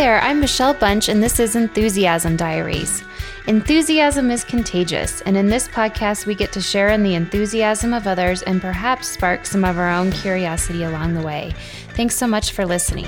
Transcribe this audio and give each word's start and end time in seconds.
there, 0.00 0.18
I'm 0.22 0.40
Michelle 0.40 0.72
Bunch, 0.72 1.10
and 1.10 1.22
this 1.22 1.38
is 1.38 1.56
Enthusiasm 1.56 2.34
Diaries. 2.34 3.04
Enthusiasm 3.46 4.30
is 4.30 4.44
contagious, 4.44 5.20
and 5.26 5.36
in 5.36 5.48
this 5.48 5.68
podcast, 5.68 6.24
we 6.24 6.34
get 6.34 6.52
to 6.52 6.60
share 6.62 6.88
in 6.88 7.02
the 7.02 7.14
enthusiasm 7.14 7.92
of 7.92 8.06
others 8.06 8.40
and 8.44 8.62
perhaps 8.62 9.08
spark 9.08 9.44
some 9.44 9.62
of 9.62 9.76
our 9.76 9.90
own 9.90 10.10
curiosity 10.10 10.84
along 10.84 11.12
the 11.12 11.20
way. 11.20 11.52
Thanks 11.96 12.16
so 12.16 12.26
much 12.26 12.52
for 12.52 12.64
listening. 12.64 13.04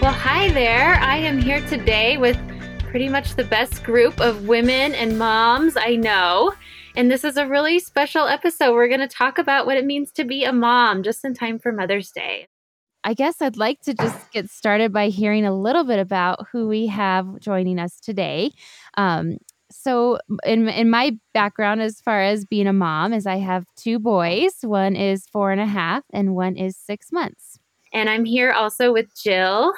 Well, 0.00 0.12
hi 0.12 0.50
there. 0.50 0.94
I 0.94 1.18
am 1.18 1.40
here 1.40 1.64
today 1.68 2.16
with 2.16 2.36
pretty 2.80 3.08
much 3.08 3.36
the 3.36 3.44
best 3.44 3.84
group 3.84 4.20
of 4.20 4.48
women 4.48 4.96
and 4.96 5.16
moms 5.16 5.76
I 5.76 5.94
know. 5.94 6.54
And 6.96 7.10
this 7.10 7.24
is 7.24 7.36
a 7.36 7.46
really 7.46 7.80
special 7.80 8.28
episode. 8.28 8.72
We're 8.72 8.88
going 8.88 9.00
to 9.00 9.08
talk 9.08 9.38
about 9.38 9.66
what 9.66 9.76
it 9.76 9.84
means 9.84 10.12
to 10.12 10.24
be 10.24 10.44
a 10.44 10.52
mom 10.52 11.02
just 11.02 11.24
in 11.24 11.34
time 11.34 11.58
for 11.58 11.72
Mother's 11.72 12.12
Day. 12.12 12.46
I 13.02 13.14
guess 13.14 13.42
I'd 13.42 13.56
like 13.56 13.80
to 13.80 13.94
just 13.94 14.30
get 14.30 14.48
started 14.48 14.92
by 14.92 15.08
hearing 15.08 15.44
a 15.44 15.54
little 15.54 15.82
bit 15.82 15.98
about 15.98 16.46
who 16.52 16.68
we 16.68 16.86
have 16.86 17.40
joining 17.40 17.80
us 17.80 17.98
today. 17.98 18.52
Um, 18.96 19.38
so, 19.70 20.18
in 20.46 20.68
in 20.68 20.88
my 20.88 21.18
background, 21.32 21.82
as 21.82 22.00
far 22.00 22.22
as 22.22 22.44
being 22.44 22.68
a 22.68 22.72
mom, 22.72 23.12
is 23.12 23.26
I 23.26 23.38
have 23.38 23.66
two 23.76 23.98
boys. 23.98 24.52
One 24.62 24.94
is 24.94 25.26
four 25.26 25.50
and 25.50 25.60
a 25.60 25.66
half, 25.66 26.04
and 26.12 26.36
one 26.36 26.56
is 26.56 26.76
six 26.76 27.10
months. 27.10 27.58
And 27.92 28.08
I'm 28.08 28.24
here 28.24 28.52
also 28.52 28.92
with 28.92 29.08
Jill. 29.20 29.72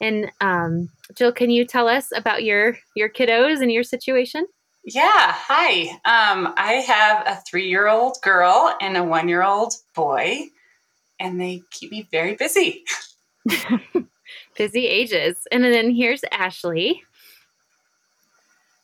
And 0.00 0.30
um, 0.40 0.88
Jill, 1.16 1.32
can 1.32 1.50
you 1.50 1.66
tell 1.66 1.88
us 1.88 2.10
about 2.14 2.44
your 2.44 2.78
your 2.94 3.08
kiddos 3.08 3.60
and 3.60 3.72
your 3.72 3.82
situation? 3.82 4.46
Yeah. 4.84 5.02
Hi. 5.04 5.90
Um, 6.04 6.54
I 6.56 6.74
have 6.86 7.26
a 7.26 7.42
three 7.48 7.68
year 7.68 7.88
old 7.88 8.16
girl 8.22 8.74
and 8.80 8.96
a 8.96 9.04
one 9.04 9.28
year 9.28 9.42
old 9.42 9.74
boy, 9.94 10.46
and 11.18 11.40
they 11.40 11.62
keep 11.70 11.90
me 11.90 12.08
very 12.10 12.34
busy. 12.34 12.84
busy 14.56 14.86
ages. 14.86 15.46
And 15.52 15.64
then 15.64 15.94
here's 15.94 16.24
Ashley. 16.32 17.02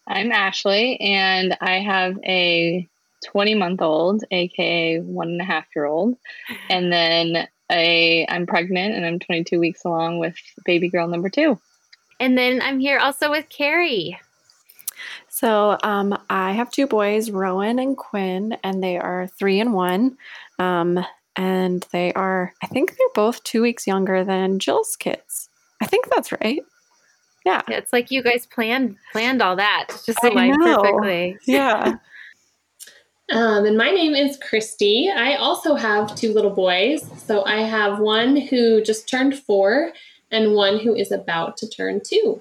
I'm 0.07 0.31
Ashley, 0.33 1.01
and 1.01 1.57
I 1.61 1.81
have 1.81 2.19
a 2.25 2.87
20 3.25 3.55
month 3.55 3.83
old, 3.83 4.23
aka 4.31 5.01
one 5.01 5.29
and 5.29 5.41
a 5.41 5.45
half 5.45 5.67
year 5.75 5.87
old, 5.87 6.17
and 6.71 6.93
then 6.93 7.49
I 7.71 8.27
I'm 8.29 8.47
pregnant 8.47 8.95
and 8.95 9.05
I'm 9.05 9.19
22 9.19 9.59
weeks 9.59 9.85
along 9.85 10.19
with 10.19 10.37
baby 10.65 10.89
girl 10.89 11.09
number 11.09 11.31
two. 11.31 11.59
And 12.21 12.39
then 12.39 12.63
I'm 12.63 12.81
here 12.81 12.99
also 12.99 13.31
with 13.31 13.49
Carrie. 13.49 14.19
So 15.37 15.77
um, 15.83 16.19
I 16.31 16.53
have 16.53 16.71
two 16.71 16.87
boys, 16.87 17.31
Rowan 17.31 17.79
and 17.79 17.95
Quinn, 17.95 18.57
and 18.65 18.83
they 18.83 18.97
are 18.97 19.27
three 19.39 19.61
and 19.61 19.75
one. 19.75 20.17
Um, 20.59 21.05
and 21.37 21.87
they 21.93 22.15
are, 22.15 22.55
I 22.63 22.67
think 22.69 22.97
they're 22.97 23.09
both 23.15 23.45
two 23.45 23.61
weeks 23.61 23.87
younger 23.87 24.25
than 24.25 24.59
Jill's 24.59 24.97
kids. 24.97 25.51
I 25.83 25.85
think 25.85 26.09
that's 26.09 26.33
right. 26.33 26.65
Yeah. 27.45 27.61
yeah 27.69 27.77
it's 27.77 27.93
like 27.93 28.11
you 28.11 28.23
guys 28.23 28.47
planned 28.47 28.97
planned 29.13 29.43
all 29.43 29.57
that. 29.57 29.89
just 30.07 30.25
aligned 30.25 30.57
perfectly. 30.57 31.37
Yeah. 31.47 31.97
Um, 33.31 33.67
and 33.67 33.77
my 33.77 33.91
name 33.91 34.15
is 34.15 34.39
Christy. 34.39 35.11
I 35.15 35.35
also 35.35 35.75
have 35.75 36.17
two 36.17 36.33
little 36.33 36.51
boys. 36.51 37.05
So 37.27 37.45
I 37.45 37.57
have 37.57 37.99
one 37.99 38.37
who 38.37 38.83
just 38.83 39.07
turned 39.07 39.39
four 39.39 39.93
and 40.31 40.55
one 40.55 40.79
who 40.79 40.95
is 40.95 41.13
about 41.13 41.59
to 41.59 41.69
turn 41.69 42.01
two. 42.03 42.41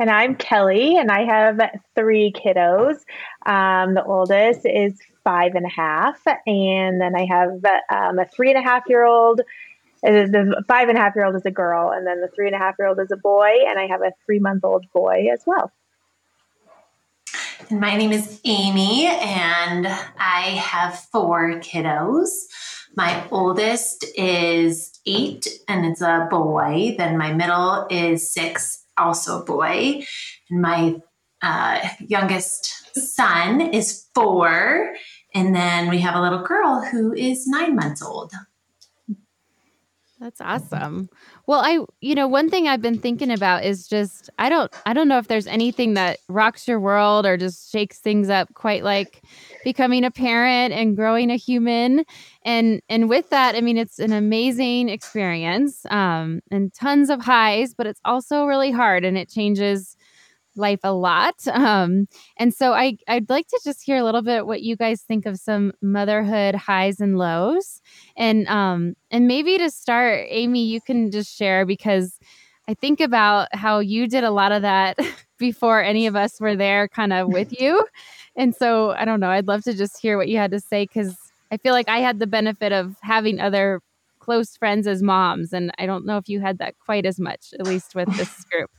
And 0.00 0.08
I'm 0.08 0.34
Kelly, 0.34 0.96
and 0.96 1.10
I 1.10 1.26
have 1.26 1.60
three 1.94 2.32
kiddos. 2.32 2.96
Um, 3.44 3.92
the 3.92 4.02
oldest 4.02 4.62
is 4.64 4.98
five 5.24 5.54
and 5.54 5.66
a 5.66 5.68
half, 5.68 6.18
and 6.46 6.98
then 6.98 7.14
I 7.14 7.26
have 7.26 7.62
um, 7.90 8.18
a 8.18 8.24
three 8.24 8.48
and 8.48 8.58
a 8.58 8.62
half 8.62 8.84
year 8.88 9.04
old. 9.04 9.42
Uh, 10.02 10.24
the 10.24 10.64
five 10.66 10.88
and 10.88 10.96
a 10.96 11.00
half 11.02 11.14
year 11.14 11.26
old 11.26 11.36
is 11.36 11.44
a 11.44 11.50
girl, 11.50 11.90
and 11.90 12.06
then 12.06 12.22
the 12.22 12.28
three 12.34 12.46
and 12.46 12.56
a 12.56 12.58
half 12.58 12.76
year 12.78 12.88
old 12.88 12.98
is 12.98 13.10
a 13.12 13.16
boy, 13.18 13.50
and 13.68 13.78
I 13.78 13.88
have 13.88 14.00
a 14.00 14.12
three 14.24 14.38
month 14.38 14.64
old 14.64 14.90
boy 14.94 15.26
as 15.30 15.42
well. 15.44 15.70
And 17.68 17.78
my 17.78 17.94
name 17.94 18.12
is 18.12 18.40
Amy, 18.46 19.04
and 19.04 19.86
I 19.86 20.62
have 20.62 20.98
four 21.12 21.60
kiddos. 21.60 22.30
My 22.96 23.22
oldest 23.30 24.06
is 24.16 24.98
eight, 25.04 25.46
and 25.68 25.84
it's 25.84 26.00
a 26.00 26.26
boy. 26.30 26.94
Then 26.96 27.18
my 27.18 27.34
middle 27.34 27.86
is 27.90 28.32
six, 28.32 28.79
also 29.00 29.40
a 29.40 29.44
boy. 29.44 30.04
And 30.50 30.62
my 30.62 30.96
uh, 31.42 31.88
youngest 32.00 32.96
son 32.96 33.60
is 33.60 34.06
four. 34.14 34.94
And 35.34 35.54
then 35.54 35.88
we 35.88 35.98
have 36.00 36.14
a 36.14 36.20
little 36.20 36.42
girl 36.42 36.84
who 36.90 37.12
is 37.12 37.46
nine 37.46 37.76
months 37.76 38.02
old. 38.02 38.32
That's 40.20 40.42
awesome. 40.42 41.08
Well, 41.46 41.60
I 41.60 41.78
you 42.02 42.14
know, 42.14 42.28
one 42.28 42.50
thing 42.50 42.68
I've 42.68 42.82
been 42.82 42.98
thinking 42.98 43.30
about 43.30 43.64
is 43.64 43.88
just 43.88 44.28
I 44.38 44.50
don't 44.50 44.70
I 44.84 44.92
don't 44.92 45.08
know 45.08 45.16
if 45.16 45.28
there's 45.28 45.46
anything 45.46 45.94
that 45.94 46.18
rocks 46.28 46.68
your 46.68 46.78
world 46.78 47.24
or 47.24 47.38
just 47.38 47.72
shakes 47.72 48.00
things 48.00 48.28
up 48.28 48.52
quite 48.52 48.84
like 48.84 49.22
becoming 49.64 50.04
a 50.04 50.10
parent 50.10 50.74
and 50.74 50.94
growing 50.94 51.30
a 51.30 51.36
human. 51.36 52.04
And 52.44 52.82
and 52.90 53.08
with 53.08 53.30
that, 53.30 53.54
I 53.54 53.62
mean 53.62 53.78
it's 53.78 53.98
an 53.98 54.12
amazing 54.12 54.90
experience. 54.90 55.86
Um 55.90 56.40
and 56.50 56.70
tons 56.74 57.08
of 57.08 57.22
highs, 57.22 57.72
but 57.72 57.86
it's 57.86 58.00
also 58.04 58.44
really 58.44 58.72
hard 58.72 59.06
and 59.06 59.16
it 59.16 59.30
changes 59.30 59.96
life 60.56 60.80
a 60.84 60.92
lot. 60.92 61.34
Um, 61.60 62.08
and 62.38 62.54
so 62.54 62.72
I, 62.72 62.96
I'd 63.06 63.28
like 63.28 63.46
to 63.48 63.60
just 63.64 63.82
hear 63.84 63.98
a 63.98 64.04
little 64.04 64.22
bit 64.22 64.46
what 64.46 64.62
you 64.62 64.76
guys 64.76 65.02
think 65.02 65.26
of 65.26 65.36
some 65.38 65.72
motherhood 65.82 66.54
highs 66.54 67.00
and 67.00 67.18
lows. 67.18 67.79
And 68.20 68.46
um, 68.48 68.96
and 69.10 69.26
maybe 69.26 69.56
to 69.56 69.70
start, 69.70 70.26
Amy, 70.28 70.66
you 70.66 70.82
can 70.82 71.10
just 71.10 71.34
share 71.34 71.64
because 71.64 72.18
I 72.68 72.74
think 72.74 73.00
about 73.00 73.48
how 73.52 73.78
you 73.78 74.06
did 74.06 74.24
a 74.24 74.30
lot 74.30 74.52
of 74.52 74.60
that 74.62 74.98
before 75.38 75.82
any 75.82 76.06
of 76.06 76.14
us 76.14 76.38
were 76.38 76.54
there 76.54 76.86
kind 76.86 77.14
of 77.14 77.28
with 77.28 77.48
you. 77.60 77.84
And 78.36 78.54
so 78.54 78.90
I 78.90 79.06
don't 79.06 79.20
know, 79.20 79.30
I'd 79.30 79.48
love 79.48 79.64
to 79.64 79.72
just 79.72 79.98
hear 79.98 80.18
what 80.18 80.28
you 80.28 80.36
had 80.36 80.50
to 80.50 80.60
say 80.60 80.84
because 80.84 81.16
I 81.50 81.56
feel 81.56 81.72
like 81.72 81.88
I 81.88 81.98
had 82.00 82.18
the 82.18 82.26
benefit 82.26 82.72
of 82.72 82.94
having 83.00 83.40
other 83.40 83.80
close 84.18 84.54
friends 84.54 84.86
as 84.86 85.02
moms. 85.02 85.54
And 85.54 85.72
I 85.78 85.86
don't 85.86 86.04
know 86.04 86.18
if 86.18 86.28
you 86.28 86.40
had 86.40 86.58
that 86.58 86.74
quite 86.78 87.06
as 87.06 87.18
much, 87.18 87.54
at 87.58 87.66
least 87.66 87.94
with 87.94 88.14
this 88.18 88.44
group. 88.52 88.70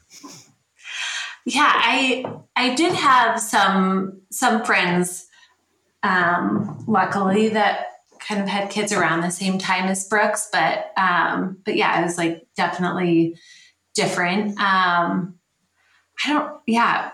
Yeah, 1.46 1.72
I 1.74 2.24
I 2.56 2.76
did 2.76 2.94
have 2.94 3.40
some 3.40 4.22
some 4.30 4.64
friends, 4.64 5.26
um, 6.04 6.84
luckily 6.88 7.50
that 7.50 7.91
kind 8.32 8.42
of 8.42 8.48
had 8.48 8.70
kids 8.70 8.94
around 8.94 9.22
the 9.22 9.30
same 9.30 9.58
time 9.58 9.90
as 9.90 10.08
Brooks, 10.08 10.48
but 10.54 10.92
um, 10.96 11.58
but 11.66 11.76
yeah, 11.76 12.00
it 12.00 12.04
was 12.04 12.18
like 12.18 12.48
definitely 12.56 13.36
different. 13.94 14.52
Um, 14.52 15.36
I 16.26 16.30
don't, 16.30 16.62
yeah, 16.66 17.12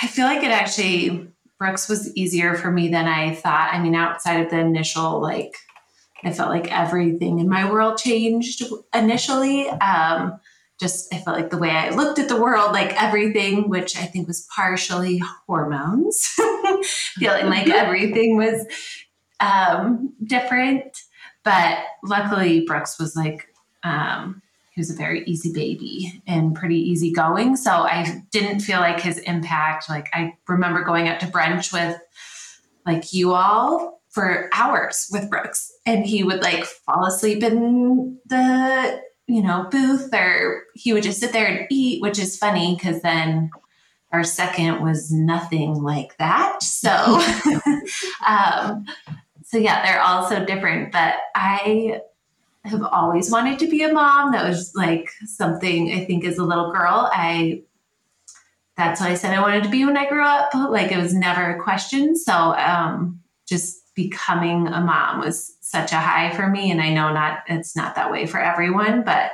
I 0.00 0.06
feel 0.06 0.24
like 0.24 0.42
it 0.42 0.50
actually 0.50 1.28
Brooks 1.58 1.90
was 1.90 2.14
easier 2.16 2.54
for 2.54 2.70
me 2.70 2.88
than 2.88 3.06
I 3.06 3.34
thought. 3.34 3.74
I 3.74 3.82
mean, 3.82 3.94
outside 3.94 4.40
of 4.40 4.50
the 4.50 4.58
initial 4.58 5.20
like, 5.20 5.52
I 6.24 6.32
felt 6.32 6.48
like 6.48 6.72
everything 6.72 7.38
in 7.38 7.50
my 7.50 7.70
world 7.70 7.98
changed 7.98 8.62
initially. 8.94 9.68
Um, 9.68 10.40
just 10.80 11.12
I 11.12 11.18
felt 11.18 11.36
like 11.36 11.50
the 11.50 11.58
way 11.58 11.70
I 11.70 11.90
looked 11.90 12.18
at 12.18 12.28
the 12.28 12.40
world, 12.40 12.72
like 12.72 13.00
everything, 13.02 13.68
which 13.68 13.96
I 13.96 14.06
think 14.06 14.26
was 14.26 14.46
partially 14.54 15.20
hormones, 15.46 16.34
feeling 17.14 17.46
like 17.46 17.68
everything 17.70 18.38
was 18.38 18.66
um, 19.40 20.12
different. 20.24 21.02
But 21.44 21.78
luckily, 22.02 22.64
Brooks 22.64 22.98
was 22.98 23.14
like, 23.14 23.48
um, 23.84 24.42
he 24.72 24.80
was 24.80 24.90
a 24.90 24.96
very 24.96 25.24
easy 25.24 25.52
baby 25.52 26.22
and 26.26 26.54
pretty 26.54 26.76
easygoing. 26.76 27.56
So 27.56 27.70
I 27.70 28.22
didn't 28.30 28.60
feel 28.60 28.80
like 28.80 29.00
his 29.00 29.18
impact. 29.18 29.88
Like 29.88 30.08
I 30.12 30.36
remember 30.48 30.82
going 30.82 31.08
out 31.08 31.20
to 31.20 31.26
brunch 31.26 31.72
with 31.72 31.98
like 32.84 33.12
you 33.12 33.32
all 33.32 34.00
for 34.10 34.48
hours 34.52 35.08
with 35.12 35.28
Brooks, 35.30 35.72
and 35.84 36.06
he 36.06 36.22
would 36.22 36.42
like 36.42 36.64
fall 36.64 37.06
asleep 37.06 37.42
in 37.42 38.18
the 38.26 39.00
you 39.26 39.42
know, 39.42 39.66
booth 39.70 40.12
or 40.14 40.64
he 40.74 40.92
would 40.92 41.02
just 41.02 41.20
sit 41.20 41.32
there 41.32 41.46
and 41.46 41.66
eat, 41.70 42.00
which 42.00 42.18
is 42.18 42.38
funny 42.38 42.76
because 42.76 43.02
then 43.02 43.50
our 44.12 44.22
second 44.22 44.82
was 44.82 45.10
nothing 45.10 45.74
like 45.74 46.16
that. 46.18 46.62
So, 46.62 46.90
um, 48.26 48.86
so 49.46 49.58
yeah, 49.58 49.84
they're 49.84 50.02
all 50.02 50.28
so 50.28 50.44
different. 50.44 50.90
But 50.92 51.14
I 51.34 52.00
have 52.64 52.82
always 52.82 53.30
wanted 53.30 53.60
to 53.60 53.68
be 53.68 53.84
a 53.84 53.92
mom. 53.92 54.32
That 54.32 54.46
was 54.46 54.74
like 54.74 55.08
something 55.24 55.92
I 55.92 56.04
think 56.04 56.24
as 56.24 56.38
a 56.38 56.44
little 56.44 56.72
girl, 56.72 57.08
I 57.12 57.62
that's 58.76 59.00
what 59.00 59.10
I 59.10 59.14
said 59.14 59.32
I 59.32 59.40
wanted 59.40 59.62
to 59.62 59.70
be 59.70 59.84
when 59.84 59.96
I 59.96 60.08
grew 60.08 60.24
up. 60.24 60.52
Like 60.52 60.90
it 60.90 60.98
was 60.98 61.14
never 61.14 61.54
a 61.54 61.62
question. 61.62 62.16
So 62.16 62.32
um, 62.32 63.20
just 63.48 63.94
becoming 63.94 64.66
a 64.66 64.80
mom 64.80 65.20
was 65.20 65.56
such 65.60 65.92
a 65.92 65.96
high 65.96 66.34
for 66.34 66.48
me. 66.48 66.70
And 66.72 66.82
I 66.82 66.92
know 66.92 67.12
not 67.12 67.44
it's 67.46 67.76
not 67.76 67.94
that 67.94 68.10
way 68.10 68.26
for 68.26 68.40
everyone, 68.40 69.04
but 69.04 69.30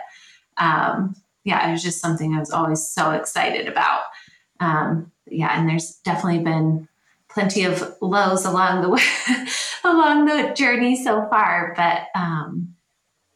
um, 0.59 1.17
yeah, 1.45 1.67
it 1.67 1.73
was 1.73 1.83
just 1.83 2.01
something 2.01 2.35
I 2.35 2.39
was 2.39 2.51
always 2.51 2.87
so 2.87 3.13
excited 3.13 3.67
about. 3.67 4.03
Um, 4.61 5.11
yeah, 5.27 5.59
and 5.59 5.69
there's 5.69 5.97
definitely 6.05 6.45
been 6.45 6.87
plenty 7.33 7.65
of 7.65 7.97
lows 8.01 8.45
along 8.45 8.83
the 8.83 8.89
way, 8.91 9.03
along 9.85 10.27
the 10.27 10.53
journey 10.55 11.03
so 11.03 11.27
far. 11.29 11.75
But 11.77 12.07
um, 12.19 12.75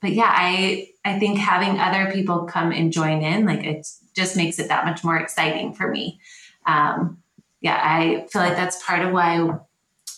but 0.00 0.12
yeah, 0.12 0.32
I 0.32 0.88
I 1.04 1.18
think 1.18 1.38
having 1.38 1.78
other 1.78 2.12
people 2.12 2.44
come 2.44 2.72
and 2.72 2.92
join 2.92 3.22
in, 3.22 3.46
like 3.46 3.64
it 3.64 3.86
just 4.14 4.36
makes 4.36 4.58
it 4.58 4.68
that 4.68 4.84
much 4.84 5.04
more 5.04 5.16
exciting 5.16 5.74
for 5.74 5.90
me. 5.90 6.20
Um, 6.66 7.18
yeah, 7.60 7.80
I 7.82 8.26
feel 8.30 8.42
like 8.42 8.56
that's 8.56 8.84
part 8.84 9.02
of 9.02 9.12
why 9.12 9.40
I 9.40 9.58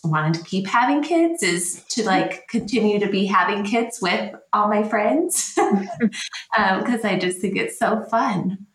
wanted 0.05 0.35
to 0.35 0.45
keep 0.45 0.67
having 0.67 1.03
kids 1.03 1.43
is 1.43 1.85
to 1.91 2.05
like 2.05 2.47
continue 2.49 2.99
to 3.01 3.09
be 3.09 3.27
having 3.27 3.65
kids 3.65 3.99
with 4.01 4.35
all 4.53 4.69
my 4.69 4.83
friends 4.89 5.55
because 5.55 6.01
um, 6.59 7.05
I 7.05 7.19
just 7.19 7.41
think 7.41 7.57
it's 7.57 7.79
so 7.79 8.03
fun. 8.05 8.67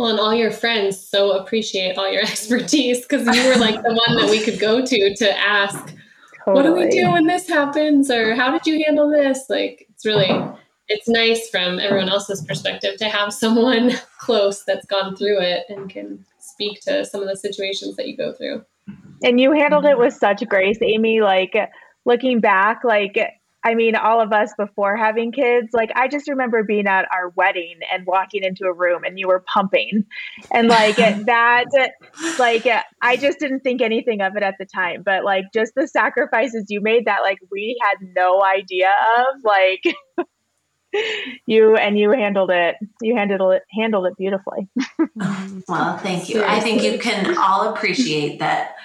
Well, 0.00 0.08
and 0.08 0.18
all 0.18 0.32
your 0.32 0.50
friends 0.50 0.98
so 0.98 1.32
appreciate 1.32 1.98
all 1.98 2.10
your 2.10 2.22
expertise 2.32 3.02
because 3.02 3.26
you 3.36 3.46
were 3.46 3.56
like 3.56 3.74
the 3.82 4.00
one 4.06 4.16
that 4.16 4.30
we 4.30 4.40
could 4.42 4.58
go 4.58 4.82
to 4.82 5.14
to 5.14 5.38
ask, 5.38 5.94
totally. 6.42 6.54
what 6.54 6.62
do 6.62 6.72
we 6.72 6.88
do 6.88 7.10
when 7.10 7.26
this 7.26 7.46
happens? 7.46 8.10
Or 8.10 8.34
how 8.34 8.50
did 8.50 8.64
you 8.64 8.82
handle 8.86 9.10
this? 9.10 9.44
Like, 9.50 9.86
it's 9.90 10.06
really, 10.06 10.30
it's 10.88 11.06
nice 11.06 11.50
from 11.50 11.78
everyone 11.78 12.08
else's 12.08 12.42
perspective 12.46 12.96
to 12.96 13.10
have 13.10 13.30
someone 13.30 13.92
close 14.18 14.64
that's 14.64 14.86
gone 14.86 15.16
through 15.16 15.42
it 15.42 15.66
and 15.68 15.90
can 15.90 16.24
speak 16.38 16.80
to 16.84 17.04
some 17.04 17.20
of 17.20 17.28
the 17.28 17.36
situations 17.36 17.96
that 17.96 18.08
you 18.08 18.16
go 18.16 18.32
through. 18.32 18.64
And 19.22 19.38
you 19.38 19.52
handled 19.52 19.84
it 19.84 19.98
with 19.98 20.14
such 20.14 20.42
grace, 20.48 20.78
Amy. 20.80 21.20
Like, 21.20 21.54
looking 22.06 22.40
back, 22.40 22.84
like, 22.84 23.18
I 23.62 23.74
mean, 23.74 23.94
all 23.94 24.20
of 24.20 24.32
us 24.32 24.52
before 24.56 24.96
having 24.96 25.32
kids, 25.32 25.68
like 25.72 25.90
I 25.94 26.08
just 26.08 26.28
remember 26.28 26.64
being 26.64 26.86
at 26.86 27.06
our 27.12 27.28
wedding 27.30 27.80
and 27.92 28.06
walking 28.06 28.42
into 28.42 28.64
a 28.64 28.72
room 28.72 29.04
and 29.04 29.18
you 29.18 29.28
were 29.28 29.44
pumping. 29.52 30.06
And 30.50 30.68
like 30.68 30.96
that, 30.96 31.66
like 32.38 32.66
I 33.02 33.16
just 33.16 33.38
didn't 33.38 33.60
think 33.60 33.82
anything 33.82 34.22
of 34.22 34.36
it 34.36 34.42
at 34.42 34.54
the 34.58 34.64
time. 34.64 35.02
But 35.04 35.24
like 35.24 35.44
just 35.52 35.72
the 35.76 35.86
sacrifices 35.86 36.66
you 36.68 36.80
made 36.80 37.04
that 37.04 37.20
like 37.22 37.38
we 37.50 37.78
had 37.82 38.08
no 38.14 38.42
idea 38.42 38.90
of, 39.18 39.44
like 39.44 40.26
you 41.46 41.76
and 41.76 41.98
you 41.98 42.12
handled 42.12 42.50
it. 42.50 42.76
You 43.02 43.16
handled 43.16 43.54
it 43.54 43.62
handled 43.78 44.06
it 44.06 44.14
beautifully. 44.16 44.68
well, 45.68 45.98
thank 45.98 46.30
you. 46.30 46.42
I 46.42 46.60
think 46.60 46.82
you 46.82 46.98
can 46.98 47.36
all 47.36 47.74
appreciate 47.74 48.38
that 48.38 48.76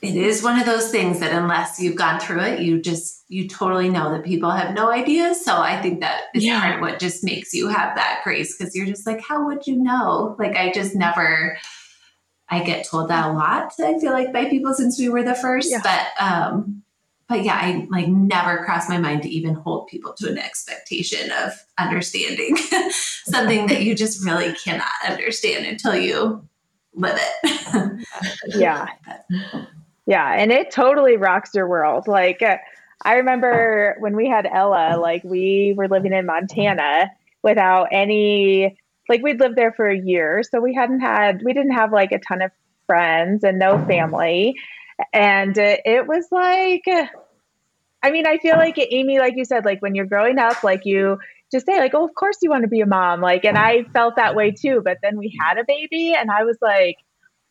it 0.00 0.14
is 0.14 0.42
one 0.42 0.58
of 0.58 0.66
those 0.66 0.90
things 0.90 1.18
that 1.20 1.32
unless 1.32 1.80
you've 1.80 1.96
gone 1.96 2.20
through 2.20 2.40
it, 2.40 2.60
you 2.60 2.80
just 2.80 3.24
you 3.28 3.48
totally 3.48 3.88
know 3.88 4.12
that 4.12 4.24
people 4.24 4.50
have 4.50 4.74
no 4.74 4.90
idea. 4.90 5.34
So 5.34 5.56
I 5.56 5.80
think 5.82 6.00
that 6.00 6.22
is 6.34 6.44
yeah. 6.44 6.60
part 6.60 6.74
of 6.76 6.80
what 6.80 7.00
just 7.00 7.24
makes 7.24 7.52
you 7.52 7.68
have 7.68 7.96
that 7.96 8.20
grace 8.22 8.56
because 8.56 8.76
you're 8.76 8.86
just 8.86 9.06
like, 9.06 9.20
how 9.20 9.46
would 9.46 9.66
you 9.66 9.76
know? 9.76 10.36
Like 10.38 10.56
I 10.56 10.70
just 10.72 10.94
never 10.94 11.58
I 12.48 12.62
get 12.62 12.86
told 12.86 13.10
that 13.10 13.28
a 13.28 13.32
lot, 13.32 13.72
I 13.80 13.98
feel 13.98 14.12
like 14.12 14.32
by 14.32 14.46
people 14.46 14.72
since 14.72 14.98
we 14.98 15.08
were 15.08 15.24
the 15.24 15.34
first. 15.34 15.70
Yeah. 15.70 15.80
But 15.82 16.24
um 16.24 16.82
but 17.28 17.44
yeah, 17.44 17.58
I 17.60 17.86
like 17.90 18.08
never 18.08 18.64
crossed 18.64 18.88
my 18.88 18.98
mind 18.98 19.22
to 19.22 19.28
even 19.28 19.54
hold 19.54 19.88
people 19.88 20.14
to 20.14 20.30
an 20.30 20.38
expectation 20.38 21.30
of 21.44 21.52
understanding 21.76 22.56
something 23.24 23.66
that 23.66 23.82
you 23.82 23.94
just 23.94 24.24
really 24.24 24.54
cannot 24.54 24.86
understand 25.06 25.66
until 25.66 25.94
you 25.94 26.42
live 26.94 27.18
it. 27.20 28.06
yeah. 28.46 28.86
Yeah, 30.08 30.32
and 30.32 30.50
it 30.50 30.70
totally 30.70 31.18
rocks 31.18 31.50
your 31.54 31.68
world. 31.68 32.08
Like 32.08 32.40
uh, 32.40 32.56
I 33.04 33.16
remember 33.16 33.94
when 34.00 34.16
we 34.16 34.26
had 34.26 34.46
Ella, 34.50 34.96
like 34.98 35.22
we 35.22 35.74
were 35.76 35.86
living 35.86 36.14
in 36.14 36.24
Montana 36.24 37.10
without 37.42 37.88
any 37.92 38.78
like 39.10 39.22
we'd 39.22 39.38
lived 39.38 39.56
there 39.56 39.72
for 39.72 39.86
a 39.86 39.98
year, 39.98 40.42
so 40.50 40.60
we 40.60 40.74
hadn't 40.74 41.00
had 41.00 41.42
we 41.44 41.52
didn't 41.52 41.72
have 41.72 41.92
like 41.92 42.12
a 42.12 42.18
ton 42.20 42.40
of 42.40 42.50
friends 42.86 43.44
and 43.44 43.58
no 43.58 43.84
family. 43.84 44.56
And 45.12 45.58
it 45.58 46.06
was 46.06 46.26
like 46.32 46.84
I 48.02 48.10
mean, 48.10 48.26
I 48.26 48.38
feel 48.38 48.56
like 48.56 48.78
Amy 48.78 49.18
like 49.18 49.34
you 49.36 49.44
said 49.44 49.66
like 49.66 49.82
when 49.82 49.94
you're 49.94 50.06
growing 50.06 50.38
up 50.38 50.64
like 50.64 50.86
you 50.86 51.18
just 51.52 51.66
say 51.66 51.78
like, 51.78 51.94
"Oh, 51.94 52.04
of 52.04 52.14
course 52.14 52.38
you 52.42 52.50
want 52.50 52.62
to 52.62 52.68
be 52.68 52.80
a 52.80 52.86
mom." 52.86 53.20
Like 53.20 53.44
and 53.44 53.58
I 53.58 53.82
felt 53.92 54.16
that 54.16 54.34
way 54.34 54.52
too, 54.52 54.80
but 54.82 54.98
then 55.02 55.18
we 55.18 55.36
had 55.38 55.58
a 55.58 55.64
baby 55.66 56.14
and 56.18 56.30
I 56.30 56.44
was 56.44 56.56
like 56.62 56.96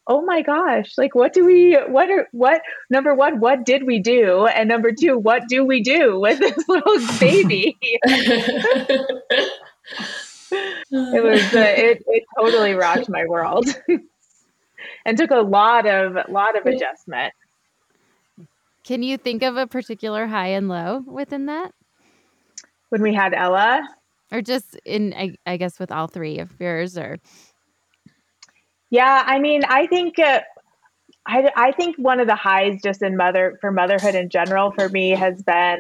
oh 0.07 0.21
my 0.21 0.41
gosh, 0.41 0.93
like 0.97 1.13
what 1.13 1.33
do 1.33 1.45
we, 1.45 1.75
what 1.87 2.09
are, 2.09 2.27
what, 2.31 2.61
number 2.89 3.13
one, 3.13 3.39
what 3.39 3.65
did 3.65 3.85
we 3.85 3.99
do? 3.99 4.47
And 4.47 4.69
number 4.69 4.91
two, 4.97 5.17
what 5.17 5.43
do 5.49 5.65
we 5.65 5.83
do 5.83 6.19
with 6.19 6.39
this 6.39 6.57
little 6.67 6.97
baby? 7.19 7.77
it 7.81 8.03
was, 11.23 11.41
uh, 11.53 11.73
it, 11.77 12.03
it 12.07 12.23
totally 12.37 12.73
rocked 12.73 13.09
my 13.09 13.25
world 13.25 13.67
and 15.05 15.17
took 15.17 15.31
a 15.31 15.41
lot 15.41 15.85
of, 15.85 16.15
lot 16.29 16.57
of 16.57 16.65
adjustment. 16.65 17.33
Can 18.85 19.03
you 19.03 19.17
think 19.17 19.43
of 19.43 19.57
a 19.57 19.67
particular 19.67 20.27
high 20.27 20.47
and 20.47 20.69
low 20.69 21.03
within 21.05 21.47
that? 21.47 21.73
When 22.89 23.01
we 23.01 23.13
had 23.13 23.33
Ella? 23.33 23.85
Or 24.31 24.41
just 24.41 24.75
in, 24.85 25.13
I, 25.13 25.35
I 25.45 25.57
guess, 25.57 25.77
with 25.79 25.91
all 25.91 26.07
three 26.07 26.39
of 26.39 26.49
yours 26.59 26.97
or 26.97 27.17
yeah, 28.89 29.23
I 29.25 29.39
mean, 29.39 29.63
I 29.67 29.87
think 29.87 30.19
uh, 30.19 30.41
I 31.25 31.51
I 31.55 31.71
think 31.73 31.97
one 31.97 32.19
of 32.19 32.27
the 32.27 32.35
highs 32.35 32.81
just 32.81 33.01
in 33.01 33.17
mother 33.17 33.57
for 33.59 33.71
motherhood 33.71 34.15
in 34.15 34.29
general 34.29 34.71
for 34.71 34.87
me 34.89 35.11
has 35.11 35.41
been 35.43 35.79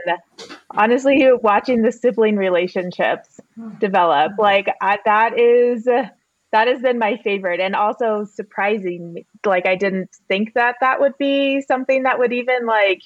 honestly 0.71 1.29
watching 1.41 1.81
the 1.81 1.91
sibling 1.91 2.35
relationships 2.35 3.39
develop. 3.79 4.33
Like 4.37 4.67
I, 4.81 4.99
that 5.05 5.39
is 5.39 5.85
that 5.85 6.67
has 6.67 6.81
been 6.81 6.99
my 6.99 7.17
favorite 7.23 7.59
and 7.61 7.75
also 7.75 8.25
surprising. 8.25 9.25
Like 9.45 9.65
I 9.65 9.75
didn't 9.75 10.09
think 10.27 10.53
that 10.55 10.75
that 10.81 10.99
would 10.99 11.17
be 11.17 11.61
something 11.61 12.03
that 12.03 12.19
would 12.19 12.33
even 12.33 12.65
like 12.65 13.01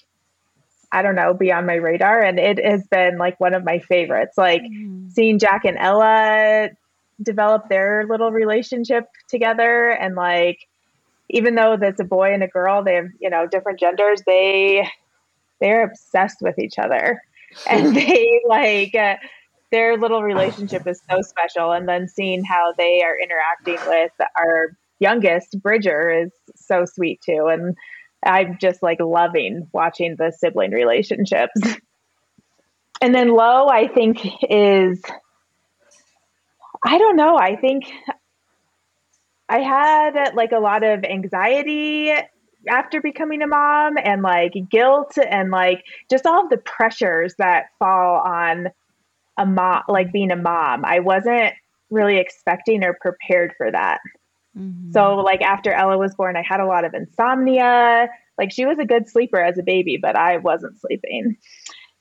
I 0.91 1.03
don't 1.03 1.15
know, 1.15 1.33
be 1.33 1.53
on 1.53 1.65
my 1.65 1.75
radar. 1.75 2.21
And 2.21 2.37
it 2.37 2.63
has 2.63 2.85
been 2.87 3.17
like 3.17 3.39
one 3.39 3.53
of 3.53 3.63
my 3.63 3.79
favorites. 3.79 4.37
Like 4.37 4.61
mm-hmm. 4.61 5.09
seeing 5.09 5.39
Jack 5.39 5.63
and 5.63 5.77
Ella 5.77 6.71
develop 7.21 7.69
their 7.69 8.05
little 8.07 8.31
relationship 8.31 9.05
together. 9.29 9.89
And 9.89 10.15
like 10.15 10.59
even 11.29 11.55
though 11.55 11.77
that's 11.79 11.99
a 11.99 12.05
boy 12.05 12.33
and 12.33 12.43
a 12.43 12.47
girl 12.47 12.83
they 12.83 12.95
have 12.95 13.07
you 13.19 13.29
know 13.29 13.47
different 13.47 13.79
genders 13.79 14.21
they 14.25 14.85
they're 15.59 15.83
obsessed 15.83 16.37
with 16.41 16.57
each 16.59 16.77
other. 16.77 17.21
And 17.69 17.93
they 17.97 18.41
like 18.47 18.95
uh, 18.95 19.15
their 19.71 19.97
little 19.97 20.23
relationship 20.23 20.87
is 20.87 21.01
so 21.09 21.21
special. 21.21 21.73
And 21.73 21.85
then 21.85 22.07
seeing 22.07 22.45
how 22.45 22.73
they 22.77 23.03
are 23.03 23.17
interacting 23.21 23.77
with 23.89 24.11
our 24.37 24.77
youngest 24.99 25.61
bridger 25.61 26.09
is 26.09 26.31
so 26.55 26.85
sweet 26.85 27.19
too. 27.21 27.47
And 27.51 27.75
i'm 28.23 28.57
just 28.59 28.83
like 28.83 28.99
loving 28.99 29.67
watching 29.73 30.15
the 30.15 30.31
sibling 30.31 30.71
relationships. 30.71 31.59
And 33.03 33.15
then 33.15 33.29
low 33.29 33.67
i 33.67 33.87
think 33.87 34.19
is 34.47 35.01
I 36.83 36.97
don't 36.97 37.15
know. 37.15 37.37
I 37.37 37.55
think 37.55 37.85
I 39.49 39.59
had 39.59 40.33
like 40.35 40.51
a 40.51 40.59
lot 40.59 40.83
of 40.83 41.03
anxiety 41.03 42.11
after 42.69 43.01
becoming 43.01 43.41
a 43.41 43.47
mom 43.47 43.95
and 44.03 44.21
like 44.21 44.53
guilt 44.69 45.17
and 45.17 45.51
like 45.51 45.83
just 46.09 46.25
all 46.25 46.43
of 46.43 46.49
the 46.49 46.57
pressures 46.57 47.35
that 47.37 47.65
fall 47.79 48.21
on 48.21 48.67
a 49.37 49.45
mom, 49.45 49.83
like 49.87 50.11
being 50.11 50.31
a 50.31 50.35
mom. 50.35 50.85
I 50.85 50.99
wasn't 50.99 51.53
really 51.89 52.17
expecting 52.17 52.83
or 52.83 52.97
prepared 53.01 53.53
for 53.57 53.71
that. 53.71 53.99
Mm-hmm. 54.57 54.91
So, 54.91 55.15
like, 55.15 55.41
after 55.41 55.71
Ella 55.71 55.97
was 55.97 56.15
born, 56.15 56.35
I 56.35 56.41
had 56.41 56.59
a 56.59 56.65
lot 56.65 56.83
of 56.83 56.93
insomnia. 56.93 58.09
Like, 58.37 58.51
she 58.51 58.65
was 58.65 58.79
a 58.79 58.85
good 58.85 59.07
sleeper 59.07 59.41
as 59.41 59.57
a 59.57 59.63
baby, 59.63 59.97
but 60.01 60.15
I 60.15 60.37
wasn't 60.37 60.79
sleeping 60.79 61.37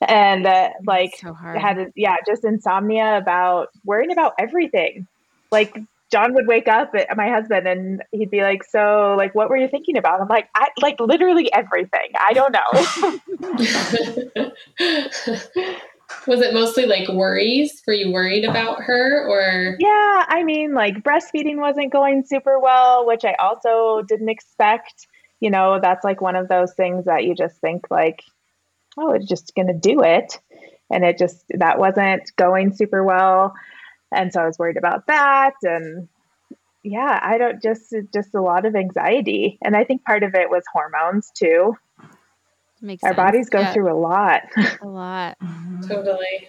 and 0.08 0.46
uh, 0.46 0.70
like 0.86 1.16
so 1.18 1.34
had 1.34 1.92
yeah 1.96 2.16
just 2.26 2.44
insomnia 2.44 3.16
about 3.18 3.68
worrying 3.84 4.10
about 4.10 4.34
everything. 4.38 5.06
Like 5.50 5.76
john 6.10 6.34
would 6.34 6.48
wake 6.48 6.66
up 6.66 6.92
at 6.96 7.16
my 7.16 7.28
husband 7.28 7.68
and 7.68 8.02
he'd 8.10 8.30
be 8.30 8.42
like 8.42 8.64
so 8.64 9.14
like 9.16 9.32
what 9.34 9.48
were 9.48 9.56
you 9.56 9.68
thinking 9.68 9.96
about? 9.96 10.20
I'm 10.20 10.28
like 10.28 10.48
i 10.54 10.68
like 10.80 10.98
literally 11.00 11.52
everything. 11.52 12.10
I 12.18 12.32
don't 12.32 12.52
know. 12.52 14.50
Was 16.26 16.40
it 16.40 16.52
mostly 16.52 16.86
like 16.86 17.08
worries? 17.08 17.82
Were 17.86 17.92
you 17.92 18.12
worried 18.12 18.44
about 18.44 18.82
her 18.82 19.28
or? 19.28 19.76
Yeah 19.78 20.24
i 20.28 20.42
mean 20.42 20.74
like 20.74 20.96
breastfeeding 21.02 21.58
wasn't 21.58 21.92
going 21.92 22.24
super 22.24 22.58
well 22.58 23.06
which 23.06 23.24
i 23.24 23.34
also 23.34 24.02
didn't 24.02 24.28
expect. 24.28 25.06
You 25.40 25.50
know 25.50 25.78
that's 25.80 26.04
like 26.04 26.20
one 26.20 26.36
of 26.36 26.48
those 26.48 26.74
things 26.74 27.04
that 27.04 27.24
you 27.24 27.34
just 27.34 27.56
think 27.60 27.86
like 27.90 28.22
oh, 29.00 29.12
it's 29.12 29.28
just 29.28 29.54
going 29.54 29.68
to 29.68 29.74
do 29.74 30.02
it. 30.02 30.38
And 30.90 31.04
it 31.04 31.18
just, 31.18 31.44
that 31.50 31.78
wasn't 31.78 32.30
going 32.36 32.74
super 32.74 33.04
well. 33.04 33.54
And 34.12 34.32
so 34.32 34.42
I 34.42 34.46
was 34.46 34.58
worried 34.58 34.76
about 34.76 35.06
that. 35.06 35.54
And 35.62 36.08
yeah, 36.82 37.20
I 37.22 37.38
don't 37.38 37.62
just, 37.62 37.94
just 38.12 38.34
a 38.34 38.42
lot 38.42 38.66
of 38.66 38.74
anxiety. 38.74 39.58
And 39.62 39.76
I 39.76 39.84
think 39.84 40.04
part 40.04 40.22
of 40.22 40.34
it 40.34 40.50
was 40.50 40.64
hormones 40.72 41.30
too. 41.36 41.76
Makes 42.82 43.04
Our 43.04 43.10
sense. 43.10 43.16
bodies 43.16 43.48
go 43.50 43.60
yeah. 43.60 43.72
through 43.72 43.92
a 43.92 43.98
lot. 43.98 44.42
A 44.82 44.86
lot. 44.86 45.36
Totally. 45.86 46.48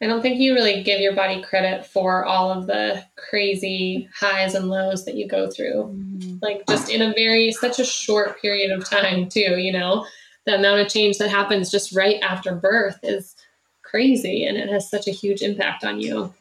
I 0.00 0.06
don't 0.06 0.22
think 0.22 0.38
you 0.38 0.54
really 0.54 0.82
give 0.82 1.00
your 1.00 1.14
body 1.14 1.42
credit 1.42 1.84
for 1.84 2.24
all 2.24 2.52
of 2.52 2.66
the 2.66 3.04
crazy 3.16 4.08
highs 4.14 4.54
and 4.54 4.68
lows 4.68 5.04
that 5.06 5.16
you 5.16 5.26
go 5.26 5.50
through. 5.50 5.84
Mm-hmm. 5.84 6.36
Like 6.40 6.64
just 6.68 6.88
in 6.88 7.02
a 7.02 7.12
very 7.14 7.50
such 7.50 7.80
a 7.80 7.84
short 7.84 8.40
period 8.40 8.70
of 8.70 8.88
time 8.88 9.28
too, 9.28 9.58
you 9.58 9.72
know. 9.72 10.06
The 10.48 10.54
amount 10.54 10.80
of 10.80 10.88
change 10.88 11.18
that 11.18 11.28
happens 11.28 11.70
just 11.70 11.94
right 11.94 12.18
after 12.22 12.54
birth 12.54 12.98
is 13.02 13.36
crazy 13.82 14.46
and 14.46 14.56
it 14.56 14.70
has 14.70 14.88
such 14.88 15.06
a 15.06 15.10
huge 15.10 15.42
impact 15.42 15.84
on 15.84 16.00
you. 16.00 16.32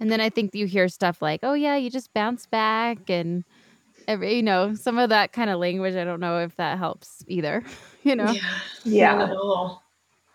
And 0.00 0.10
then 0.10 0.22
I 0.22 0.30
think 0.30 0.54
you 0.54 0.66
hear 0.66 0.88
stuff 0.88 1.20
like, 1.20 1.40
"Oh 1.42 1.52
yeah, 1.52 1.76
you 1.76 1.90
just 1.90 2.14
bounce 2.14 2.46
back," 2.46 3.10
and 3.10 3.44
every, 4.08 4.36
you 4.36 4.42
know, 4.42 4.74
some 4.74 4.96
of 4.96 5.10
that 5.10 5.32
kind 5.32 5.50
of 5.50 5.58
language. 5.58 5.96
I 5.96 6.04
don't 6.04 6.20
know 6.20 6.38
if 6.38 6.56
that 6.56 6.78
helps 6.78 7.22
either. 7.28 7.62
You 8.06 8.14
know, 8.14 8.30
yeah, 8.30 8.60
yeah. 8.84 9.34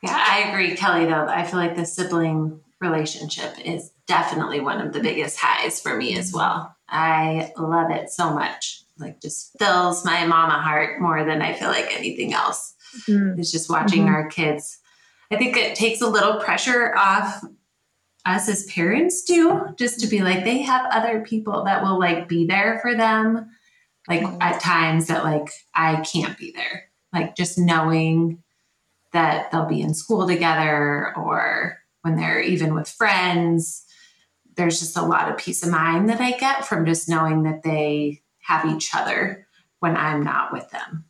yeah. 0.03 0.13
I 0.13 0.49
agree, 0.49 0.75
Kelly. 0.75 1.05
Though 1.05 1.25
I 1.25 1.45
feel 1.45 1.57
like 1.57 1.77
the 1.77 1.85
sibling 1.85 2.59
relationship 2.81 3.53
is 3.63 3.93
definitely 4.07 4.59
one 4.59 4.81
of 4.81 4.91
the 4.91 4.99
biggest 4.99 5.37
highs 5.39 5.79
for 5.79 5.95
me 5.95 6.17
as 6.17 6.33
well. 6.33 6.75
I 6.89 7.53
love 7.57 7.89
it 7.91 8.09
so 8.09 8.33
much. 8.33 8.80
Like, 9.01 9.21
just 9.21 9.57
fills 9.59 10.05
my 10.05 10.25
mama 10.25 10.61
heart 10.61 11.01
more 11.01 11.25
than 11.25 11.41
I 11.41 11.53
feel 11.53 11.69
like 11.69 11.97
anything 11.97 12.33
else. 12.33 12.75
Mm-hmm. 13.07 13.39
It's 13.39 13.51
just 13.51 13.69
watching 13.69 14.05
mm-hmm. 14.05 14.13
our 14.13 14.27
kids. 14.27 14.79
I 15.31 15.37
think 15.37 15.57
it 15.57 15.75
takes 15.75 16.01
a 16.01 16.07
little 16.07 16.39
pressure 16.39 16.95
off 16.95 17.43
us 18.25 18.47
as 18.47 18.65
parents 18.65 19.23
do, 19.23 19.67
just 19.77 19.99
to 20.01 20.07
be 20.07 20.21
like, 20.21 20.43
they 20.43 20.61
have 20.61 20.85
other 20.91 21.21
people 21.21 21.63
that 21.63 21.83
will 21.83 21.99
like 21.99 22.27
be 22.27 22.45
there 22.45 22.79
for 22.81 22.95
them. 22.95 23.49
Like 24.07 24.21
mm-hmm. 24.21 24.41
at 24.41 24.61
times 24.61 25.07
that 25.07 25.23
like 25.23 25.49
I 25.73 26.01
can't 26.01 26.37
be 26.37 26.51
there. 26.51 26.89
Like 27.13 27.35
just 27.35 27.57
knowing 27.57 28.43
that 29.13 29.51
they'll 29.51 29.65
be 29.65 29.81
in 29.81 29.93
school 29.93 30.27
together 30.27 31.13
or 31.15 31.77
when 32.01 32.15
they're 32.15 32.41
even 32.41 32.73
with 32.73 32.89
friends. 32.89 33.85
There's 34.55 34.79
just 34.79 34.97
a 34.97 35.01
lot 35.01 35.29
of 35.29 35.37
peace 35.37 35.63
of 35.63 35.69
mind 35.69 36.09
that 36.09 36.21
I 36.21 36.31
get 36.31 36.65
from 36.65 36.85
just 36.85 37.09
knowing 37.09 37.43
that 37.43 37.63
they 37.63 38.21
have 38.51 38.65
each 38.65 38.93
other 38.93 39.47
when 39.79 39.95
I'm 39.95 40.23
not 40.23 40.51
with 40.51 40.69
them. 40.71 41.05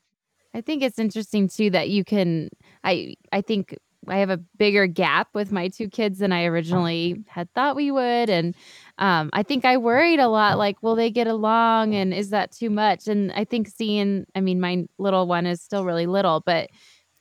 I 0.53 0.62
think 0.62 0.83
it's 0.83 1.00
interesting 1.00 1.48
too 1.48 1.69
that 1.71 1.89
you 1.89 2.03
can 2.03 2.50
I 2.83 3.15
I 3.31 3.41
think 3.41 3.77
I 4.07 4.17
have 4.17 4.31
a 4.31 4.38
bigger 4.57 4.88
gap 4.88 5.29
with 5.33 5.51
my 5.51 5.67
two 5.67 5.88
kids 5.88 6.19
than 6.19 6.31
I 6.31 6.45
originally 6.45 7.24
had 7.27 7.53
thought 7.53 7.75
we 7.75 7.91
would. 7.91 8.31
And 8.31 8.55
um, 8.98 9.29
I 9.31 9.43
think 9.43 9.63
I 9.63 9.77
worried 9.77 10.19
a 10.19 10.27
lot 10.27 10.57
like, 10.57 10.81
will 10.81 10.95
they 10.95 11.12
get 11.12 11.27
along? 11.27 11.93
And 11.93 12.12
is 12.12 12.31
that 12.31 12.51
too 12.51 12.71
much? 12.71 13.07
And 13.07 13.31
I 13.33 13.45
think 13.45 13.67
seeing, 13.67 14.25
I 14.33 14.41
mean, 14.41 14.60
my 14.60 14.86
little 14.98 15.27
one 15.27 15.45
is 15.45 15.62
still 15.62 15.86
really 15.86 16.07
little, 16.07 16.41
but, 16.43 16.71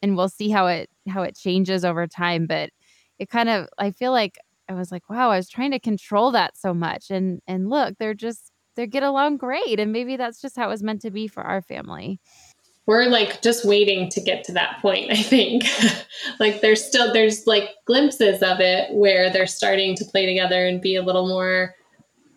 and 0.00 0.16
we'll 0.16 0.30
see 0.30 0.48
how 0.48 0.68
it, 0.68 0.88
how 1.06 1.22
it 1.22 1.36
changes 1.36 1.84
over 1.84 2.06
time. 2.06 2.46
But 2.46 2.70
it 3.18 3.28
kind 3.28 3.50
of, 3.50 3.68
I 3.76 3.90
feel 3.90 4.12
like 4.12 4.38
I 4.66 4.72
was 4.72 4.90
like, 4.90 5.10
wow, 5.10 5.30
I 5.30 5.36
was 5.36 5.50
trying 5.50 5.72
to 5.72 5.78
control 5.80 6.30
that 6.30 6.56
so 6.56 6.72
much. 6.72 7.10
And, 7.10 7.42
and 7.46 7.68
look, 7.68 7.96
they're 7.98 8.14
just, 8.14 8.49
they 8.76 8.86
get 8.86 9.02
along 9.02 9.36
great. 9.36 9.80
And 9.80 9.92
maybe 9.92 10.16
that's 10.16 10.40
just 10.40 10.56
how 10.56 10.66
it 10.66 10.70
was 10.70 10.82
meant 10.82 11.02
to 11.02 11.10
be 11.10 11.28
for 11.28 11.42
our 11.42 11.60
family. 11.62 12.20
We're 12.86 13.06
like 13.06 13.42
just 13.42 13.64
waiting 13.64 14.08
to 14.10 14.20
get 14.20 14.42
to 14.44 14.52
that 14.52 14.80
point 14.80 15.10
i 15.10 15.22
think. 15.22 15.64
Like 16.38 16.60
there's 16.60 16.84
still 16.84 17.12
there's 17.12 17.46
like 17.46 17.70
glimpses 17.86 18.42
of 18.42 18.60
it 18.60 18.92
where 18.92 19.30
they're 19.30 19.46
starting 19.46 19.94
to 19.96 20.04
play 20.04 20.26
together 20.26 20.66
and 20.66 20.80
be 20.80 20.96
a 20.96 21.02
little 21.02 21.26
more 21.26 21.74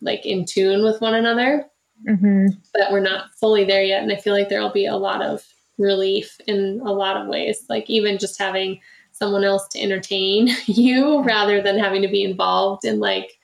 like 0.01 0.25
in 0.25 0.45
tune 0.45 0.83
with 0.83 1.01
one 1.01 1.15
another. 1.15 1.65
Mm-hmm. 2.07 2.47
but 2.73 2.91
we're 2.91 2.99
not 2.99 3.33
fully 3.39 3.63
there 3.63 3.81
yet 3.81 4.03
and 4.03 4.11
i 4.11 4.17
feel 4.17 4.33
like 4.33 4.49
there'll 4.49 4.73
be 4.73 4.85
a 4.85 4.97
lot 4.97 5.21
of 5.21 5.45
relief 5.77 6.37
in 6.47 6.81
a 6.85 6.91
lot 6.91 7.17
of 7.17 7.27
ways. 7.27 7.65
Like 7.69 7.89
even 7.89 8.17
just 8.17 8.39
having 8.39 8.79
someone 9.11 9.43
else 9.43 9.67
to 9.69 9.81
entertain 9.81 10.49
you 10.65 11.21
rather 11.23 11.61
than 11.61 11.77
having 11.77 12.01
to 12.01 12.07
be 12.07 12.23
involved 12.23 12.85
in 12.85 12.99
like 12.99 13.39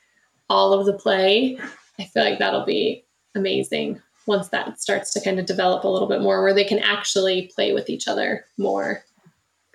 all 0.49 0.73
of 0.73 0.85
the 0.85 0.93
play 0.93 1.59
i 1.99 2.05
feel 2.05 2.23
like 2.23 2.39
that'll 2.39 2.65
be 2.65 3.05
amazing 3.35 4.01
once 4.29 4.47
that 4.49 4.79
starts 4.79 5.11
to 5.11 5.19
kind 5.19 5.39
of 5.39 5.45
develop 5.45 5.83
a 5.83 5.87
little 5.87 6.07
bit 6.07 6.21
more 6.21 6.41
where 6.41 6.53
they 6.53 6.63
can 6.63 6.79
actually 6.79 7.51
play 7.53 7.73
with 7.73 7.89
each 7.89 8.07
other 8.07 8.45
more. 8.57 9.03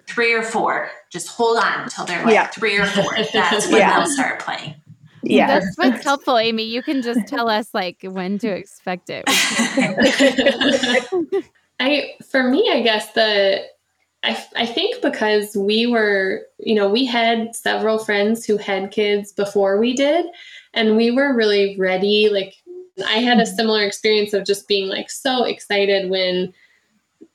Three 0.06 0.32
or 0.32 0.42
four. 0.42 0.90
Just 1.10 1.28
hold 1.28 1.58
on 1.58 1.82
until 1.82 2.06
they're 2.06 2.24
like 2.24 2.34
yeah. 2.34 2.46
three 2.46 2.78
or 2.78 2.86
four. 2.86 3.14
That's 3.32 3.66
when 3.66 3.78
yeah. 3.78 3.98
they'll 3.98 4.06
start 4.06 4.38
playing. 4.38 4.76
Yeah. 5.22 5.46
That's 5.46 5.76
what's 5.76 6.04
helpful 6.04 6.38
amy. 6.38 6.64
You 6.64 6.82
can 6.82 7.02
just 7.02 7.26
tell 7.26 7.48
us 7.48 7.74
like 7.74 7.98
when 8.02 8.38
to 8.38 8.48
expect 8.48 9.10
it. 9.10 9.24
I 11.80 12.12
for 12.30 12.44
me 12.44 12.70
i 12.72 12.82
guess 12.82 13.12
the 13.14 13.64
I, 14.24 14.42
I 14.56 14.66
think 14.66 15.02
because 15.02 15.54
we 15.54 15.86
were, 15.86 16.46
you 16.58 16.74
know, 16.74 16.88
we 16.88 17.04
had 17.04 17.54
several 17.54 17.98
friends 17.98 18.44
who 18.44 18.56
had 18.56 18.90
kids 18.90 19.32
before 19.32 19.78
we 19.78 19.94
did, 19.94 20.24
and 20.72 20.96
we 20.96 21.10
were 21.10 21.36
really 21.36 21.76
ready. 21.78 22.30
Like 22.30 22.54
I 23.06 23.18
had 23.18 23.38
a 23.38 23.42
mm-hmm. 23.42 23.54
similar 23.54 23.84
experience 23.84 24.32
of 24.32 24.46
just 24.46 24.66
being 24.66 24.88
like 24.88 25.10
so 25.10 25.44
excited 25.44 26.10
when 26.10 26.52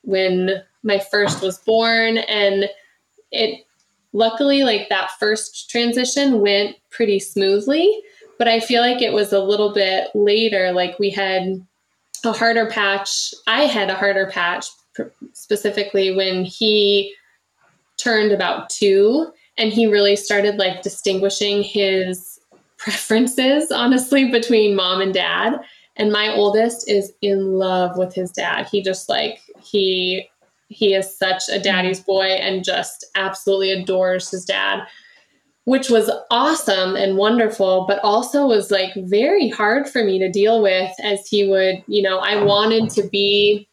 when 0.01 0.63
my 0.83 0.99
first 0.99 1.41
was 1.41 1.59
born 1.59 2.17
and 2.17 2.69
it 3.31 3.65
luckily 4.13 4.63
like 4.63 4.89
that 4.89 5.11
first 5.19 5.69
transition 5.69 6.41
went 6.41 6.75
pretty 6.89 7.19
smoothly 7.19 8.01
but 8.37 8.47
i 8.47 8.59
feel 8.59 8.81
like 8.81 9.01
it 9.01 9.13
was 9.13 9.33
a 9.33 9.43
little 9.43 9.73
bit 9.73 10.07
later 10.15 10.71
like 10.71 10.97
we 10.97 11.09
had 11.09 11.63
a 12.25 12.31
harder 12.31 12.65
patch 12.65 13.33
i 13.45 13.63
had 13.63 13.89
a 13.89 13.95
harder 13.95 14.27
patch 14.31 14.67
specifically 15.33 16.15
when 16.15 16.43
he 16.45 17.13
turned 17.97 18.31
about 18.31 18.69
2 18.69 19.31
and 19.57 19.73
he 19.73 19.85
really 19.85 20.15
started 20.15 20.57
like 20.57 20.81
distinguishing 20.81 21.61
his 21.61 22.39
preferences, 22.77 23.71
honestly, 23.71 24.31
between 24.31 24.75
mom 24.75 25.01
and 25.01 25.13
dad. 25.13 25.59
And 25.97 26.11
my 26.11 26.33
oldest 26.33 26.89
is 26.89 27.11
in 27.21 27.57
love 27.57 27.97
with 27.97 28.15
his 28.15 28.31
dad. 28.31 28.67
He 28.71 28.81
just 28.81 29.09
like, 29.09 29.41
he, 29.61 30.29
he 30.69 30.93
is 30.93 31.17
such 31.17 31.43
a 31.51 31.59
daddy's 31.59 31.99
boy 31.99 32.23
and 32.23 32.63
just 32.63 33.05
absolutely 33.15 33.71
adores 33.71 34.31
his 34.31 34.45
dad, 34.45 34.87
which 35.65 35.89
was 35.89 36.09
awesome 36.31 36.95
and 36.95 37.17
wonderful, 37.17 37.85
but 37.85 37.99
also 38.01 38.47
was 38.47 38.71
like 38.71 38.93
very 38.95 39.49
hard 39.49 39.89
for 39.89 40.03
me 40.03 40.17
to 40.19 40.31
deal 40.31 40.63
with 40.63 40.91
as 41.03 41.27
he 41.27 41.47
would, 41.49 41.83
you 41.87 42.01
know, 42.01 42.19
I 42.19 42.41
wanted 42.41 42.89
to 42.91 43.03
be 43.09 43.68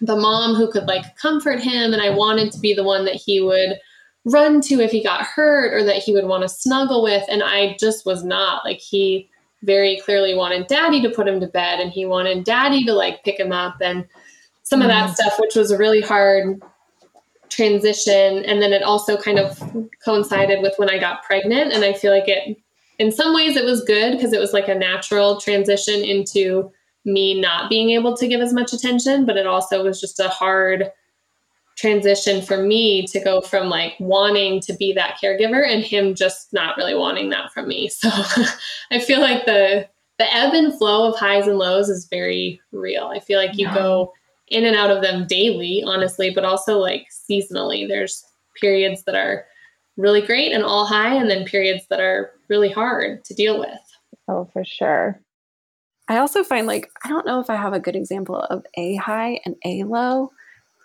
the 0.00 0.16
mom 0.16 0.54
who 0.54 0.70
could 0.70 0.86
like 0.86 1.16
comfort 1.16 1.60
him 1.60 1.92
and 1.92 2.00
I 2.00 2.10
wanted 2.10 2.52
to 2.52 2.58
be 2.58 2.74
the 2.74 2.84
one 2.84 3.04
that 3.04 3.16
he 3.16 3.40
would 3.40 3.78
run 4.24 4.60
to 4.62 4.80
if 4.80 4.90
he 4.90 5.02
got 5.02 5.22
hurt 5.22 5.72
or 5.72 5.84
that 5.84 5.96
he 5.96 6.12
would 6.12 6.26
want 6.26 6.42
to 6.42 6.48
snuggle 6.48 7.02
with. 7.02 7.24
And 7.28 7.42
I 7.42 7.76
just 7.78 8.06
was 8.06 8.24
not. 8.24 8.64
Like 8.64 8.78
he 8.78 9.28
very 9.62 10.00
clearly 10.04 10.34
wanted 10.34 10.66
daddy 10.66 11.02
to 11.02 11.10
put 11.10 11.28
him 11.28 11.40
to 11.40 11.46
bed 11.46 11.80
and 11.80 11.92
he 11.92 12.06
wanted 12.06 12.44
daddy 12.44 12.84
to 12.84 12.92
like 12.94 13.24
pick 13.24 13.38
him 13.38 13.52
up 13.52 13.76
and 13.80 14.06
some 14.62 14.80
mm. 14.80 14.84
of 14.84 14.88
that 14.88 15.04
mm-hmm. 15.06 15.14
stuff, 15.14 15.38
which 15.38 15.54
was 15.54 15.70
a 15.70 15.78
really 15.78 16.00
hard 16.00 16.62
transition. 17.50 18.44
And 18.44 18.62
then 18.62 18.72
it 18.72 18.82
also 18.82 19.16
kind 19.16 19.38
of 19.38 19.60
coincided 20.04 20.62
with 20.62 20.74
when 20.76 20.88
I 20.88 20.98
got 20.98 21.24
pregnant. 21.24 21.72
And 21.72 21.84
I 21.84 21.92
feel 21.92 22.12
like 22.12 22.28
it, 22.28 22.56
in 22.98 23.10
some 23.10 23.34
ways, 23.34 23.56
it 23.56 23.64
was 23.64 23.82
good 23.84 24.12
because 24.12 24.32
it 24.32 24.40
was 24.40 24.52
like 24.52 24.68
a 24.68 24.74
natural 24.74 25.40
transition 25.40 26.04
into 26.04 26.70
me 27.04 27.40
not 27.40 27.70
being 27.70 27.90
able 27.90 28.16
to 28.16 28.28
give 28.28 28.40
as 28.40 28.52
much 28.52 28.72
attention, 28.72 29.26
but 29.26 29.36
it 29.36 29.46
also 29.46 29.84
was 29.84 30.00
just 30.00 30.20
a 30.20 30.28
hard 30.28 30.90
transition 31.76 32.42
for 32.42 32.58
me 32.58 33.06
to 33.06 33.18
go 33.20 33.40
from 33.40 33.68
like 33.68 33.94
wanting 33.98 34.60
to 34.60 34.74
be 34.74 34.92
that 34.92 35.18
caregiver 35.22 35.66
and 35.66 35.82
him 35.82 36.14
just 36.14 36.52
not 36.52 36.76
really 36.76 36.94
wanting 36.94 37.30
that 37.30 37.50
from 37.52 37.68
me. 37.68 37.88
So 38.00 38.10
I 38.90 38.98
feel 38.98 39.20
like 39.20 39.46
the 39.46 39.88
the 40.18 40.34
ebb 40.34 40.52
and 40.52 40.76
flow 40.76 41.08
of 41.08 41.18
highs 41.18 41.46
and 41.46 41.56
lows 41.56 41.88
is 41.88 42.06
very 42.06 42.60
real. 42.72 43.06
I 43.06 43.20
feel 43.20 43.38
like 43.38 43.56
you 43.56 43.66
yeah. 43.66 43.74
go 43.74 44.12
in 44.48 44.66
and 44.66 44.76
out 44.76 44.90
of 44.90 45.02
them 45.02 45.26
daily, 45.26 45.82
honestly, 45.86 46.28
but 46.28 46.44
also 46.44 46.76
like 46.76 47.06
seasonally. 47.10 47.88
There's 47.88 48.22
periods 48.60 49.04
that 49.04 49.14
are 49.14 49.46
really 49.96 50.20
great 50.20 50.52
and 50.52 50.62
all 50.62 50.84
high, 50.84 51.14
and 51.14 51.30
then 51.30 51.46
periods 51.46 51.86
that 51.88 52.00
are 52.00 52.32
really 52.48 52.70
hard 52.70 53.24
to 53.24 53.34
deal 53.34 53.58
with. 53.58 53.70
Oh, 54.28 54.48
for 54.52 54.64
sure. 54.64 55.18
I 56.10 56.18
also 56.18 56.42
find 56.42 56.66
like, 56.66 56.90
I 57.04 57.08
don't 57.08 57.24
know 57.24 57.38
if 57.38 57.48
I 57.48 57.54
have 57.54 57.72
a 57.72 57.78
good 57.78 57.94
example 57.94 58.34
of 58.34 58.66
a 58.74 58.96
high 58.96 59.38
and 59.44 59.54
a 59.64 59.84
low, 59.84 60.32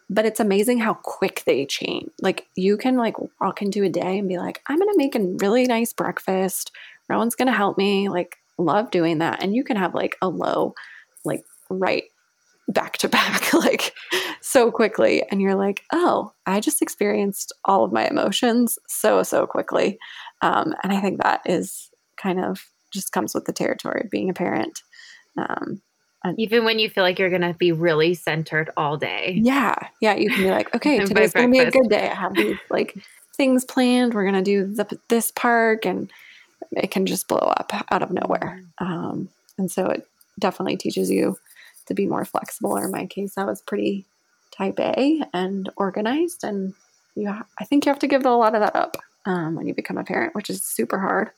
but 0.08 0.24
it's 0.24 0.40
amazing 0.40 0.78
how 0.78 0.94
quick 0.94 1.42
they 1.48 1.66
change. 1.66 2.12
Like 2.22 2.46
you 2.56 2.78
can 2.78 2.96
like 2.96 3.16
walk 3.42 3.64
into 3.64 3.84
a 3.84 3.90
day 3.90 4.20
and 4.20 4.28
be 4.30 4.38
like, 4.38 4.62
I'm 4.68 4.78
gonna 4.78 4.92
make 4.96 5.16
a 5.16 5.36
really 5.42 5.66
nice 5.66 5.94
breakfast. 5.94 6.72
Rowan's 7.10 7.34
gonna 7.34 7.52
help 7.52 7.76
me. 7.76 8.08
Like 8.08 8.38
love 8.60 8.92
doing 8.92 9.18
that. 9.18 9.42
And 9.42 9.56
you 9.56 9.64
can 9.64 9.78
have 9.78 9.96
like 9.96 10.16
a 10.22 10.30
low, 10.30 10.76
like 11.24 11.44
right 11.72 12.04
back 12.68 13.00
to 13.00 13.10
back, 13.10 13.52
like 13.54 13.96
so 14.42 14.70
quickly. 14.70 15.24
And 15.32 15.42
you're 15.42 15.56
like, 15.56 15.82
oh, 15.92 16.34
I 16.46 16.60
just 16.60 16.84
experienced 16.84 17.52
all 17.66 17.84
of 17.84 17.92
my 17.92 18.08
emotions 18.08 18.78
so, 18.88 19.24
so 19.24 19.48
quickly. 19.48 19.98
Um, 20.44 20.76
and 20.84 20.94
I 20.94 21.02
think 21.02 21.24
that 21.24 21.42
is 21.48 21.90
kind 22.16 22.46
of 22.46 22.64
just 22.92 23.12
comes 23.12 23.34
with 23.34 23.46
the 23.46 23.54
territory 23.54 24.02
of 24.04 24.12
being 24.12 24.30
a 24.30 24.34
parent. 24.34 24.82
Um, 25.38 25.82
even 26.38 26.66
when 26.66 26.80
you 26.80 26.90
feel 26.90 27.04
like 27.04 27.20
you're 27.20 27.30
going 27.30 27.42
to 27.42 27.54
be 27.54 27.72
really 27.72 28.14
centered 28.16 28.72
all 28.76 28.98
day. 28.98 29.40
Yeah. 29.42 29.76
Yeah. 30.02 30.16
You 30.16 30.30
can 30.30 30.44
be 30.44 30.52
like, 30.52 30.74
okay, 30.76 31.00
today's 31.06 31.34
going 31.34 31.48
to 31.48 31.52
be 31.52 31.60
a 31.60 31.72
good 31.72 31.90
day. 31.90 32.10
I 32.10 32.16
have 32.16 32.34
these 32.34 32.58
like 32.70 32.98
things 33.36 33.64
planned. 33.64 34.14
We're 34.14 34.24
going 34.24 34.36
to 34.36 34.42
do 34.42 34.66
the, 34.66 35.00
this 35.10 35.32
park, 35.32 35.86
and 35.86 36.12
it 36.72 36.92
can 36.92 37.06
just 37.06 37.28
blow 37.28 37.38
up 37.38 37.72
out 37.92 38.02
of 38.02 38.12
nowhere. 38.12 38.62
Um, 38.80 39.30
and 39.58 39.72
so 39.72 39.88
it 39.88 40.08
definitely 40.40 40.78
teaches 40.78 41.12
you 41.12 41.38
to 41.86 41.94
be 41.94 42.08
more 42.08 42.26
flexible. 42.26 42.72
Or 42.72 42.86
in 42.86 42.92
my 42.92 43.06
case, 43.06 43.38
I 43.38 43.44
was 43.44 43.62
pretty 43.62 44.06
type 44.52 44.80
A 44.80 45.22
and 45.34 45.70
organized, 45.78 46.44
and 46.44 46.74
you, 47.16 47.30
ha- 47.30 47.46
I 47.60 47.66
think 47.66 47.86
you 47.86 47.92
have 47.92 48.00
to 48.00 48.08
give 48.08 48.26
a 48.26 48.32
lot 48.32 48.56
of 48.56 48.62
that 48.62 48.76
up 48.76 48.98
um, 49.26 49.56
when 49.56 49.68
you 49.68 49.74
become 49.74 49.98
a 49.98 50.04
parent, 50.04 50.34
which 50.34 50.50
is 50.50 50.64
super 50.64 51.00
hard 51.00 51.30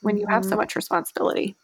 when 0.00 0.16
you 0.16 0.26
have 0.26 0.42
so 0.42 0.50
mm-hmm. 0.50 0.58
much 0.58 0.76
responsibility. 0.76 1.54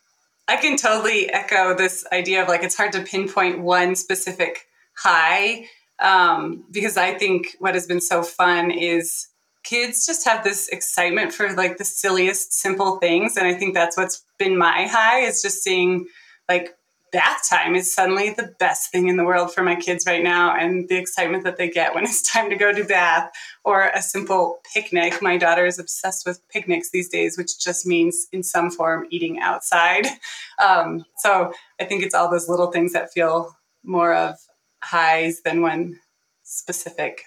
I 0.49 0.57
can 0.57 0.77
totally 0.77 1.31
echo 1.31 1.75
this 1.75 2.07
idea 2.11 2.43
of 2.43 2.49
like 2.49 2.63
it's 2.63 2.77
hard 2.77 2.93
to 2.93 3.03
pinpoint 3.03 3.61
one 3.61 3.95
specific 3.95 4.67
high 4.97 5.67
um, 6.01 6.65
because 6.71 6.97
I 6.97 7.15
think 7.15 7.57
what 7.59 7.75
has 7.75 7.87
been 7.87 8.01
so 8.01 8.23
fun 8.23 8.71
is 8.71 9.29
kids 9.63 10.07
just 10.07 10.27
have 10.27 10.45
this 10.45 10.69
excitement 10.69 11.33
for 11.33 11.53
like 11.53 11.77
the 11.77 11.85
silliest 11.85 12.55
simple 12.55 12.97
things. 12.97 13.37
And 13.37 13.47
i 13.47 13.55
think 13.55 13.75
that's 13.75 13.97
what's 13.97 14.25
been 14.39 14.57
my 14.57 14.87
high 14.87 15.21
is 15.21 15.43
just 15.43 15.63
seeing 15.63 16.07
like 16.49 16.75
bath 17.13 17.49
time 17.49 17.75
is 17.75 17.95
suddenly 17.95 18.31
the 18.31 18.55
best 18.59 18.91
thing 18.91 19.09
in 19.09 19.17
the 19.17 19.25
world 19.25 19.53
for 19.53 19.63
my 19.63 19.75
kids 19.75 20.05
right 20.07 20.23
now 20.23 20.55
and 20.57 20.89
the 20.89 20.97
excitement 20.97 21.45
that 21.45 21.57
they 21.57 21.69
get 21.69 21.95
when 21.95 22.05
it's 22.05 22.23
time 22.23 22.51
to 22.51 22.57
go 22.57 22.73
to 22.73 22.85
bath 22.85 23.31
or 23.65 23.91
a 23.95 24.03
simple 24.03 24.59
picnic. 24.73 25.21
My 25.23 25.37
daughter 25.37 25.67
is 25.67 25.79
obsessed 25.79 26.27
with 26.27 26.47
picnics 26.49 26.91
these 26.91 27.09
days 27.09 27.37
which 27.39 27.59
just 27.59 27.87
means 27.87 28.27
in 28.33 28.43
some 28.43 28.71
form 28.71 29.07
eating 29.11 29.41
outside. 29.41 30.07
Um, 30.61 31.05
so 31.19 31.53
i 31.81 31.85
think 31.85 32.03
it's 32.03 32.17
all 32.17 32.29
those 32.29 32.49
little 32.49 32.73
things 32.73 32.93
that 32.93 33.13
feel 33.13 33.57
more 33.85 34.13
of 34.13 34.35
highs 34.83 35.41
than 35.43 35.63
one 35.63 36.01
specific 36.43 37.23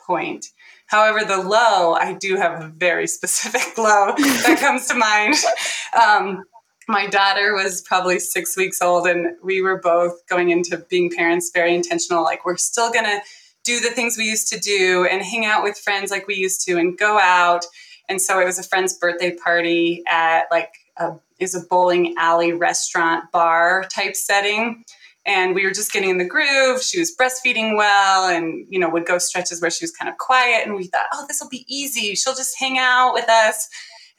point. 0.00 0.46
However, 0.86 1.24
the 1.24 1.38
low, 1.38 1.94
I 1.94 2.14
do 2.14 2.36
have 2.36 2.62
a 2.62 2.68
very 2.68 3.06
specific 3.18 3.78
low 3.78 4.12
that 4.16 4.58
comes 4.60 4.88
to 4.88 4.94
mind. 4.94 5.36
Um, 6.00 6.44
my 6.90 7.06
daughter 7.06 7.54
was 7.54 7.80
probably 7.80 8.18
six 8.18 8.56
weeks 8.56 8.82
old, 8.82 9.06
and 9.06 9.36
we 9.42 9.62
were 9.62 9.78
both 9.78 10.26
going 10.26 10.50
into 10.50 10.76
being 10.90 11.10
parents 11.10 11.50
very 11.54 11.74
intentional. 11.74 12.24
Like, 12.24 12.44
we're 12.44 12.56
still 12.56 12.92
going 12.92 13.04
to 13.04 13.20
do 13.64 13.80
the 13.80 13.90
things 13.90 14.16
we 14.16 14.24
used 14.24 14.48
to 14.48 14.58
do 14.58 15.06
and 15.10 15.22
hang 15.22 15.46
out 15.46 15.62
with 15.62 15.78
friends 15.78 16.10
like 16.10 16.26
we 16.26 16.34
used 16.34 16.66
to 16.66 16.78
and 16.78 16.98
go 16.98 17.18
out. 17.18 17.64
And 18.08 18.20
so 18.20 18.40
it 18.40 18.44
was 18.44 18.58
a 18.58 18.62
friend's 18.62 18.94
birthday 18.94 19.36
party 19.36 20.02
at 20.08 20.44
like 20.50 20.72
a, 20.96 21.12
is 21.38 21.54
a 21.54 21.60
bowling 21.68 22.14
alley 22.18 22.52
restaurant 22.52 23.30
bar 23.32 23.84
type 23.94 24.16
setting 24.16 24.84
and 25.26 25.54
we 25.54 25.64
were 25.64 25.72
just 25.72 25.92
getting 25.92 26.10
in 26.10 26.18
the 26.18 26.24
groove. 26.24 26.82
She 26.82 26.98
was 26.98 27.14
breastfeeding 27.14 27.76
well 27.76 28.28
and, 28.28 28.66
you 28.70 28.78
know, 28.78 28.88
would 28.88 29.06
go 29.06 29.18
stretches 29.18 29.60
where 29.60 29.70
she 29.70 29.84
was 29.84 29.90
kind 29.90 30.08
of 30.08 30.16
quiet. 30.16 30.66
And 30.66 30.74
we 30.74 30.86
thought, 30.86 31.06
oh, 31.12 31.26
this 31.28 31.40
will 31.40 31.50
be 31.50 31.66
easy. 31.68 32.14
She'll 32.14 32.34
just 32.34 32.58
hang 32.58 32.78
out 32.78 33.12
with 33.12 33.28
us. 33.28 33.68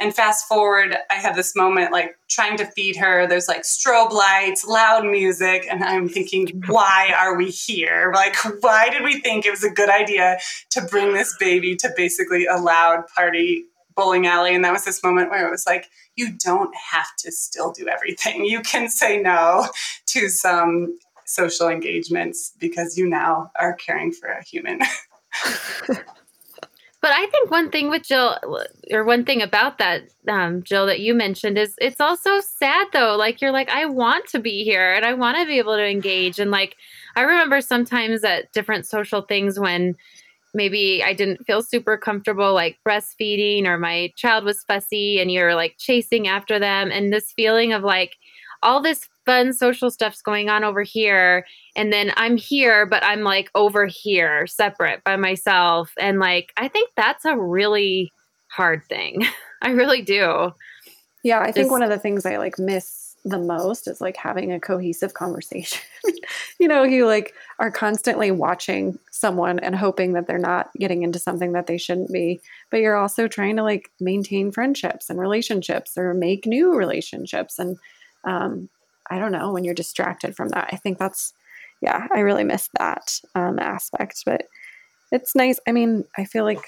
And 0.02 0.16
fast 0.16 0.48
forward, 0.48 0.98
I 1.12 1.14
have 1.16 1.36
this 1.36 1.56
moment 1.56 1.92
like 1.92 2.18
trying 2.28 2.58
to 2.58 2.66
feed 2.66 2.96
her. 2.96 3.28
There's 3.28 3.48
like 3.48 3.62
strobe 3.62 4.12
lights, 4.12 4.66
loud 4.66 5.06
music. 5.06 5.68
And 5.70 5.84
I'm 5.84 6.10
thinking, 6.10 6.64
why 6.68 7.14
are 7.16 7.38
we 7.38 7.52
here? 7.52 8.12
Like, 8.14 8.36
why 8.62 8.90
did 8.90 9.04
we 9.04 9.22
think 9.22 9.46
it 9.46 9.52
was 9.52 9.64
a 9.64 9.70
good 9.70 9.90
idea 9.90 10.40
to 10.72 10.82
bring 10.82 11.14
this 11.14 11.36
baby 11.40 11.76
to 11.76 11.94
basically 11.96 12.48
a 12.48 12.58
loud 12.58 13.04
party 13.16 13.66
bowling 13.96 14.26
alley? 14.26 14.56
And 14.56 14.66
that 14.66 14.74
was 14.74 14.86
this 14.86 15.04
moment 15.04 15.30
where 15.30 15.48
it 15.48 15.52
was 15.52 15.68
like, 15.68 15.88
you 16.16 16.36
don't 16.36 16.74
have 16.76 17.16
to 17.20 17.32
still 17.32 17.72
do 17.72 17.88
everything. 17.88 18.46
You 18.46 18.62
can 18.62 18.90
say 18.90 19.22
no 19.22 19.68
to 20.08 20.30
some 20.30 20.98
social 21.26 21.70
engagements 21.70 22.54
because 22.60 22.98
you 22.98 23.08
now 23.08 23.52
are 23.60 23.74
caring 23.76 24.12
for 24.12 24.30
a 24.30 24.44
human. 24.44 24.80
But 27.02 27.12
I 27.14 27.26
think 27.28 27.50
one 27.50 27.72
thing 27.72 27.90
with 27.90 28.04
Jill, 28.04 28.38
or 28.92 29.04
one 29.04 29.26
thing 29.26 29.42
about 29.42 29.80
that, 29.80 30.04
um, 30.28 30.62
Jill, 30.62 30.86
that 30.86 31.00
you 31.00 31.16
mentioned 31.16 31.58
is 31.58 31.74
it's 31.80 32.00
also 32.00 32.40
sad 32.42 32.88
though. 32.94 33.16
Like 33.16 33.42
you're 33.42 33.52
like, 33.52 33.70
I 33.70 33.86
want 33.86 34.28
to 34.28 34.40
be 34.40 34.64
here 34.64 34.94
and 34.94 35.04
I 35.04 35.14
want 35.16 35.38
to 35.38 35.46
be 35.48 35.58
able 35.58 35.76
to 35.76 35.86
engage. 35.86 36.38
And 36.38 36.52
like, 36.52 36.76
I 37.16 37.22
remember 37.22 37.60
sometimes 37.60 38.24
at 38.24 38.52
different 38.52 38.86
social 38.86 39.22
things 39.24 39.60
when 39.60 39.96
maybe 40.54 41.04
I 41.04 41.14
didn't 41.14 41.46
feel 41.46 41.64
super 41.64 41.98
comfortable 41.98 42.54
like 42.54 42.78
breastfeeding 42.88 43.66
or 43.66 43.78
my 43.78 44.12
child 44.16 44.44
was 44.44 44.64
fussy 44.64 45.20
and 45.20 45.32
you're 45.32 45.56
like 45.56 45.76
chasing 45.78 46.28
after 46.28 46.60
them 46.60 46.92
and 46.92 47.12
this 47.12 47.32
feeling 47.32 47.74
of 47.74 47.84
like 47.84 48.18
all 48.62 48.82
this 48.82 49.08
fun 49.26 49.54
social 49.54 49.92
stuff's 49.92 50.22
going 50.22 50.50
on 50.50 50.64
over 50.64 50.82
here 50.84 51.46
and 51.76 51.94
then 51.94 52.12
I'm 52.16 52.38
here 52.38 52.86
but 52.86 53.04
I'm 53.04 53.22
like 53.22 53.50
over 53.56 53.86
here 53.86 54.48
separate 54.48 55.04
by 55.04 55.16
myself 55.16 55.92
and 56.00 56.20
like 56.20 56.54
I 56.58 56.68
think 56.68 56.92
that's 56.96 57.26
a 57.26 57.38
really 57.38 58.12
hard 58.52 58.84
thing. 58.86 59.26
I 59.62 59.70
really 59.70 60.02
do. 60.02 60.54
Yeah, 61.24 61.40
I 61.40 61.52
think 61.52 61.72
one 61.72 61.84
of 61.84 61.90
the 61.90 62.00
things 62.00 62.26
I 62.26 62.38
like 62.38 62.58
miss 62.58 63.16
the 63.24 63.38
most 63.38 63.88
is 63.88 64.02
like 64.02 64.18
having 64.18 64.52
a 64.52 64.60
cohesive 64.60 65.14
conversation. 65.14 65.82
you 66.60 66.68
know, 66.68 66.84
you 66.84 67.06
like 67.06 67.36
are 67.60 67.70
constantly 67.70 68.32
watching 68.32 68.98
someone 69.12 69.60
and 69.60 69.76
hoping 69.76 70.14
that 70.14 70.26
they're 70.26 70.40
not 70.40 70.72
getting 70.80 71.04
into 71.04 71.20
something 71.20 71.52
that 71.52 71.68
they 71.68 71.78
shouldn't 71.78 72.12
be, 72.12 72.42
but 72.72 72.78
you're 72.78 72.96
also 72.96 73.28
trying 73.28 73.56
to 73.58 73.64
like 73.64 73.92
maintain 74.00 74.52
friendships 74.52 75.10
and 75.10 75.20
relationships 75.20 75.98
or 75.98 76.16
make 76.16 76.48
new 76.48 76.76
relationships. 76.76 77.60
And 77.60 77.78
um, 78.24 78.70
I 79.12 79.20
don't 79.20 79.32
know 79.32 79.52
when 79.52 79.64
you're 79.64 79.74
distracted 79.74 80.36
from 80.36 80.50
that. 80.50 80.70
I 80.72 80.78
think 80.78 80.98
that's, 80.98 81.34
yeah, 81.82 82.08
I 82.14 82.20
really 82.20 82.44
miss 82.44 82.70
that 82.80 83.20
um, 83.36 83.60
aspect, 83.60 84.24
but 84.26 84.46
it's 85.12 85.36
nice. 85.36 85.60
I 85.68 85.72
mean, 85.72 86.06
I 86.18 86.26
feel 86.26 86.46
like 86.46 86.64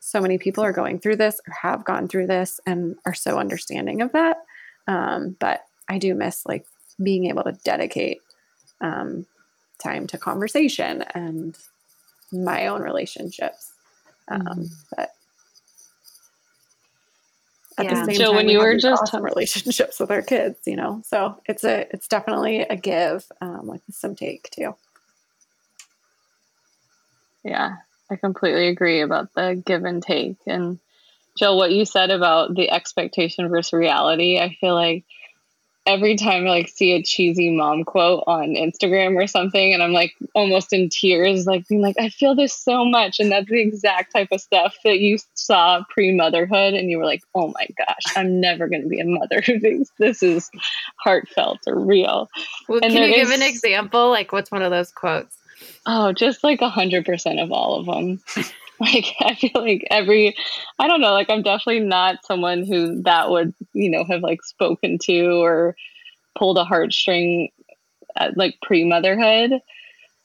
so 0.00 0.20
many 0.20 0.38
people 0.38 0.62
are 0.64 0.72
going 0.72 0.98
through 0.98 1.16
this 1.16 1.40
or 1.46 1.54
have 1.62 1.84
gone 1.84 2.08
through 2.08 2.26
this 2.26 2.60
and 2.66 2.96
are 3.06 3.14
so 3.14 3.38
understanding 3.38 4.02
of 4.02 4.12
that 4.12 4.38
um, 4.86 5.36
but 5.38 5.64
I 5.88 5.98
do 5.98 6.14
miss 6.14 6.44
like 6.46 6.66
being 7.02 7.26
able 7.26 7.44
to 7.44 7.58
dedicate 7.64 8.18
um, 8.80 9.26
time 9.82 10.06
to 10.08 10.18
conversation 10.18 11.02
and 11.14 11.56
my 12.32 12.66
own 12.66 12.82
relationships. 12.82 13.72
Um, 14.28 14.40
mm-hmm. 14.40 14.64
But 14.96 15.10
at 17.78 17.84
yeah. 17.84 17.94
the 17.94 18.04
same 18.06 18.14
so 18.16 18.26
time, 18.26 18.36
when 18.36 18.48
you 18.48 18.58
were 18.58 18.78
just 18.78 19.02
awesome 19.02 19.22
relationships 19.24 20.00
with 20.00 20.10
our 20.10 20.22
kids, 20.22 20.58
you 20.66 20.76
know, 20.76 21.02
so 21.04 21.40
it's 21.46 21.64
a 21.64 21.86
it's 21.92 22.08
definitely 22.08 22.60
a 22.60 22.76
give 22.76 23.24
um, 23.40 23.66
with 23.66 23.82
some 23.90 24.14
take 24.14 24.48
too. 24.50 24.74
Yeah, 27.44 27.76
I 28.10 28.16
completely 28.16 28.68
agree 28.68 29.00
about 29.00 29.32
the 29.34 29.62
give 29.64 29.84
and 29.84 30.02
take 30.02 30.36
and 30.46 30.78
Jill, 31.36 31.56
what 31.56 31.72
you 31.72 31.84
said 31.84 32.10
about 32.10 32.54
the 32.54 32.70
expectation 32.70 33.48
versus 33.48 33.72
reality, 33.72 34.38
I 34.38 34.56
feel 34.58 34.74
like 34.74 35.04
every 35.86 36.16
time 36.16 36.46
I 36.46 36.50
like 36.50 36.68
see 36.68 36.92
a 36.92 37.02
cheesy 37.02 37.50
mom 37.50 37.84
quote 37.84 38.24
on 38.26 38.48
Instagram 38.50 39.16
or 39.16 39.26
something, 39.26 39.72
and 39.72 39.82
I'm 39.82 39.92
like 39.92 40.14
almost 40.34 40.72
in 40.72 40.88
tears, 40.88 41.46
like 41.46 41.66
being 41.68 41.80
like, 41.80 41.96
I 41.98 42.08
feel 42.08 42.34
this 42.34 42.54
so 42.54 42.84
much. 42.84 43.20
And 43.20 43.30
that's 43.30 43.48
the 43.48 43.60
exact 43.60 44.12
type 44.12 44.28
of 44.32 44.40
stuff 44.40 44.76
that 44.84 44.98
you 44.98 45.18
saw 45.34 45.82
pre 45.88 46.14
motherhood, 46.14 46.74
and 46.74 46.90
you 46.90 46.98
were 46.98 47.04
like, 47.04 47.22
oh 47.34 47.52
my 47.54 47.66
gosh, 47.78 48.16
I'm 48.16 48.40
never 48.40 48.68
going 48.68 48.82
to 48.82 48.88
be 48.88 49.00
a 49.00 49.06
mother 49.06 49.40
who 49.40 49.60
thinks 49.60 49.90
this 49.98 50.22
is 50.22 50.50
heartfelt 50.96 51.60
or 51.66 51.78
real. 51.78 52.28
Well, 52.68 52.80
and 52.82 52.92
can 52.92 53.10
you 53.10 53.16
give 53.16 53.30
an 53.30 53.42
example? 53.42 54.10
Like, 54.10 54.32
what's 54.32 54.50
one 54.50 54.62
of 54.62 54.70
those 54.70 54.90
quotes? 54.90 55.36
Oh, 55.86 56.12
just 56.12 56.44
like 56.44 56.60
a 56.60 56.68
hundred 56.68 57.06
percent 57.06 57.40
of 57.40 57.52
all 57.52 57.78
of 57.78 57.86
them. 57.86 58.20
Like 58.80 59.06
I 59.20 59.34
feel 59.34 59.50
like 59.54 59.86
every 59.90 60.36
I 60.78 60.86
don't 60.86 61.00
know, 61.00 61.12
like 61.12 61.30
I'm 61.30 61.42
definitely 61.42 61.80
not 61.80 62.26
someone 62.26 62.66
who 62.66 63.02
that 63.02 63.30
would, 63.30 63.54
you 63.72 63.90
know, 63.90 64.04
have 64.04 64.20
like 64.20 64.42
spoken 64.42 64.98
to 65.04 65.42
or 65.42 65.76
pulled 66.38 66.58
a 66.58 66.64
heartstring 66.64 67.48
at, 68.16 68.36
like 68.36 68.56
pre-motherhood 68.62 69.60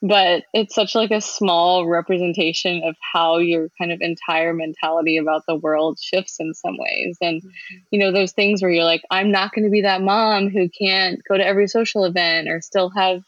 but 0.02 0.44
it's 0.54 0.74
such 0.74 0.96
like 0.96 1.12
a 1.12 1.22
small 1.22 1.88
representation 1.88 2.82
of 2.84 2.96
how 3.14 3.38
your 3.38 3.70
kind 3.78 3.92
of 3.92 4.02
entire 4.02 4.54
mentality 4.54 5.18
about 5.18 5.44
the 5.48 5.56
world 5.56 6.00
shifts 6.02 6.38
in 6.40 6.54
some 6.54 6.76
ways 6.78 7.18
and 7.22 7.42
mm-hmm. 7.42 7.78
you 7.92 8.00
know 8.00 8.12
those 8.12 8.32
things 8.32 8.62
where 8.62 8.72
you're 8.72 8.84
like 8.84 9.04
i'm 9.12 9.32
not 9.32 9.54
going 9.54 9.66
to 9.66 9.72
be 9.72 9.82
that 9.82 10.02
mom 10.02 10.50
who 10.50 10.68
can't 10.70 11.22
go 11.30 11.38
to 11.38 11.46
every 11.46 11.68
social 11.68 12.04
event 12.04 12.48
or 12.48 12.62
still 12.62 12.90
have 12.90 13.22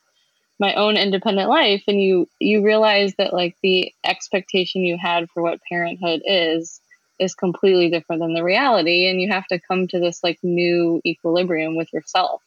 my 0.59 0.73
own 0.75 0.97
independent 0.97 1.49
life 1.49 1.83
and 1.87 2.01
you 2.01 2.27
you 2.39 2.63
realize 2.63 3.13
that 3.15 3.33
like 3.33 3.55
the 3.63 3.93
expectation 4.03 4.81
you 4.83 4.97
had 4.97 5.29
for 5.29 5.41
what 5.41 5.59
parenthood 5.69 6.21
is 6.25 6.79
is 7.19 7.35
completely 7.35 7.89
different 7.89 8.21
than 8.21 8.33
the 8.33 8.43
reality 8.43 9.07
and 9.07 9.21
you 9.21 9.31
have 9.31 9.47
to 9.47 9.59
come 9.59 9.87
to 9.87 9.99
this 9.99 10.23
like 10.23 10.39
new 10.43 11.01
equilibrium 11.05 11.75
with 11.75 11.91
yourself 11.93 12.41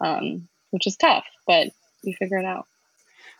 um, 0.00 0.48
which 0.70 0.86
is 0.86 0.96
tough 0.96 1.26
but 1.46 1.68
you 2.02 2.14
figure 2.14 2.38
it 2.38 2.44
out 2.44 2.66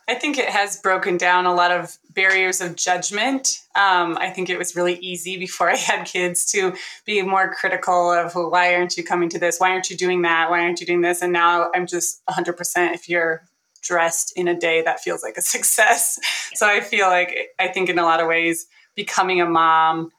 I 0.07 0.15
think 0.15 0.37
it 0.37 0.49
has 0.49 0.77
broken 0.77 1.15
down 1.15 1.45
a 1.45 1.53
lot 1.53 1.71
of 1.71 1.97
barriers 2.13 2.59
of 2.59 2.75
judgment. 2.75 3.59
Um, 3.75 4.17
I 4.19 4.29
think 4.29 4.49
it 4.49 4.57
was 4.57 4.75
really 4.75 4.95
easy 4.95 5.37
before 5.37 5.69
I 5.69 5.75
had 5.77 6.05
kids 6.05 6.43
to 6.51 6.73
be 7.05 7.21
more 7.21 7.53
critical 7.53 8.11
of 8.11 8.35
well, 8.35 8.51
why 8.51 8.75
aren't 8.75 8.97
you 8.97 9.03
coming 9.03 9.29
to 9.29 9.39
this? 9.39 9.59
Why 9.59 9.69
aren't 9.69 9.89
you 9.89 9.95
doing 9.95 10.23
that? 10.23 10.49
Why 10.49 10.61
aren't 10.61 10.81
you 10.81 10.87
doing 10.87 11.01
this? 11.01 11.21
And 11.21 11.31
now 11.31 11.71
I'm 11.73 11.85
just 11.85 12.25
100% 12.25 12.93
if 12.93 13.07
you're 13.07 13.43
dressed 13.81 14.33
in 14.35 14.47
a 14.47 14.57
day 14.57 14.81
that 14.81 14.99
feels 14.99 15.23
like 15.23 15.37
a 15.37 15.41
success. 15.55 16.19
So 16.53 16.67
I 16.67 16.81
feel 16.81 17.07
like 17.07 17.35
I 17.59 17.67
think 17.67 17.89
in 17.89 17.99
a 17.99 18.03
lot 18.03 18.19
of 18.19 18.27
ways 18.27 18.67
becoming 18.95 19.41
a 19.41 19.45
mom 19.45 20.11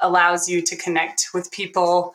allows 0.00 0.48
you 0.48 0.62
to 0.62 0.76
connect 0.76 1.28
with 1.34 1.50
people 1.50 2.14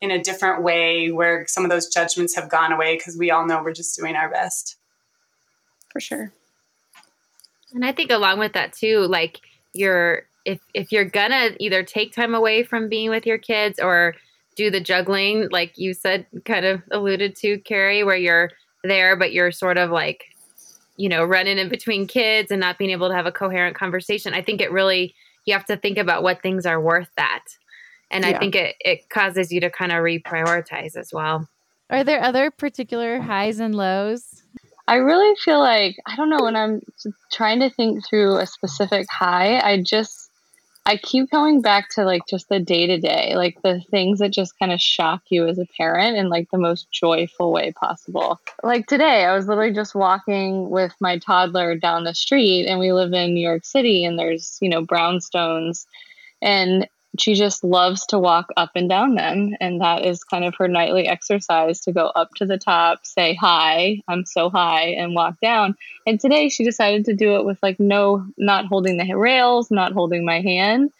in 0.00 0.10
a 0.10 0.22
different 0.22 0.62
way 0.62 1.10
where 1.10 1.46
some 1.46 1.64
of 1.64 1.70
those 1.70 1.88
judgments 1.88 2.34
have 2.34 2.48
gone 2.48 2.72
away 2.72 2.96
because 2.96 3.16
we 3.16 3.30
all 3.30 3.46
know 3.46 3.62
we're 3.62 3.72
just 3.72 3.96
doing 3.96 4.16
our 4.16 4.30
best. 4.30 4.76
For 5.92 6.00
sure. 6.00 6.32
And 7.72 7.84
I 7.84 7.92
think 7.92 8.10
along 8.10 8.38
with 8.38 8.54
that 8.54 8.72
too, 8.72 9.00
like 9.06 9.40
you're 9.72 10.22
if 10.44 10.60
if 10.74 10.90
you're 10.90 11.04
gonna 11.04 11.50
either 11.60 11.82
take 11.82 12.14
time 12.14 12.34
away 12.34 12.62
from 12.62 12.88
being 12.88 13.10
with 13.10 13.26
your 13.26 13.38
kids 13.38 13.78
or 13.78 14.14
do 14.56 14.70
the 14.70 14.80
juggling, 14.80 15.48
like 15.50 15.78
you 15.78 15.94
said, 15.94 16.26
kind 16.44 16.64
of 16.64 16.82
alluded 16.90 17.36
to, 17.36 17.58
Carrie, 17.60 18.04
where 18.04 18.16
you're 18.16 18.50
there, 18.84 19.16
but 19.16 19.32
you're 19.32 19.52
sort 19.52 19.78
of 19.78 19.90
like, 19.90 20.24
you 21.00 21.08
know, 21.08 21.24
running 21.24 21.56
in 21.56 21.70
between 21.70 22.06
kids 22.06 22.50
and 22.50 22.60
not 22.60 22.76
being 22.76 22.90
able 22.90 23.08
to 23.08 23.14
have 23.14 23.24
a 23.24 23.32
coherent 23.32 23.74
conversation. 23.74 24.34
I 24.34 24.42
think 24.42 24.60
it 24.60 24.70
really 24.70 25.14
you 25.46 25.54
have 25.54 25.64
to 25.64 25.76
think 25.78 25.96
about 25.96 26.22
what 26.22 26.42
things 26.42 26.66
are 26.66 26.78
worth 26.78 27.08
that. 27.16 27.44
And 28.10 28.22
yeah. 28.22 28.30
I 28.30 28.38
think 28.38 28.54
it, 28.54 28.76
it 28.80 29.08
causes 29.08 29.50
you 29.50 29.60
to 29.62 29.70
kind 29.70 29.92
of 29.92 29.98
reprioritize 29.98 30.96
as 30.96 31.10
well. 31.10 31.48
Are 31.88 32.04
there 32.04 32.22
other 32.22 32.50
particular 32.50 33.18
highs 33.18 33.60
and 33.60 33.74
lows? 33.74 34.42
I 34.86 34.96
really 34.96 35.34
feel 35.42 35.58
like, 35.58 35.96
I 36.06 36.16
don't 36.16 36.28
know, 36.28 36.42
when 36.42 36.54
I'm 36.54 36.82
trying 37.32 37.60
to 37.60 37.70
think 37.70 38.06
through 38.06 38.36
a 38.36 38.46
specific 38.46 39.06
high, 39.10 39.58
I 39.58 39.80
just 39.80 40.29
I 40.86 40.96
keep 40.96 41.30
going 41.30 41.60
back 41.60 41.90
to 41.90 42.04
like 42.04 42.22
just 42.28 42.48
the 42.48 42.58
day 42.58 42.86
to 42.86 42.98
day, 42.98 43.34
like 43.36 43.60
the 43.62 43.80
things 43.90 44.18
that 44.18 44.30
just 44.30 44.58
kind 44.58 44.72
of 44.72 44.80
shock 44.80 45.22
you 45.28 45.46
as 45.46 45.58
a 45.58 45.66
parent 45.76 46.16
in 46.16 46.28
like 46.28 46.50
the 46.50 46.58
most 46.58 46.90
joyful 46.90 47.52
way 47.52 47.72
possible. 47.72 48.40
Like 48.62 48.86
today, 48.86 49.24
I 49.24 49.34
was 49.34 49.46
literally 49.46 49.74
just 49.74 49.94
walking 49.94 50.70
with 50.70 50.94
my 51.00 51.18
toddler 51.18 51.76
down 51.76 52.04
the 52.04 52.14
street, 52.14 52.66
and 52.66 52.80
we 52.80 52.92
live 52.92 53.12
in 53.12 53.34
New 53.34 53.46
York 53.46 53.64
City, 53.64 54.04
and 54.04 54.18
there's, 54.18 54.58
you 54.60 54.68
know, 54.68 54.84
brownstones. 54.84 55.84
And 56.42 56.88
she 57.18 57.34
just 57.34 57.64
loves 57.64 58.06
to 58.06 58.18
walk 58.18 58.50
up 58.56 58.70
and 58.74 58.88
down 58.88 59.14
them. 59.14 59.56
And 59.60 59.80
that 59.80 60.04
is 60.04 60.22
kind 60.22 60.44
of 60.44 60.54
her 60.58 60.68
nightly 60.68 61.08
exercise 61.08 61.80
to 61.80 61.92
go 61.92 62.06
up 62.06 62.34
to 62.36 62.46
the 62.46 62.58
top, 62.58 63.04
say, 63.04 63.34
Hi, 63.34 64.00
I'm 64.06 64.24
so 64.24 64.48
high, 64.48 64.88
and 64.90 65.14
walk 65.14 65.40
down. 65.40 65.76
And 66.06 66.20
today 66.20 66.48
she 66.48 66.64
decided 66.64 67.06
to 67.06 67.14
do 67.14 67.36
it 67.36 67.44
with 67.44 67.58
like 67.62 67.80
no, 67.80 68.26
not 68.36 68.66
holding 68.66 68.96
the 68.96 69.14
rails, 69.14 69.70
not 69.70 69.92
holding 69.92 70.24
my 70.24 70.40
hand. 70.40 70.92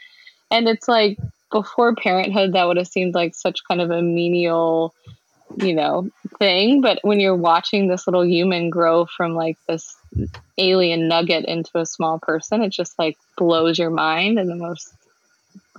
And 0.51 0.69
it's 0.69 0.89
like 0.89 1.17
before 1.51 1.95
parenthood, 1.95 2.53
that 2.53 2.67
would 2.67 2.77
have 2.77 2.89
seemed 2.89 3.15
like 3.15 3.35
such 3.35 3.65
kind 3.67 3.81
of 3.81 3.91
a 3.91 4.03
menial, 4.03 4.95
you 5.57 5.75
know, 5.75 6.11
thing. 6.39 6.81
But 6.81 6.99
when 7.03 7.21
you're 7.21 7.37
watching 7.37 7.87
this 7.87 8.07
little 8.07 8.27
human 8.27 8.69
grow 8.69 9.07
from 9.07 9.35
like 9.35 9.59
this 9.69 9.95
alien 10.59 11.09
nugget 11.09 11.45
into 11.45 11.79
a 11.79 11.87
small 11.87 12.19
person, 12.19 12.63
it 12.63 12.71
just 12.71 12.99
like 12.99 13.17
blows 13.37 13.79
your 13.79 13.91
mind 13.91 14.39
in 14.39 14.49
the 14.49 14.57
most 14.57 14.93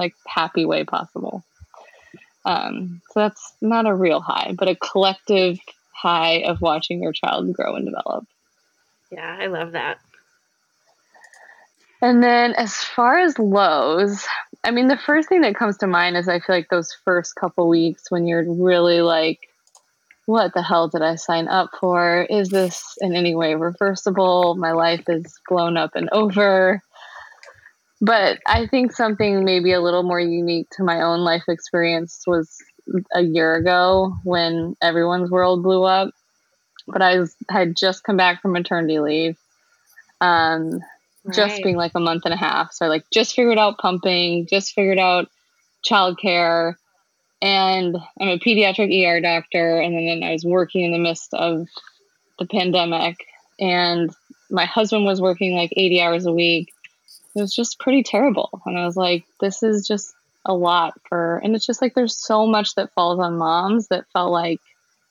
like 0.01 0.15
happy 0.27 0.65
way 0.65 0.83
possible. 0.83 1.43
Um, 2.43 3.01
so 3.11 3.19
that's 3.19 3.53
not 3.61 3.85
a 3.85 3.93
real 3.93 4.19
high, 4.19 4.53
but 4.57 4.67
a 4.67 4.75
collective 4.75 5.59
high 5.93 6.41
of 6.43 6.61
watching 6.61 7.01
your 7.01 7.13
child 7.13 7.53
grow 7.53 7.75
and 7.75 7.85
develop. 7.85 8.25
Yeah, 9.11 9.37
I 9.39 9.47
love 9.47 9.73
that. 9.73 9.99
And 12.01 12.23
then 12.23 12.53
as 12.53 12.75
far 12.75 13.19
as 13.19 13.37
lows, 13.37 14.25
I 14.63 14.71
mean, 14.71 14.87
the 14.87 14.97
first 14.97 15.29
thing 15.29 15.41
that 15.41 15.55
comes 15.55 15.77
to 15.77 15.87
mind 15.87 16.17
is 16.17 16.27
I 16.27 16.39
feel 16.39 16.55
like 16.55 16.69
those 16.69 16.95
first 17.05 17.35
couple 17.35 17.69
weeks 17.69 18.09
when 18.09 18.25
you're 18.25 18.51
really 18.51 19.01
like, 19.01 19.39
what 20.25 20.53
the 20.53 20.63
hell 20.63 20.87
did 20.87 21.03
I 21.03 21.15
sign 21.15 21.47
up 21.47 21.69
for? 21.79 22.25
Is 22.29 22.49
this 22.49 22.97
in 23.01 23.15
any 23.15 23.35
way 23.35 23.53
reversible? 23.53 24.55
My 24.55 24.71
life 24.71 25.03
is 25.09 25.39
blown 25.47 25.77
up 25.77 25.95
and 25.95 26.09
over. 26.11 26.81
But 28.01 28.39
I 28.47 28.65
think 28.65 28.91
something 28.91 29.45
maybe 29.45 29.71
a 29.73 29.79
little 29.79 30.01
more 30.01 30.19
unique 30.19 30.67
to 30.71 30.83
my 30.83 31.01
own 31.01 31.19
life 31.19 31.43
experience 31.47 32.23
was 32.25 32.57
a 33.13 33.21
year 33.21 33.53
ago 33.53 34.15
when 34.23 34.75
everyone's 34.81 35.29
world 35.29 35.61
blew 35.61 35.83
up. 35.83 36.09
But 36.87 37.03
I 37.03 37.19
was, 37.19 37.35
had 37.47 37.75
just 37.77 38.03
come 38.03 38.17
back 38.17 38.41
from 38.41 38.53
maternity 38.53 38.99
leave, 38.99 39.37
um, 40.19 40.81
right. 41.23 41.35
just 41.35 41.61
being 41.61 41.75
like 41.75 41.91
a 41.93 41.99
month 41.99 42.23
and 42.25 42.33
a 42.33 42.37
half. 42.37 42.73
So 42.73 42.87
I 42.87 42.89
like 42.89 43.05
just 43.13 43.35
figured 43.35 43.59
out 43.59 43.77
pumping, 43.77 44.47
just 44.47 44.73
figured 44.73 44.97
out 44.97 45.29
childcare, 45.87 46.73
and 47.39 47.95
I'm 48.19 48.27
a 48.29 48.39
pediatric 48.39 48.91
ER 49.05 49.21
doctor. 49.21 49.79
And 49.79 49.95
then 49.95 50.27
I 50.27 50.33
was 50.33 50.43
working 50.43 50.85
in 50.85 50.91
the 50.91 50.97
midst 50.97 51.35
of 51.35 51.67
the 52.39 52.47
pandemic, 52.47 53.17
and 53.59 54.09
my 54.49 54.65
husband 54.65 55.05
was 55.05 55.21
working 55.21 55.55
like 55.55 55.71
80 55.77 56.01
hours 56.01 56.25
a 56.25 56.33
week 56.33 56.70
it 57.35 57.41
was 57.41 57.53
just 57.53 57.79
pretty 57.79 58.03
terrible. 58.03 58.49
And 58.65 58.77
I 58.77 58.85
was 58.85 58.97
like, 58.97 59.25
this 59.39 59.63
is 59.63 59.87
just 59.87 60.13
a 60.45 60.53
lot 60.53 60.93
for, 61.07 61.37
and 61.37 61.55
it's 61.55 61.65
just 61.65 61.81
like 61.81 61.93
there's 61.93 62.17
so 62.17 62.45
much 62.45 62.75
that 62.75 62.93
falls 62.93 63.19
on 63.19 63.37
moms 63.37 63.87
that 63.89 64.05
felt 64.11 64.31
like 64.31 64.59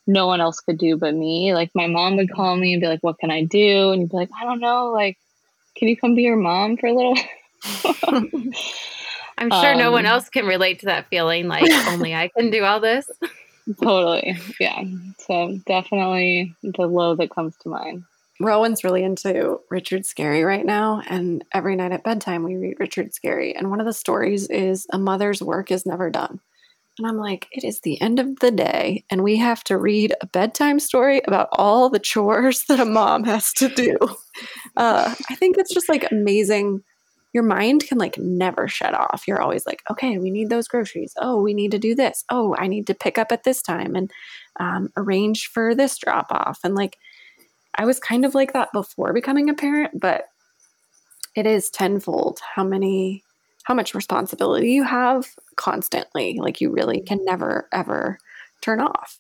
no 0.07 0.27
one 0.27 0.41
else 0.41 0.61
could 0.61 0.79
do 0.79 0.97
but 0.97 1.15
me. 1.15 1.55
Like 1.55 1.71
my 1.75 1.87
mom 1.87 2.17
would 2.17 2.33
call 2.33 2.57
me 2.57 2.75
and 2.75 2.81
be 2.81 2.89
like, 2.89 3.03
what 3.03 3.19
can 3.19 3.31
I 3.31 3.45
do? 3.45 3.91
And 3.91 4.03
you'd 4.03 4.11
be 4.11 4.17
like, 4.17 4.31
I 4.39 4.45
don't 4.45 4.61
know. 4.61 4.91
Like, 4.91 5.19
can 5.77 5.89
you 5.89 5.97
come 5.97 6.15
be 6.15 6.23
your 6.23 6.37
mom 6.37 6.77
for 6.77 6.89
a 6.89 6.95
little? 6.95 7.17
I'm 9.39 9.51
sure 9.51 9.73
um, 9.73 9.79
no 9.79 9.91
one 9.91 10.05
um, 10.05 10.13
else 10.13 10.29
can 10.29 10.45
relate 10.47 10.81
to 10.81 10.87
that 10.87 11.09
feeling. 11.09 11.49
Like, 11.49 11.71
only 11.89 12.15
I 12.15 12.29
can 12.29 12.51
do 12.51 12.65
all 12.65 12.81
this. 12.81 13.09
totally. 13.81 14.37
Yeah. 14.59 14.83
So 15.19 15.59
definitely 15.67 16.55
the 16.63 16.87
low 16.87 17.15
that 17.15 17.31
comes 17.31 17.57
to 17.59 17.69
mind. 17.69 18.05
Rowan's 18.41 18.83
really 18.83 19.05
into 19.05 19.61
Richard 19.71 20.03
Scarry 20.03 20.45
right 20.45 20.65
now. 20.65 21.03
And 21.09 21.45
every 21.53 21.77
night 21.77 21.93
at 21.93 22.05
bedtime, 22.05 22.43
we 22.43 22.57
read 22.57 22.81
Richard 22.81 23.13
Scarry. 23.13 23.53
And 23.57 23.71
one 23.71 23.81
of 23.81 23.87
the 23.87 23.93
stories 23.93 24.49
is 24.49 24.87
A 24.93 24.99
Mother's 24.99 25.43
Work 25.43 25.71
is 25.71 25.85
Never 25.85 26.11
Done. 26.11 26.41
And 26.99 27.07
I'm 27.07 27.17
like, 27.17 27.49
it 27.51 27.65
is 27.65 27.81
the 27.81 28.01
end 28.01 28.19
of 28.19 28.41
the 28.41 28.51
day, 28.51 29.05
and 29.11 29.23
we 29.23 29.37
have 29.37 29.65
to 29.65 29.79
read 29.79 30.15
a 30.21 30.27
bedtime 30.27 30.79
story 30.79 31.23
about 31.27 31.49
all 31.53 31.89
the 31.89 31.99
chores 31.99 32.65
that 32.69 32.81
a 32.81 32.85
mom 32.85 33.25
has 33.25 33.53
to 33.55 33.69
do. 33.69 33.97
Uh, 34.77 35.15
I 35.31 35.35
think 35.35 35.57
it's 35.57 35.73
just 35.73 35.89
like 35.89 36.11
amazing. 36.11 36.83
Your 37.33 37.43
mind 37.43 37.85
can 37.87 37.97
like 37.97 38.19
never 38.19 38.69
shut 38.69 38.93
off. 38.93 39.25
You're 39.27 39.41
always 39.41 39.65
like, 39.67 39.83
okay, 39.91 40.19
we 40.19 40.31
need 40.31 40.51
those 40.51 40.69
groceries. 40.69 41.15
Oh, 41.19 41.41
we 41.41 41.55
need 41.55 41.71
to 41.71 41.79
do 41.79 41.95
this. 41.95 42.25
Oh, 42.29 42.55
I 42.59 42.67
need 42.67 42.87
to 42.89 42.95
pick 42.95 43.17
up 43.17 43.33
at 43.33 43.45
this 43.45 43.63
time 43.63 43.95
and 43.95 44.11
um, 44.59 44.91
arrange 44.97 45.47
for 45.47 45.75
this 45.75 45.97
drop 45.97 46.27
off. 46.31 46.59
And 46.65 46.75
like, 46.75 46.99
I 47.77 47.85
was 47.85 48.01
kind 48.01 48.25
of 48.25 48.35
like 48.35 48.53
that 48.53 48.73
before 48.73 49.13
becoming 49.13 49.49
a 49.49 49.55
parent, 49.55 50.01
but 50.01 50.29
it 51.37 51.47
is 51.47 51.71
tenfold 51.71 52.41
how 52.55 52.65
many 52.65 53.23
how 53.65 53.75
much 53.75 53.95
responsibility 53.95 54.73
you 54.73 54.83
have 54.83 55.27
constantly. 55.57 56.39
Like 56.39 56.61
you 56.61 56.71
really 56.71 56.99
mm-hmm. 56.99 57.07
can 57.07 57.25
never 57.25 57.69
ever 57.73 58.19
turn 58.63 58.81
off. 58.81 59.19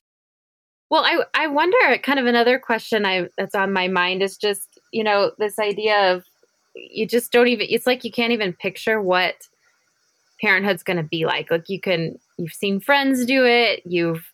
Well, 0.90 1.04
I 1.04 1.24
I 1.34 1.46
wonder 1.46 1.98
kind 2.02 2.18
of 2.18 2.26
another 2.26 2.58
question 2.58 3.06
I 3.06 3.28
that's 3.38 3.54
on 3.54 3.72
my 3.72 3.88
mind 3.88 4.22
is 4.22 4.36
just, 4.36 4.80
you 4.92 5.04
know, 5.04 5.32
this 5.38 5.58
idea 5.58 6.12
of 6.12 6.24
you 6.74 7.06
just 7.06 7.32
don't 7.32 7.48
even 7.48 7.66
it's 7.70 7.86
like 7.86 8.04
you 8.04 8.10
can't 8.10 8.32
even 8.32 8.52
picture 8.52 9.00
what 9.00 9.34
parenthood's 10.40 10.82
going 10.82 10.96
to 10.96 11.02
be 11.02 11.26
like. 11.26 11.50
Like 11.50 11.68
you 11.68 11.80
can 11.80 12.18
you've 12.38 12.52
seen 12.52 12.80
friends 12.80 13.24
do 13.24 13.44
it, 13.44 13.82
you've 13.84 14.32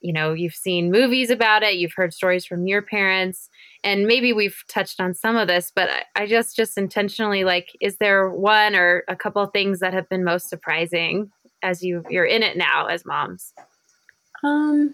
you 0.00 0.12
know, 0.12 0.32
you've 0.32 0.54
seen 0.54 0.90
movies 0.90 1.30
about 1.30 1.62
it, 1.62 1.74
you've 1.74 1.94
heard 1.94 2.14
stories 2.14 2.46
from 2.46 2.66
your 2.66 2.82
parents, 2.82 3.48
and 3.84 4.06
maybe 4.06 4.32
we've 4.32 4.62
touched 4.68 5.00
on 5.00 5.14
some 5.14 5.36
of 5.36 5.48
this, 5.48 5.72
but 5.74 5.88
I, 5.90 6.22
I 6.22 6.26
just 6.26 6.56
just 6.56 6.78
intentionally 6.78 7.44
like, 7.44 7.76
is 7.80 7.96
there 7.98 8.30
one 8.30 8.74
or 8.74 9.04
a 9.08 9.16
couple 9.16 9.42
of 9.42 9.52
things 9.52 9.80
that 9.80 9.94
have 9.94 10.08
been 10.08 10.24
most 10.24 10.48
surprising 10.48 11.30
as 11.62 11.82
you 11.82 12.04
you're 12.08 12.24
in 12.24 12.42
it 12.42 12.56
now 12.56 12.86
as 12.86 13.04
moms? 13.04 13.52
Um, 14.42 14.92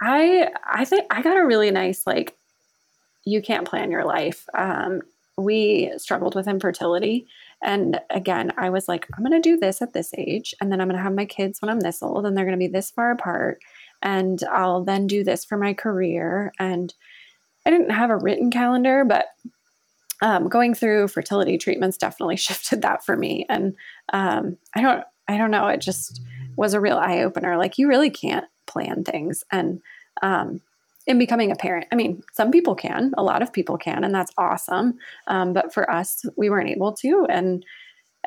I 0.00 0.48
I 0.64 0.84
think 0.84 1.06
I 1.10 1.22
got 1.22 1.36
a 1.36 1.46
really 1.46 1.70
nice 1.70 2.06
like, 2.06 2.36
you 3.24 3.40
can't 3.40 3.66
plan 3.66 3.90
your 3.90 4.04
life. 4.04 4.46
Um, 4.54 5.02
we 5.36 5.92
struggled 5.96 6.34
with 6.34 6.48
infertility 6.48 7.26
and 7.66 8.00
again, 8.10 8.52
I 8.56 8.70
was 8.70 8.86
like, 8.86 9.08
I'm 9.12 9.24
going 9.24 9.40
to 9.42 9.46
do 9.46 9.58
this 9.58 9.82
at 9.82 9.92
this 9.92 10.14
age, 10.16 10.54
and 10.60 10.70
then 10.70 10.80
I'm 10.80 10.86
going 10.86 10.96
to 10.96 11.02
have 11.02 11.12
my 11.12 11.24
kids 11.26 11.60
when 11.60 11.68
I'm 11.68 11.80
this 11.80 12.00
old, 12.00 12.24
and 12.24 12.36
they're 12.36 12.44
going 12.44 12.58
to 12.58 12.64
be 12.64 12.68
this 12.68 12.92
far 12.92 13.10
apart. 13.10 13.58
And 14.00 14.42
I'll 14.44 14.84
then 14.84 15.08
do 15.08 15.24
this 15.24 15.44
for 15.44 15.58
my 15.58 15.74
career. 15.74 16.52
And 16.60 16.94
I 17.66 17.70
didn't 17.70 17.90
have 17.90 18.10
a 18.10 18.16
written 18.16 18.52
calendar, 18.52 19.04
but 19.04 19.26
um, 20.22 20.48
going 20.48 20.74
through 20.74 21.08
fertility 21.08 21.58
treatments 21.58 21.96
definitely 21.96 22.36
shifted 22.36 22.82
that 22.82 23.04
for 23.04 23.16
me. 23.16 23.44
And 23.48 23.74
um, 24.12 24.58
I 24.74 24.80
don't, 24.80 25.04
I 25.26 25.36
don't 25.36 25.50
know. 25.50 25.66
It 25.66 25.80
just 25.80 26.22
was 26.56 26.72
a 26.72 26.80
real 26.80 26.98
eye 26.98 27.22
opener. 27.22 27.56
Like 27.56 27.78
you 27.78 27.88
really 27.88 28.10
can't 28.10 28.46
plan 28.66 29.02
things. 29.02 29.42
And 29.50 29.80
um, 30.22 30.60
in 31.06 31.18
becoming 31.18 31.52
a 31.52 31.56
parent. 31.56 31.86
I 31.92 31.96
mean, 31.96 32.22
some 32.32 32.50
people 32.50 32.74
can, 32.74 33.12
a 33.16 33.22
lot 33.22 33.42
of 33.42 33.52
people 33.52 33.78
can, 33.78 34.02
and 34.02 34.14
that's 34.14 34.32
awesome. 34.36 34.98
Um, 35.28 35.52
but 35.52 35.72
for 35.72 35.90
us, 35.90 36.24
we 36.36 36.50
weren't 36.50 36.70
able 36.70 36.92
to. 36.94 37.26
And 37.28 37.64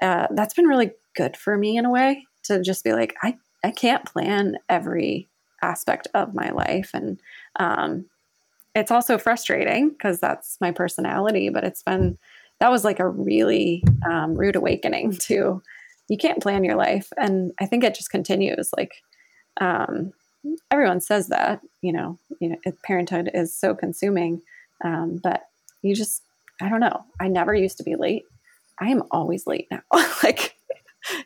uh, 0.01 0.27
that's 0.31 0.53
been 0.53 0.67
really 0.67 0.91
good 1.15 1.35
for 1.35 1.57
me 1.57 1.77
in 1.77 1.85
a 1.85 1.91
way 1.91 2.25
to 2.43 2.61
just 2.61 2.83
be 2.83 2.93
like, 2.93 3.15
I, 3.21 3.35
I 3.63 3.71
can't 3.71 4.05
plan 4.05 4.57
every 4.69 5.27
aspect 5.61 6.07
of 6.13 6.33
my 6.33 6.51
life. 6.51 6.91
And 6.93 7.19
um, 7.57 8.05
it's 8.75 8.91
also 8.91 9.17
frustrating 9.17 9.89
because 9.89 10.19
that's 10.19 10.57
my 10.61 10.71
personality, 10.71 11.49
but 11.49 11.63
it's 11.63 11.83
been 11.83 12.17
that 12.59 12.71
was 12.71 12.83
like 12.83 12.99
a 12.99 13.07
really 13.07 13.83
um, 14.09 14.35
rude 14.35 14.55
awakening 14.55 15.13
to 15.19 15.61
you 16.09 16.17
can't 16.17 16.41
plan 16.41 16.63
your 16.63 16.75
life. 16.75 17.09
And 17.17 17.51
I 17.59 17.65
think 17.65 17.83
it 17.83 17.93
just 17.93 18.09
continues. 18.09 18.71
Like 18.75 18.93
um, 19.61 20.11
everyone 20.71 21.01
says 21.01 21.27
that, 21.27 21.61
you 21.81 21.91
know, 21.91 22.17
you 22.39 22.49
know, 22.49 22.57
parenthood 22.83 23.29
is 23.33 23.55
so 23.55 23.75
consuming. 23.75 24.41
Um, 24.83 25.19
but 25.21 25.43
you 25.81 25.95
just, 25.95 26.23
I 26.61 26.69
don't 26.69 26.79
know. 26.79 27.03
I 27.19 27.27
never 27.27 27.53
used 27.53 27.77
to 27.77 27.83
be 27.83 27.95
late. 27.95 28.23
I 28.79 28.89
am 28.89 29.03
always 29.11 29.45
late 29.45 29.67
now. 29.71 29.81
like, 30.23 30.55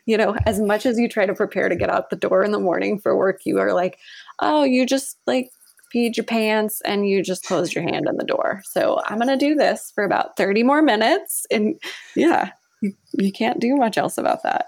you 0.06 0.16
know, 0.16 0.36
as 0.46 0.60
much 0.60 0.86
as 0.86 0.98
you 0.98 1.08
try 1.08 1.26
to 1.26 1.34
prepare 1.34 1.68
to 1.68 1.76
get 1.76 1.90
out 1.90 2.10
the 2.10 2.16
door 2.16 2.42
in 2.42 2.52
the 2.52 2.58
morning 2.58 2.98
for 2.98 3.16
work, 3.16 3.40
you 3.44 3.58
are 3.58 3.72
like, 3.72 3.98
oh, 4.40 4.64
you 4.64 4.86
just 4.86 5.18
like 5.26 5.50
peed 5.94 6.16
your 6.16 6.24
pants 6.24 6.80
and 6.84 7.08
you 7.08 7.22
just 7.22 7.44
closed 7.44 7.74
your 7.74 7.84
hand 7.84 8.08
on 8.08 8.16
the 8.16 8.24
door. 8.24 8.62
So 8.64 9.00
I'm 9.06 9.18
going 9.18 9.28
to 9.28 9.36
do 9.36 9.54
this 9.54 9.92
for 9.94 10.04
about 10.04 10.36
30 10.36 10.62
more 10.62 10.82
minutes. 10.82 11.46
And 11.50 11.80
yeah, 12.16 12.50
you, 12.80 12.94
you 13.12 13.32
can't 13.32 13.60
do 13.60 13.76
much 13.76 13.96
else 13.96 14.18
about 14.18 14.42
that. 14.42 14.66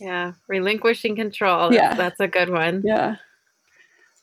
Yeah. 0.00 0.32
Relinquishing 0.48 1.14
control. 1.14 1.70
That's, 1.70 1.80
yeah. 1.80 1.94
That's 1.94 2.20
a 2.20 2.28
good 2.28 2.50
one. 2.50 2.82
Yeah. 2.84 3.16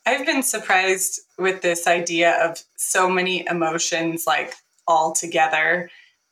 I've 0.05 0.25
been 0.25 0.43
surprised 0.43 1.21
with 1.37 1.61
this 1.61 1.87
idea 1.87 2.33
of 2.43 2.61
so 2.75 3.09
many 3.09 3.45
emotions 3.47 4.25
like 4.25 4.55
all 4.87 5.13
together 5.13 5.89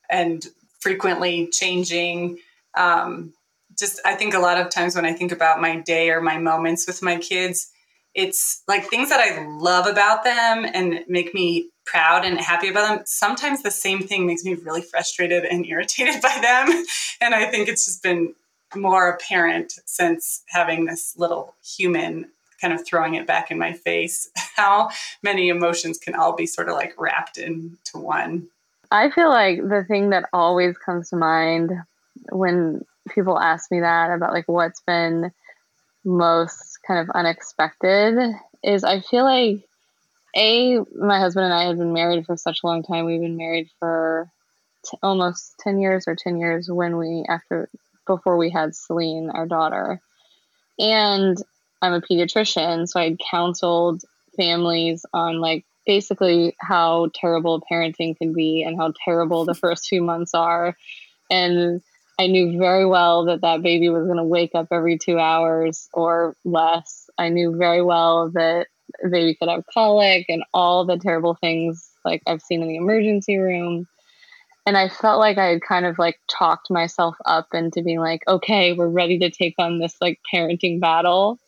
and 0.09 0.45
frequently 0.79 1.47
changing. 1.51 2.39
Um, 2.75 3.33
just, 3.77 4.01
I 4.05 4.15
think 4.15 4.33
a 4.33 4.39
lot 4.39 4.59
of 4.59 4.69
times 4.69 4.95
when 4.95 5.05
I 5.05 5.13
think 5.13 5.31
about 5.31 5.61
my 5.61 5.77
day 5.77 6.09
or 6.09 6.19
my 6.19 6.37
moments 6.37 6.87
with 6.87 7.01
my 7.03 7.17
kids, 7.17 7.71
it's 8.15 8.63
like 8.67 8.89
things 8.89 9.09
that 9.09 9.19
I 9.19 9.45
love 9.59 9.85
about 9.85 10.23
them 10.23 10.65
and 10.73 11.01
make 11.07 11.33
me 11.33 11.69
proud 11.85 12.25
and 12.25 12.39
happy 12.39 12.69
about 12.69 12.87
them. 12.87 13.03
Sometimes 13.05 13.61
the 13.61 13.71
same 13.71 13.99
thing 13.99 14.25
makes 14.25 14.43
me 14.43 14.55
really 14.55 14.81
frustrated 14.81 15.45
and 15.45 15.65
irritated 15.65 16.21
by 16.21 16.39
them. 16.41 16.85
And 17.21 17.35
I 17.35 17.45
think 17.45 17.69
it's 17.69 17.85
just 17.85 18.01
been 18.01 18.33
more 18.75 19.09
apparent 19.09 19.73
since 19.85 20.43
having 20.49 20.85
this 20.85 21.13
little 21.17 21.55
human 21.63 22.31
kind 22.59 22.73
of 22.73 22.85
throwing 22.85 23.15
it 23.15 23.27
back 23.27 23.51
in 23.51 23.57
my 23.57 23.73
face 23.73 24.29
how 24.55 24.89
many 25.23 25.49
emotions 25.49 25.97
can 25.97 26.15
all 26.15 26.35
be 26.35 26.45
sort 26.45 26.69
of 26.69 26.75
like 26.75 26.93
wrapped 26.97 27.37
into 27.37 27.75
one. 27.93 28.47
I 28.91 29.11
feel 29.11 29.29
like 29.29 29.57
the 29.57 29.85
thing 29.87 30.09
that 30.09 30.29
always 30.33 30.77
comes 30.77 31.09
to 31.09 31.15
mind 31.15 31.71
when 32.31 32.83
people 33.09 33.39
ask 33.39 33.71
me 33.71 33.79
that 33.81 34.11
about 34.11 34.33
like 34.33 34.47
what's 34.47 34.81
been 34.81 35.31
most 36.03 36.79
kind 36.87 36.99
of 36.99 37.09
unexpected 37.15 38.17
is 38.63 38.83
I 38.83 39.01
feel 39.01 39.23
like 39.23 39.63
a 40.35 40.79
my 40.95 41.19
husband 41.19 41.45
and 41.45 41.53
I 41.53 41.63
have 41.65 41.77
been 41.77 41.93
married 41.93 42.25
for 42.25 42.37
such 42.37 42.59
a 42.63 42.67
long 42.67 42.83
time. 42.83 43.05
We've 43.05 43.21
been 43.21 43.37
married 43.37 43.69
for 43.79 44.29
t- 44.85 44.97
almost 45.01 45.55
ten 45.59 45.79
years 45.79 46.07
or 46.07 46.15
ten 46.15 46.37
years 46.37 46.69
when 46.69 46.97
we 46.97 47.25
after 47.27 47.69
before 48.05 48.37
we 48.37 48.49
had 48.49 48.75
Celine, 48.75 49.29
our 49.29 49.45
daughter, 49.45 50.01
and 50.77 51.37
I'm 51.81 51.93
a 51.93 52.01
pediatrician, 52.01 52.87
so 52.87 52.99
I 52.99 53.17
counseled 53.31 54.03
families 54.35 55.05
on 55.13 55.39
like 55.39 55.65
basically 55.85 56.55
how 56.59 57.09
terrible 57.15 57.63
parenting 57.71 58.17
can 58.17 58.33
be 58.33 58.63
and 58.63 58.77
how 58.77 58.93
terrible 59.05 59.45
the 59.45 59.55
first 59.55 59.87
few 59.87 60.01
months 60.01 60.33
are, 60.33 60.75
and 61.29 61.81
I 62.19 62.27
knew 62.27 62.57
very 62.59 62.85
well 62.85 63.25
that 63.25 63.41
that 63.41 63.61
baby 63.61 63.87
was 63.87 64.05
going 64.05 64.17
to 64.17 64.25
wake 64.25 64.51
up 64.53 64.67
every 64.71 64.97
two 64.97 65.17
hours 65.17 65.87
or 65.93 66.35
less. 66.43 67.09
I 67.17 67.29
knew 67.29 67.55
very 67.55 67.81
well 67.81 68.29
that 68.31 68.67
the 69.01 69.09
baby 69.09 69.35
could 69.35 69.47
have 69.47 69.63
colic 69.73 70.25
and 70.27 70.43
all 70.53 70.85
the 70.85 70.97
terrible 70.97 71.35
things 71.35 71.89
like 72.03 72.21
I've 72.27 72.41
seen 72.41 72.61
in 72.61 72.67
the 72.67 72.75
emergency 72.75 73.37
room. 73.37 73.87
And 74.65 74.77
I 74.77 74.89
felt 74.89 75.19
like 75.19 75.37
I 75.37 75.45
had 75.45 75.61
kind 75.61 75.85
of 75.85 75.97
like 75.97 76.19
talked 76.29 76.69
myself 76.69 77.15
up 77.25 77.47
into 77.53 77.83
being 77.83 77.99
like, 77.99 78.21
okay, 78.27 78.73
we're 78.73 78.89
ready 78.89 79.19
to 79.19 79.29
take 79.29 79.55
on 79.57 79.79
this 79.79 79.95
like 80.01 80.19
parenting 80.33 80.81
battle. 80.81 81.39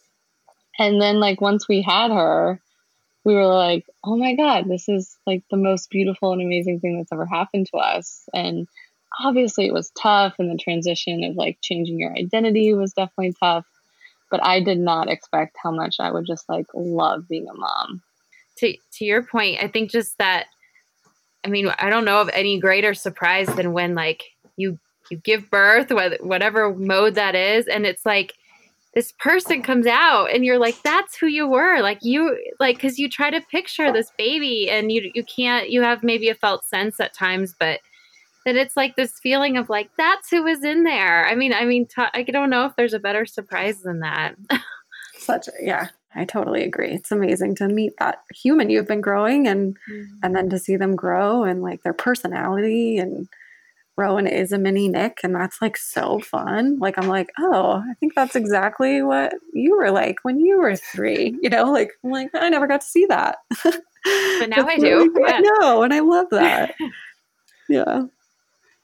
And 0.81 1.01
then, 1.01 1.19
like, 1.19 1.39
once 1.39 1.67
we 1.67 1.81
had 1.81 2.11
her, 2.11 2.59
we 3.23 3.35
were 3.35 3.47
like, 3.47 3.85
oh 4.03 4.17
my 4.17 4.35
God, 4.35 4.67
this 4.67 4.89
is 4.89 5.15
like 5.27 5.43
the 5.51 5.57
most 5.57 5.89
beautiful 5.89 6.33
and 6.33 6.41
amazing 6.41 6.79
thing 6.79 6.97
that's 6.97 7.11
ever 7.11 7.25
happened 7.25 7.67
to 7.67 7.77
us. 7.77 8.27
And 8.33 8.67
obviously 9.19 9.65
it 9.65 9.73
was 9.73 9.91
tough 9.91 10.35
and 10.39 10.49
the 10.49 10.61
transition 10.61 11.23
of 11.23 11.35
like 11.35 11.57
changing 11.61 11.99
your 11.99 12.13
identity 12.13 12.73
was 12.73 12.93
definitely 12.93 13.33
tough 13.39 13.65
but 14.29 14.43
i 14.43 14.61
did 14.61 14.79
not 14.79 15.09
expect 15.09 15.57
how 15.61 15.71
much 15.71 15.97
i 15.99 16.11
would 16.11 16.25
just 16.25 16.47
like 16.47 16.65
love 16.73 17.27
being 17.27 17.47
a 17.49 17.53
mom 17.53 18.01
to 18.57 18.75
to 18.93 19.05
your 19.05 19.23
point 19.23 19.61
i 19.61 19.67
think 19.67 19.91
just 19.91 20.17
that 20.17 20.45
i 21.43 21.49
mean 21.49 21.67
i 21.79 21.89
don't 21.89 22.05
know 22.05 22.21
of 22.21 22.29
any 22.33 22.59
greater 22.59 22.93
surprise 22.93 23.47
than 23.55 23.73
when 23.73 23.95
like 23.95 24.23
you 24.55 24.79
you 25.09 25.17
give 25.17 25.49
birth 25.49 25.91
whatever 26.21 26.73
mode 26.73 27.15
that 27.15 27.35
is 27.35 27.67
and 27.67 27.85
it's 27.85 28.05
like 28.05 28.33
this 28.93 29.13
person 29.19 29.61
comes 29.61 29.87
out 29.87 30.25
and 30.33 30.43
you're 30.43 30.59
like 30.59 30.81
that's 30.83 31.17
who 31.17 31.27
you 31.27 31.47
were 31.47 31.81
like 31.81 31.99
you 32.01 32.37
like 32.59 32.75
because 32.75 32.99
you 32.99 33.09
try 33.09 33.29
to 33.29 33.39
picture 33.49 33.91
this 33.91 34.11
baby 34.17 34.69
and 34.69 34.91
you 34.91 35.09
you 35.15 35.23
can't 35.23 35.69
you 35.69 35.81
have 35.81 36.03
maybe 36.03 36.27
a 36.29 36.35
felt 36.35 36.65
sense 36.65 36.99
at 36.99 37.13
times 37.13 37.55
but 37.57 37.79
that 38.45 38.55
it's 38.55 38.75
like 38.75 38.95
this 38.95 39.19
feeling 39.19 39.57
of 39.57 39.69
like 39.69 39.89
that's 39.97 40.29
who 40.29 40.43
was 40.43 40.63
in 40.63 40.83
there. 40.83 41.25
I 41.27 41.35
mean, 41.35 41.53
I 41.53 41.65
mean, 41.65 41.85
t- 41.85 42.01
I 42.13 42.23
don't 42.23 42.49
know 42.49 42.65
if 42.65 42.75
there's 42.75 42.93
a 42.93 42.99
better 42.99 43.25
surprise 43.25 43.81
than 43.81 43.99
that. 43.99 44.35
Such 45.17 45.47
a, 45.47 45.51
yeah, 45.61 45.89
I 46.15 46.25
totally 46.25 46.63
agree. 46.63 46.91
It's 46.91 47.11
amazing 47.11 47.55
to 47.55 47.67
meet 47.67 47.93
that 47.99 48.23
human 48.33 48.69
you've 48.69 48.87
been 48.87 49.01
growing 49.01 49.47
and 49.47 49.77
mm-hmm. 49.89 50.15
and 50.23 50.35
then 50.35 50.49
to 50.49 50.59
see 50.59 50.75
them 50.75 50.95
grow 50.95 51.43
and 51.43 51.61
like 51.61 51.83
their 51.83 51.93
personality 51.93 52.97
and 52.97 53.27
Rowan 53.97 54.25
is 54.27 54.51
a 54.51 54.57
mini 54.57 54.87
Nick 54.87 55.19
and 55.23 55.35
that's 55.35 55.61
like 55.61 55.77
so 55.77 56.19
fun. 56.19 56.77
Like 56.79 56.97
I'm 56.97 57.07
like, 57.07 57.29
oh, 57.39 57.83
I 57.87 57.93
think 57.99 58.15
that's 58.15 58.35
exactly 58.35 59.01
what 59.01 59.33
you 59.53 59.77
were 59.77 59.91
like 59.91 60.17
when 60.23 60.39
you 60.39 60.59
were 60.59 60.75
three. 60.75 61.37
You 61.41 61.49
know, 61.49 61.71
like 61.71 61.91
I'm 62.03 62.11
like, 62.11 62.29
I 62.33 62.49
never 62.49 62.67
got 62.67 62.81
to 62.81 62.87
see 62.87 63.05
that. 63.07 63.37
But 63.63 63.79
now 64.49 64.65
I 64.67 64.77
do. 64.77 65.13
yeah. 65.19 65.25
I 65.27 65.39
know, 65.39 65.83
and 65.83 65.93
I 65.93 65.99
love 65.99 66.27
that. 66.31 66.73
yeah 67.69 68.03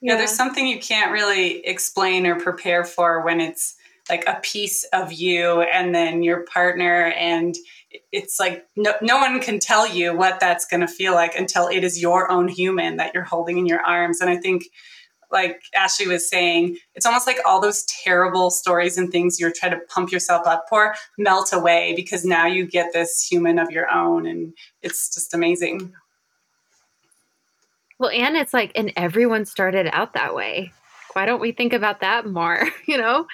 yeah. 0.02 0.16
there's 0.16 0.32
something 0.32 0.68
you 0.68 0.80
can't 0.80 1.12
really 1.12 1.66
explain 1.66 2.26
or 2.28 2.40
prepare 2.40 2.84
for 2.84 3.24
when 3.24 3.42
it's 3.42 3.76
like 4.10 4.24
a 4.28 4.40
piece 4.42 4.86
of 4.94 5.12
you 5.12 5.62
and 5.62 5.94
then 5.94 6.24
your 6.24 6.46
partner 6.46 7.08
and 7.18 7.56
it's 8.12 8.40
like 8.40 8.66
no, 8.76 8.94
no 9.02 9.18
one 9.18 9.40
can 9.42 9.60
tell 9.60 9.88
you 9.88 10.16
what 10.16 10.40
that's 10.40 10.66
going 10.66 10.82
to 10.82 10.88
feel 10.88 11.14
like 11.14 11.36
until 11.38 11.68
it 11.68 11.84
is 11.84 12.02
your 12.02 12.32
own 12.32 12.48
human 12.48 12.98
that 12.98 13.14
you're 13.14 13.24
holding 13.24 13.58
in 13.58 13.66
your 13.66 13.82
arms 13.82 14.22
and 14.22 14.30
i 14.30 14.38
think 14.38 14.64
like 15.32 15.62
ashley 15.76 16.08
was 16.08 16.30
saying 16.30 16.78
it's 16.96 17.06
almost 17.06 17.28
like 17.28 17.38
all 17.46 17.60
those 17.60 17.86
terrible 17.86 18.50
stories 18.50 18.98
and 18.98 19.12
things 19.12 19.40
you're 19.40 19.52
trying 19.52 19.72
to 19.72 19.80
pump 19.90 20.12
yourself 20.12 20.48
up 20.48 20.66
for 20.70 20.96
melt 21.18 21.52
away 21.52 21.94
because 21.96 22.24
now 22.24 22.46
you 22.46 22.66
get 22.66 22.94
this 22.94 23.26
human 23.26 23.60
of 23.60 23.70
your 23.72 23.92
own 23.92 24.26
and 24.26 24.54
it's 24.82 25.14
just 25.14 25.34
amazing 25.34 25.94
well, 28.00 28.12
and 28.12 28.38
it's 28.38 28.54
like, 28.54 28.72
and 28.76 28.94
everyone 28.96 29.46
started 29.46 29.90
out 29.92 30.14
that 30.14 30.36
way. 30.36 30.72
Why 31.14 31.26
don't 31.26 31.42
we 31.42 31.52
think 31.52 31.74
about 31.74 32.02
that 32.02 32.28
more? 32.28 32.68
you 32.88 32.98
know, 32.98 33.26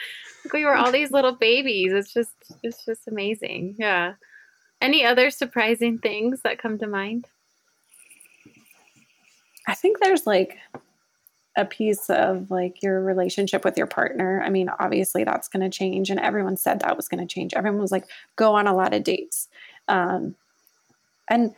like 0.45 0.53
we 0.53 0.65
were 0.65 0.75
all 0.75 0.91
these 0.91 1.11
little 1.11 1.35
babies. 1.35 1.91
It's 1.91 2.13
just, 2.13 2.33
it's 2.61 2.85
just 2.85 3.07
amazing. 3.07 3.75
Yeah. 3.77 4.13
Any 4.81 5.05
other 5.05 5.29
surprising 5.29 5.97
things 5.97 6.41
that 6.43 6.59
come 6.59 6.77
to 6.79 6.87
mind? 6.87 7.27
I 9.67 9.75
think 9.75 9.99
there's 9.99 10.27
like 10.27 10.57
a 11.55 11.65
piece 11.65 12.09
of 12.09 12.49
like 12.49 12.81
your 12.81 13.01
relationship 13.01 13.63
with 13.63 13.77
your 13.77 13.87
partner. 13.87 14.41
I 14.43 14.49
mean, 14.49 14.69
obviously 14.79 15.23
that's 15.23 15.47
going 15.47 15.69
to 15.69 15.75
change, 15.75 16.09
and 16.09 16.19
everyone 16.19 16.57
said 16.57 16.79
that 16.79 16.97
was 16.97 17.07
going 17.07 17.25
to 17.25 17.31
change. 17.33 17.53
Everyone 17.53 17.81
was 17.81 17.91
like, 17.91 18.05
go 18.35 18.55
on 18.55 18.67
a 18.67 18.75
lot 18.75 18.93
of 18.93 19.03
dates. 19.03 19.49
Um, 19.87 20.35
and 21.29 21.53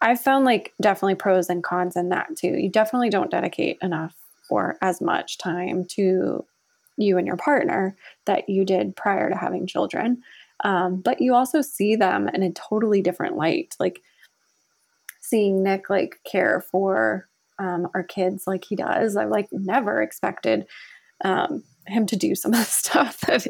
I've 0.00 0.20
found 0.20 0.44
like 0.44 0.74
definitely 0.80 1.16
pros 1.16 1.48
and 1.48 1.64
cons 1.64 1.96
in 1.96 2.10
that 2.10 2.36
too. 2.36 2.56
You 2.56 2.70
definitely 2.70 3.10
don't 3.10 3.30
dedicate 3.30 3.78
enough 3.82 4.14
or 4.50 4.76
as 4.80 5.00
much 5.00 5.38
time 5.38 5.84
to 5.84 6.44
you 6.96 7.18
and 7.18 7.26
your 7.26 7.36
partner 7.36 7.96
that 8.24 8.48
you 8.48 8.64
did 8.64 8.96
prior 8.96 9.28
to 9.28 9.36
having 9.36 9.66
children. 9.66 10.22
Um, 10.64 10.96
but 10.96 11.20
you 11.20 11.34
also 11.34 11.62
see 11.62 11.96
them 11.96 12.28
in 12.28 12.42
a 12.42 12.52
totally 12.52 13.02
different 13.02 13.36
light. 13.36 13.76
Like 13.78 14.02
seeing 15.20 15.62
Nick 15.62 15.90
like 15.90 16.20
care 16.24 16.64
for 16.70 17.27
um, 17.58 17.88
our 17.94 18.02
kids 18.02 18.44
like 18.46 18.64
he 18.64 18.76
does. 18.76 19.16
I 19.16 19.24
like 19.24 19.48
never 19.52 20.02
expected 20.02 20.66
um, 21.24 21.62
him 21.86 22.06
to 22.06 22.16
do 22.16 22.34
some 22.34 22.52
of 22.52 22.58
the 22.60 22.64
stuff 22.66 23.20
that, 23.22 23.46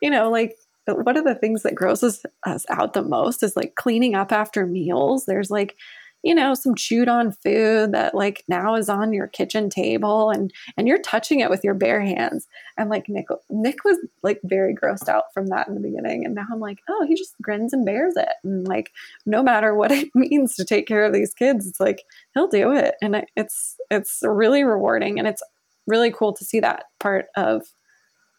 you 0.00 0.10
know, 0.10 0.30
like 0.30 0.56
one 0.86 1.16
of 1.16 1.24
the 1.24 1.34
things 1.34 1.62
that 1.62 1.74
grosses 1.74 2.24
us 2.46 2.64
out 2.70 2.94
the 2.94 3.02
most 3.02 3.42
is 3.42 3.56
like 3.56 3.74
cleaning 3.74 4.14
up 4.14 4.32
after 4.32 4.66
meals. 4.66 5.26
There's 5.26 5.50
like, 5.50 5.76
you 6.22 6.34
know, 6.34 6.54
some 6.54 6.74
chewed 6.74 7.08
on 7.08 7.32
food 7.32 7.92
that 7.92 8.14
like 8.14 8.42
now 8.48 8.74
is 8.74 8.88
on 8.88 9.12
your 9.12 9.28
kitchen 9.28 9.70
table 9.70 10.30
and 10.30 10.52
and 10.76 10.88
you're 10.88 11.00
touching 11.00 11.40
it 11.40 11.50
with 11.50 11.62
your 11.62 11.74
bare 11.74 12.00
hands. 12.00 12.46
And 12.76 12.90
like 12.90 13.08
Nick 13.08 13.26
Nick 13.50 13.84
was 13.84 13.98
like 14.22 14.40
very 14.42 14.74
grossed 14.74 15.08
out 15.08 15.32
from 15.32 15.46
that 15.46 15.68
in 15.68 15.74
the 15.74 15.80
beginning. 15.80 16.24
And 16.24 16.34
now 16.34 16.46
I'm 16.52 16.60
like, 16.60 16.80
oh, 16.88 17.06
he 17.06 17.14
just 17.14 17.34
grins 17.40 17.72
and 17.72 17.86
bears 17.86 18.14
it. 18.16 18.28
And 18.42 18.66
like 18.66 18.92
no 19.26 19.42
matter 19.42 19.74
what 19.74 19.92
it 19.92 20.08
means 20.14 20.56
to 20.56 20.64
take 20.64 20.86
care 20.88 21.04
of 21.04 21.12
these 21.12 21.34
kids, 21.34 21.66
it's 21.66 21.80
like 21.80 22.02
he'll 22.34 22.48
do 22.48 22.72
it. 22.72 22.96
And 23.00 23.24
it's 23.36 23.76
it's 23.90 24.20
really 24.22 24.64
rewarding 24.64 25.18
and 25.18 25.28
it's 25.28 25.42
really 25.86 26.10
cool 26.10 26.32
to 26.34 26.44
see 26.44 26.60
that 26.60 26.84
part 26.98 27.26
of 27.36 27.62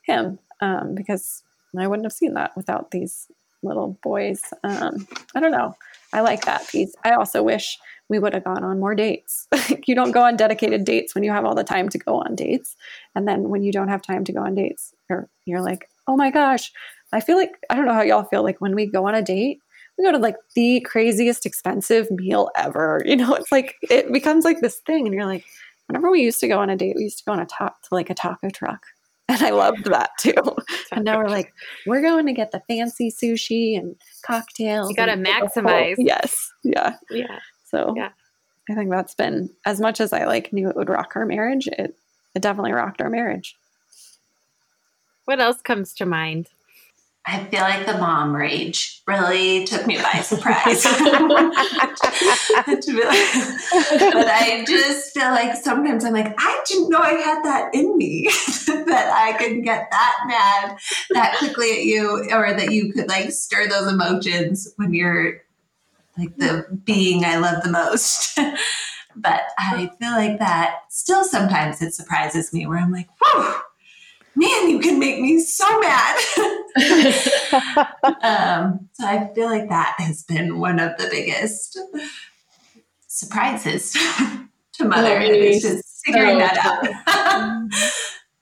him 0.04 0.40
um, 0.62 0.96
because 0.96 1.44
I 1.78 1.88
wouldn't 1.88 2.06
have 2.06 2.14
seen 2.14 2.34
that 2.34 2.56
without 2.56 2.92
these 2.92 3.28
little 3.62 3.98
boys. 4.02 4.42
Um, 4.64 5.08
I 5.36 5.40
don't 5.40 5.52
know. 5.52 5.76
I 6.14 6.22
like 6.22 6.46
that 6.46 6.68
piece. 6.68 6.94
I 7.04 7.12
also 7.12 7.44
wish 7.44 7.78
we 8.10 8.20
would 8.20 8.34
have 8.34 8.44
gone 8.44 8.64
on 8.64 8.80
more 8.80 8.96
dates. 8.96 9.48
you 9.86 9.96
don't 9.96 10.12
go 10.12 10.24
on 10.24 10.36
dedicated 10.36 10.84
dates 10.84 11.14
when 11.14 11.24
you 11.24 11.32
have 11.32 11.46
all 11.46 11.56
the 11.56 11.64
time 11.64 11.90
to 11.90 11.98
go 11.98 12.16
on 12.16 12.36
dates. 12.36 12.76
And 13.16 13.28
then 13.28 13.50
when 13.50 13.62
you 13.62 13.72
don't 13.72 13.88
have 13.88 14.02
time 14.02 14.24
to 14.26 14.34
go 14.34 14.42
on 14.42 14.56
dates, 14.56 14.94
you're, 15.10 15.30
you're 15.46 15.62
like, 15.62 15.88
oh 16.08 16.18
my 16.18 16.32
gosh, 16.32 16.72
I 17.14 17.22
feel 17.22 17.38
like, 17.38 17.52
I 17.70 17.76
don't 17.76 17.86
know 17.86 17.94
how 17.94 18.02
y'all 18.02 18.24
feel 18.24 18.44
like 18.44 18.60
when 18.60 18.76
we 18.76 18.88
go 18.88 19.08
on 19.08 19.16
a 19.16 19.22
date, 19.22 19.60
we 19.98 20.04
go 20.04 20.12
to 20.12 20.18
like 20.18 20.38
the 20.56 20.82
craziest 20.82 21.46
expensive 21.46 22.10
meal 22.10 22.50
ever. 22.56 23.04
You 23.06 23.16
know, 23.16 23.36
it's 23.36 23.52
like, 23.52 23.76
it 23.84 24.12
becomes 24.12 24.46
like 24.46 24.62
this 24.62 24.80
thing. 24.88 25.06
And 25.06 25.14
you're 25.14 25.26
like, 25.26 25.46
whenever 25.88 26.10
we 26.10 26.22
used 26.22 26.40
to 26.40 26.48
go 26.48 26.60
on 26.60 26.70
a 26.70 26.76
date, 26.76 26.96
we 26.96 27.04
used 27.04 27.20
to 27.20 27.26
go 27.26 27.34
on 27.34 27.40
a 27.40 27.46
talk 27.46 27.82
to 27.84 27.90
like 27.94 28.10
a 28.10 28.16
taco 28.16 28.50
truck 28.50 28.86
and 29.30 29.42
I 29.42 29.52
loved 29.52 29.86
that 29.86 30.12
too. 30.20 30.34
and 30.92 31.06
now 31.06 31.20
we're 31.20 31.30
like, 31.30 31.54
we're 31.86 32.02
going 32.02 32.26
to 32.26 32.34
get 32.34 32.52
the 32.52 32.62
fancy 32.68 33.12
sushi 33.12 33.78
and 33.78 33.96
cocktails. 34.26 34.90
You 34.90 34.96
got 34.96 35.06
to 35.06 35.14
maximize. 35.14 35.96
Yes. 35.98 36.36
Yeah. 36.64 36.96
Yeah. 37.10 37.40
So 37.66 37.94
yeah. 37.96 38.10
I 38.70 38.76
think 38.76 38.90
that's 38.90 39.16
been 39.16 39.50
as 39.66 39.80
much 39.80 40.02
as 40.02 40.12
I 40.14 40.26
like 40.26 40.52
knew 40.52 40.70
it 40.70 40.76
would 40.76 40.90
rock 40.90 41.14
our 41.16 41.26
marriage. 41.26 41.68
It 41.68 41.96
it 42.36 42.42
definitely 42.42 42.74
rocked 42.74 43.02
our 43.02 43.10
marriage. 43.10 43.56
What 45.26 45.40
else 45.40 45.62
comes 45.62 45.94
to 45.96 46.06
mind? 46.06 46.50
I 47.26 47.44
feel 47.46 47.62
like 47.62 47.86
the 47.86 47.98
mom 47.98 48.36
rage 48.36 49.02
really 49.06 49.66
took 49.66 49.86
me 49.86 49.98
by 49.98 50.22
surprise. 50.22 50.84
but 50.84 50.98
I 54.28 54.66
just 54.68 55.14
feel 55.14 55.30
like 55.30 55.56
sometimes 55.56 56.06
I'm 56.06 56.14
like, 56.14 56.34
I 56.38 56.64
didn't 56.68 56.90
know 56.90 57.00
I 57.00 57.12
had 57.12 57.44
that 57.44 57.70
in 57.74 57.98
me 57.98 58.24
that 58.68 59.12
I 59.14 59.38
could 59.38 59.64
get 59.64 59.90
that 59.92 60.16
mad 60.28 60.78
that 61.12 61.38
quickly 61.40 61.72
at 61.72 61.84
you, 61.84 62.30
or 62.32 62.54
that 62.54 62.72
you 62.72 62.92
could 62.94 63.08
like 63.10 63.32
stir 63.32 63.68
those 63.68 63.92
emotions 63.92 64.74
when 64.78 64.94
you're 64.94 65.42
like 66.18 66.36
the 66.38 66.66
being 66.84 67.26
I 67.26 67.38
love 67.38 67.64
the 67.64 67.72
most. 67.72 68.40
but 69.16 69.42
I 69.58 69.92
feel 70.00 70.12
like 70.12 70.40
that 70.40 70.78
still 70.90 71.24
sometimes 71.24 71.82
it 71.82 71.94
surprises 71.94 72.54
me 72.54 72.66
where 72.66 72.80
I'm 72.80 72.92
like, 72.92 73.10
whew 73.22 73.56
man, 74.40 74.70
you 74.70 74.80
can 74.80 74.98
make 75.00 75.20
me 75.20 75.40
so 75.40 75.66
mad. 75.80 76.18
um, 78.22 78.90
so 78.94 79.06
I 79.06 79.30
feel 79.36 79.48
like 79.48 79.68
that 79.70 79.96
has 80.00 80.24
been 80.24 80.60
one 80.60 80.80
of 80.80 80.98
the 80.98 81.08
biggest 81.12 81.78
surprises 83.08 83.92
to 84.74 84.86
mother. 84.86 85.20
It's 85.20 85.62
just 85.62 86.02
figuring 86.06 86.40
so 86.40 86.40
that 86.40 86.58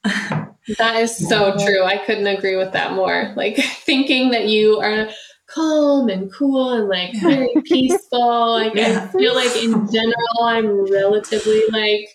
out. 0.03 0.47
that 0.77 0.95
is 0.97 1.17
so 1.17 1.57
true. 1.57 1.83
I 1.83 1.97
couldn't 2.05 2.27
agree 2.27 2.57
with 2.57 2.73
that 2.73 2.93
more. 2.93 3.33
Like 3.35 3.57
thinking 3.57 4.29
that 4.31 4.47
you 4.47 4.79
are 4.79 5.09
calm 5.47 6.09
and 6.09 6.31
cool 6.31 6.73
and 6.73 6.87
like 6.87 7.15
very 7.21 7.49
peaceful. 7.65 8.51
Like 8.51 8.75
yeah. 8.75 9.09
I 9.09 9.17
feel 9.17 9.33
like 9.33 9.55
in 9.55 9.91
general 9.91 10.43
I'm 10.43 10.91
relatively 10.91 11.63
like 11.71 12.07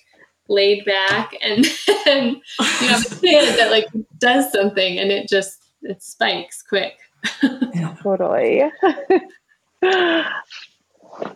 laid 0.48 0.84
back 0.84 1.34
and 1.40 1.64
then 2.04 2.40
you 2.58 2.88
have 2.88 3.06
a 3.06 3.16
kid 3.16 3.58
that 3.58 3.70
like 3.70 3.86
does 4.18 4.50
something 4.52 4.98
and 4.98 5.10
it 5.10 5.28
just 5.28 5.58
it 5.82 6.02
spikes 6.02 6.62
quick. 6.62 6.98
Totally. 8.02 8.62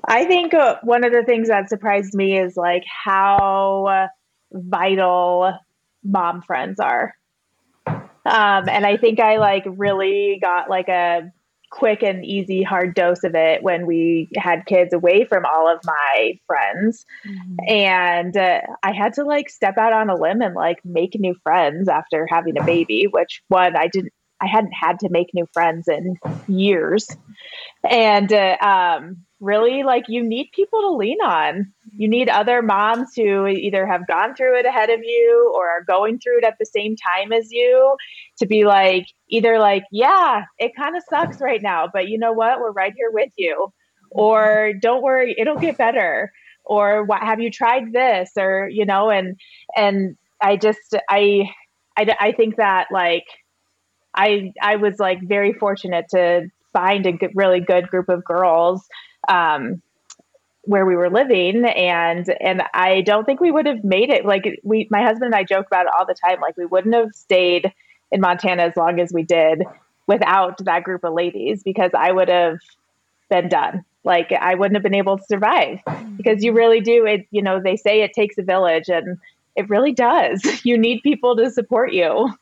I 0.08 0.24
think 0.24 0.54
uh, 0.54 0.76
one 0.82 1.04
of 1.04 1.12
the 1.12 1.24
things 1.24 1.48
that 1.48 1.68
surprised 1.68 2.14
me 2.14 2.38
is 2.38 2.56
like 2.56 2.84
how 3.04 4.08
vital 4.52 5.58
mom 6.04 6.42
friends 6.42 6.80
are. 6.80 7.14
Um, 7.86 8.68
and 8.68 8.84
i 8.84 8.96
think 8.96 9.20
i 9.20 9.36
like 9.36 9.62
really 9.66 10.40
got 10.42 10.68
like 10.68 10.88
a 10.88 11.30
quick 11.70 12.02
and 12.02 12.24
easy 12.24 12.62
hard 12.62 12.94
dose 12.94 13.24
of 13.24 13.34
it 13.34 13.62
when 13.62 13.86
we 13.86 14.28
had 14.36 14.66
kids 14.66 14.92
away 14.92 15.24
from 15.24 15.44
all 15.44 15.68
of 15.72 15.80
my 15.84 16.38
friends 16.46 17.04
mm-hmm. 17.26 17.56
and 17.68 18.36
uh, 18.36 18.60
i 18.82 18.92
had 18.92 19.12
to 19.14 19.24
like 19.24 19.48
step 19.48 19.76
out 19.76 19.92
on 19.92 20.08
a 20.08 20.16
limb 20.16 20.42
and 20.42 20.54
like 20.54 20.78
make 20.84 21.18
new 21.18 21.34
friends 21.42 21.88
after 21.88 22.26
having 22.30 22.58
a 22.58 22.64
baby 22.64 23.06
which 23.10 23.42
one 23.48 23.76
i 23.76 23.88
didn't 23.88 24.12
i 24.40 24.46
hadn't 24.46 24.72
had 24.72 24.98
to 24.98 25.08
make 25.10 25.28
new 25.34 25.46
friends 25.52 25.88
in 25.88 26.16
years 26.46 27.08
and 27.88 28.32
uh, 28.32 28.56
um, 28.60 29.25
really 29.40 29.82
like 29.82 30.04
you 30.08 30.22
need 30.22 30.48
people 30.54 30.80
to 30.80 30.96
lean 30.96 31.18
on. 31.22 31.72
You 31.96 32.08
need 32.08 32.28
other 32.28 32.62
moms 32.62 33.14
who 33.14 33.46
either 33.46 33.86
have 33.86 34.06
gone 34.06 34.34
through 34.34 34.58
it 34.58 34.66
ahead 34.66 34.90
of 34.90 35.00
you 35.02 35.52
or 35.54 35.68
are 35.68 35.84
going 35.84 36.18
through 36.18 36.38
it 36.38 36.44
at 36.44 36.56
the 36.58 36.66
same 36.66 36.96
time 36.96 37.32
as 37.32 37.50
you 37.50 37.96
to 38.38 38.46
be 38.46 38.64
like, 38.64 39.06
either 39.28 39.58
like, 39.58 39.82
yeah, 39.92 40.44
it 40.58 40.74
kind 40.74 40.96
of 40.96 41.02
sucks 41.08 41.40
right 41.40 41.62
now, 41.62 41.88
but 41.92 42.08
you 42.08 42.18
know 42.18 42.32
what? 42.32 42.60
We're 42.60 42.72
right 42.72 42.94
here 42.96 43.10
with 43.12 43.30
you. 43.36 43.72
Or 44.10 44.72
don't 44.80 45.02
worry, 45.02 45.34
it'll 45.36 45.58
get 45.58 45.76
better. 45.76 46.32
Or 46.64 47.04
what 47.04 47.22
have 47.22 47.40
you 47.40 47.50
tried 47.50 47.92
this? 47.92 48.30
Or, 48.38 48.68
you 48.70 48.86
know, 48.86 49.10
and, 49.10 49.36
and 49.76 50.16
I 50.40 50.56
just, 50.56 50.96
I, 51.10 51.50
I, 51.96 52.16
I 52.18 52.32
think 52.32 52.56
that 52.56 52.88
like, 52.90 53.24
I, 54.14 54.52
I 54.62 54.76
was 54.76 54.98
like 54.98 55.18
very 55.22 55.52
fortunate 55.52 56.06
to 56.10 56.48
find 56.72 57.06
a 57.06 57.12
good, 57.12 57.32
really 57.34 57.60
good 57.60 57.88
group 57.88 58.08
of 58.08 58.24
girls 58.24 58.86
um, 59.28 59.82
where 60.66 60.84
we 60.84 60.96
were 60.96 61.10
living 61.10 61.64
and 61.64 62.28
and 62.40 62.62
I 62.74 63.00
don't 63.02 63.24
think 63.24 63.40
we 63.40 63.50
would 63.50 63.66
have 63.66 63.84
made 63.84 64.10
it. 64.10 64.24
Like 64.24 64.60
we 64.62 64.88
my 64.90 65.02
husband 65.02 65.26
and 65.26 65.34
I 65.34 65.44
joke 65.44 65.66
about 65.66 65.86
it 65.86 65.92
all 65.96 66.06
the 66.06 66.14
time. 66.14 66.40
Like 66.40 66.56
we 66.56 66.66
wouldn't 66.66 66.94
have 66.94 67.14
stayed 67.14 67.72
in 68.10 68.20
Montana 68.20 68.64
as 68.64 68.76
long 68.76 69.00
as 69.00 69.12
we 69.12 69.22
did 69.22 69.62
without 70.06 70.64
that 70.64 70.82
group 70.84 71.04
of 71.04 71.14
ladies 71.14 71.62
because 71.62 71.90
I 71.96 72.12
would 72.12 72.28
have 72.28 72.58
been 73.30 73.48
done. 73.48 73.84
Like 74.04 74.32
I 74.32 74.54
wouldn't 74.54 74.76
have 74.76 74.82
been 74.82 74.94
able 74.94 75.18
to 75.18 75.24
survive. 75.24 75.78
Because 76.16 76.42
you 76.42 76.52
really 76.52 76.80
do 76.80 77.06
it 77.06 77.26
you 77.30 77.42
know 77.42 77.60
they 77.60 77.76
say 77.76 78.02
it 78.02 78.12
takes 78.12 78.36
a 78.38 78.42
village 78.42 78.88
and 78.88 79.18
it 79.54 79.68
really 79.70 79.92
does. 79.92 80.42
You 80.64 80.76
need 80.76 81.02
people 81.02 81.36
to 81.36 81.50
support 81.50 81.92
you 81.92 82.34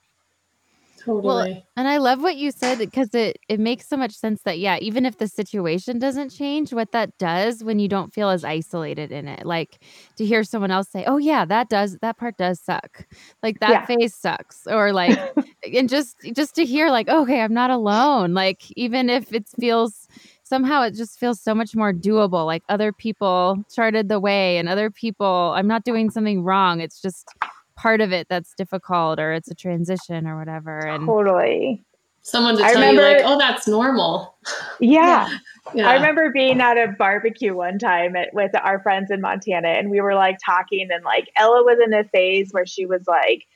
Totally. 1.05 1.53
Well, 1.53 1.63
and 1.77 1.89
I 1.89 1.99
love 1.99 2.23
what 2.23 2.37
you 2.37 2.51
said 2.51 2.79
because 2.79 3.15
it 3.15 3.39
it 3.49 3.61
makes 3.61 3.89
so 3.89 3.97
much 3.97 4.13
sense 4.13 4.43
that 4.45 4.59
yeah, 4.59 4.79
even 4.81 5.05
if 5.05 5.19
the 5.19 5.29
situation 5.29 5.99
doesn't 5.99 6.31
change, 6.31 6.73
what 6.73 6.93
that 6.93 7.19
does 7.19 7.63
when 7.63 7.79
you 7.79 7.89
don't 7.89 8.13
feel 8.13 8.31
as 8.31 8.45
isolated 8.45 9.13
in 9.13 9.29
it, 9.29 9.45
like 9.45 9.81
to 10.17 10.25
hear 10.25 10.45
someone 10.45 10.71
else 10.71 10.89
say, 10.91 11.05
"Oh 11.07 11.19
yeah, 11.19 11.45
that 11.47 11.69
does 11.69 11.99
that 12.01 12.17
part 12.17 12.37
does 12.39 12.61
suck," 12.61 13.07
like 13.43 13.61
that 13.61 13.73
yeah. 13.73 13.87
phase 13.87 14.15
sucks, 14.15 14.67
or 14.67 14.93
like, 14.93 15.19
and 15.75 15.89
just 15.89 16.17
just 16.35 16.55
to 16.55 16.65
hear 16.65 16.91
like, 16.91 17.09
okay, 17.09 17.41
I'm 17.43 17.55
not 17.55 17.71
alone. 17.71 18.33
Like 18.35 18.63
even 18.77 19.11
if 19.11 19.33
it 19.33 19.47
feels 19.61 20.09
somehow 20.43 20.83
it 20.83 20.95
just 20.95 21.19
feels 21.19 21.41
so 21.41 21.55
much 21.55 21.75
more 21.75 21.93
doable. 21.93 22.47
Like 22.47 22.63
other 22.69 22.93
people 22.93 23.65
charted 23.75 24.09
the 24.09 24.21
way, 24.21 24.59
and 24.59 24.69
other 24.69 24.91
people, 24.91 25.53
I'm 25.57 25.67
not 25.67 25.85
doing 25.85 26.11
something 26.11 26.43
wrong. 26.45 26.81
It's 26.81 27.01
just 27.03 27.29
part 27.77 28.01
of 28.01 28.13
it 28.13 28.29
that's 28.29 28.55
difficult 28.55 29.19
or 29.19 29.33
it's 29.33 29.51
a 29.51 29.55
transition 29.55 30.27
or 30.27 30.39
whatever. 30.39 30.79
And 30.79 31.07
totally. 31.07 31.85
Someone 32.23 32.57
to 32.57 32.65
I 32.65 32.73
tell 32.73 32.81
remember, 32.81 33.03
you 33.03 33.17
like, 33.17 33.23
oh, 33.27 33.39
that's 33.39 33.69
normal. 33.69 34.35
Yeah. 34.81 35.29
yeah. 35.75 35.89
I 35.89 35.95
remember 35.95 36.31
being 36.33 36.61
at 36.61 36.79
a 36.79 36.89
barbecue 36.99 37.55
one 37.55 37.79
time 37.79 38.17
at, 38.17 38.33
with 38.33 38.53
our 38.55 38.81
friends 38.81 39.11
in 39.11 39.21
Montana 39.21 39.69
and 39.69 39.91
we 39.91 40.01
were 40.01 40.15
like 40.15 40.39
talking 40.45 40.89
and 40.91 41.05
like 41.05 41.31
Ella 41.37 41.63
was 41.63 41.79
in 41.85 41.93
a 41.93 42.05
phase 42.05 42.51
where 42.53 42.65
she 42.65 42.87
was 42.87 43.03
like 43.07 43.47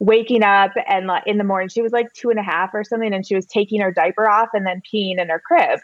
waking 0.00 0.42
up 0.42 0.72
and 0.88 1.06
like 1.06 1.26
in 1.26 1.38
the 1.38 1.44
morning, 1.44 1.68
she 1.68 1.82
was 1.82 1.92
like 1.92 2.12
two 2.12 2.30
and 2.30 2.38
a 2.38 2.42
half 2.42 2.70
or 2.74 2.82
something 2.82 3.14
and 3.14 3.26
she 3.26 3.36
was 3.36 3.46
taking 3.46 3.80
her 3.80 3.92
diaper 3.92 4.28
off 4.28 4.48
and 4.52 4.66
then 4.66 4.82
peeing 4.92 5.20
in 5.20 5.28
her 5.28 5.40
crib. 5.40 5.78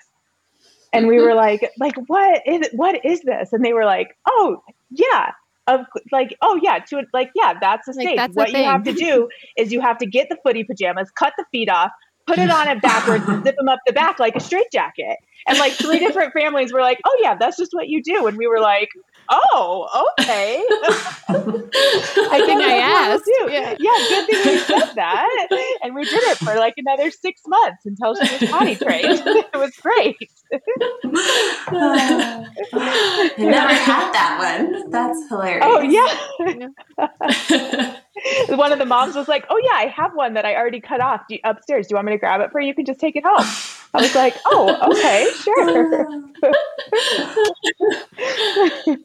And 0.92 1.08
we 1.08 1.16
mm-hmm. 1.16 1.24
were 1.24 1.34
like, 1.34 1.70
like, 1.78 1.96
what 2.06 2.42
is 2.46 2.68
what 2.72 3.04
is 3.04 3.20
this? 3.22 3.52
And 3.52 3.64
they 3.64 3.72
were 3.72 3.84
like, 3.84 4.16
oh 4.26 4.62
yeah, 4.90 5.32
of 5.66 5.80
like, 6.12 6.36
oh 6.42 6.58
yeah, 6.62 6.78
to 6.78 7.02
like, 7.12 7.30
yeah, 7.34 7.54
that's 7.60 7.86
the 7.86 7.92
like, 7.92 8.06
stage. 8.06 8.16
That's 8.16 8.36
what 8.36 8.50
you 8.50 8.64
have 8.64 8.84
to 8.84 8.92
do 8.92 9.28
is 9.56 9.72
you 9.72 9.80
have 9.80 9.98
to 9.98 10.06
get 10.06 10.28
the 10.28 10.36
footy 10.42 10.64
pajamas, 10.64 11.10
cut 11.10 11.32
the 11.38 11.44
feet 11.52 11.68
off, 11.68 11.90
put 12.26 12.38
it 12.38 12.50
on 12.50 12.68
it 12.68 12.82
backwards 12.82 13.24
and 13.28 13.44
zip 13.46 13.56
them 13.56 13.68
up 13.68 13.80
the 13.86 13.92
back 13.92 14.18
like 14.18 14.36
a 14.36 14.40
straitjacket. 14.40 15.16
And 15.46 15.58
like 15.58 15.72
three 15.72 15.98
different 15.98 16.32
families 16.32 16.72
were 16.72 16.80
like, 16.80 16.98
oh, 17.04 17.18
yeah, 17.20 17.34
that's 17.34 17.56
just 17.56 17.72
what 17.74 17.88
you 17.88 18.02
do. 18.02 18.26
And 18.26 18.38
we 18.38 18.46
were 18.46 18.60
like, 18.60 18.88
oh, 19.30 20.12
okay. 20.18 20.64
I 21.28 22.42
think 22.46 22.62
I 22.62 22.78
asked. 22.78 23.30
Yeah. 23.48 23.74
yeah, 23.78 24.08
good 24.08 24.26
thing 24.26 24.52
we 24.52 24.58
said 24.58 24.94
that. 24.94 25.48
And 25.82 25.94
we 25.94 26.04
did 26.04 26.22
it 26.24 26.38
for 26.38 26.54
like 26.56 26.74
another 26.76 27.10
six 27.10 27.40
months 27.46 27.86
until 27.86 28.14
she 28.14 28.38
was 28.38 28.50
potty 28.50 28.76
trained. 28.76 29.22
it 29.26 29.54
was 29.54 29.74
great. 29.76 30.16
I 32.72 33.34
never 33.38 33.74
had 33.74 34.12
that 34.12 34.38
one. 34.38 34.90
That's 34.90 35.28
hilarious. 35.28 35.64
Oh, 35.66 35.80
yeah. 35.80 36.06
one 38.50 38.72
of 38.72 38.78
the 38.78 38.86
moms 38.86 39.16
was 39.16 39.28
like, 39.28 39.44
"Oh 39.50 39.60
yeah, 39.62 39.74
I 39.74 39.86
have 39.86 40.14
one 40.14 40.34
that 40.34 40.44
I 40.44 40.54
already 40.54 40.80
cut 40.80 41.00
off 41.00 41.22
do 41.28 41.34
you, 41.34 41.40
upstairs. 41.44 41.86
Do 41.86 41.92
you 41.92 41.96
want 41.96 42.06
me 42.06 42.12
to 42.12 42.18
grab 42.18 42.40
it 42.40 42.50
for 42.52 42.60
you? 42.60 42.68
You 42.68 42.74
can 42.74 42.84
just 42.84 43.00
take 43.00 43.16
it 43.16 43.24
home." 43.26 43.46
I 43.94 44.00
was 44.00 44.14
like, 44.14 44.36
"Oh, 44.46 44.76
okay, 44.90 45.28
sure." 48.86 48.96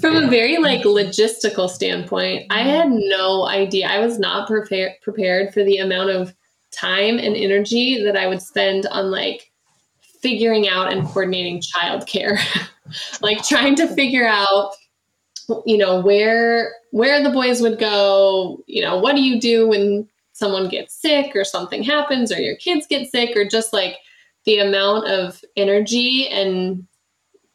From 0.00 0.16
a 0.16 0.28
very 0.28 0.58
like 0.58 0.82
logistical 0.82 1.68
standpoint, 1.68 2.46
I 2.50 2.60
mm-hmm. 2.60 2.68
had 2.70 2.90
no 2.90 3.46
idea. 3.46 3.88
I 3.88 4.00
was 4.00 4.18
not 4.18 4.48
prepared 4.48 4.92
prepared 5.02 5.54
for 5.54 5.62
the 5.62 5.78
amount 5.78 6.10
of 6.10 6.34
time 6.72 7.18
and 7.18 7.36
energy 7.36 8.02
that 8.02 8.16
I 8.16 8.26
would 8.26 8.42
spend 8.42 8.86
on 8.86 9.10
like 9.10 9.50
figuring 10.20 10.68
out 10.68 10.92
and 10.92 11.06
coordinating 11.06 11.60
childcare. 11.60 12.38
like 13.22 13.42
trying 13.44 13.76
to 13.76 13.88
figure 13.94 14.26
out 14.26 14.72
you 15.66 15.76
know 15.76 16.00
where 16.00 16.72
where 16.90 17.22
the 17.22 17.30
boys 17.30 17.60
would 17.60 17.78
go 17.78 18.62
you 18.66 18.82
know 18.82 18.98
what 18.98 19.14
do 19.14 19.22
you 19.22 19.40
do 19.40 19.68
when 19.68 20.08
someone 20.32 20.68
gets 20.68 20.94
sick 20.94 21.34
or 21.36 21.44
something 21.44 21.82
happens 21.82 22.32
or 22.32 22.40
your 22.40 22.56
kids 22.56 22.86
get 22.86 23.10
sick 23.10 23.36
or 23.36 23.44
just 23.44 23.72
like 23.72 23.96
the 24.44 24.58
amount 24.58 25.06
of 25.06 25.42
energy 25.56 26.28
and 26.28 26.86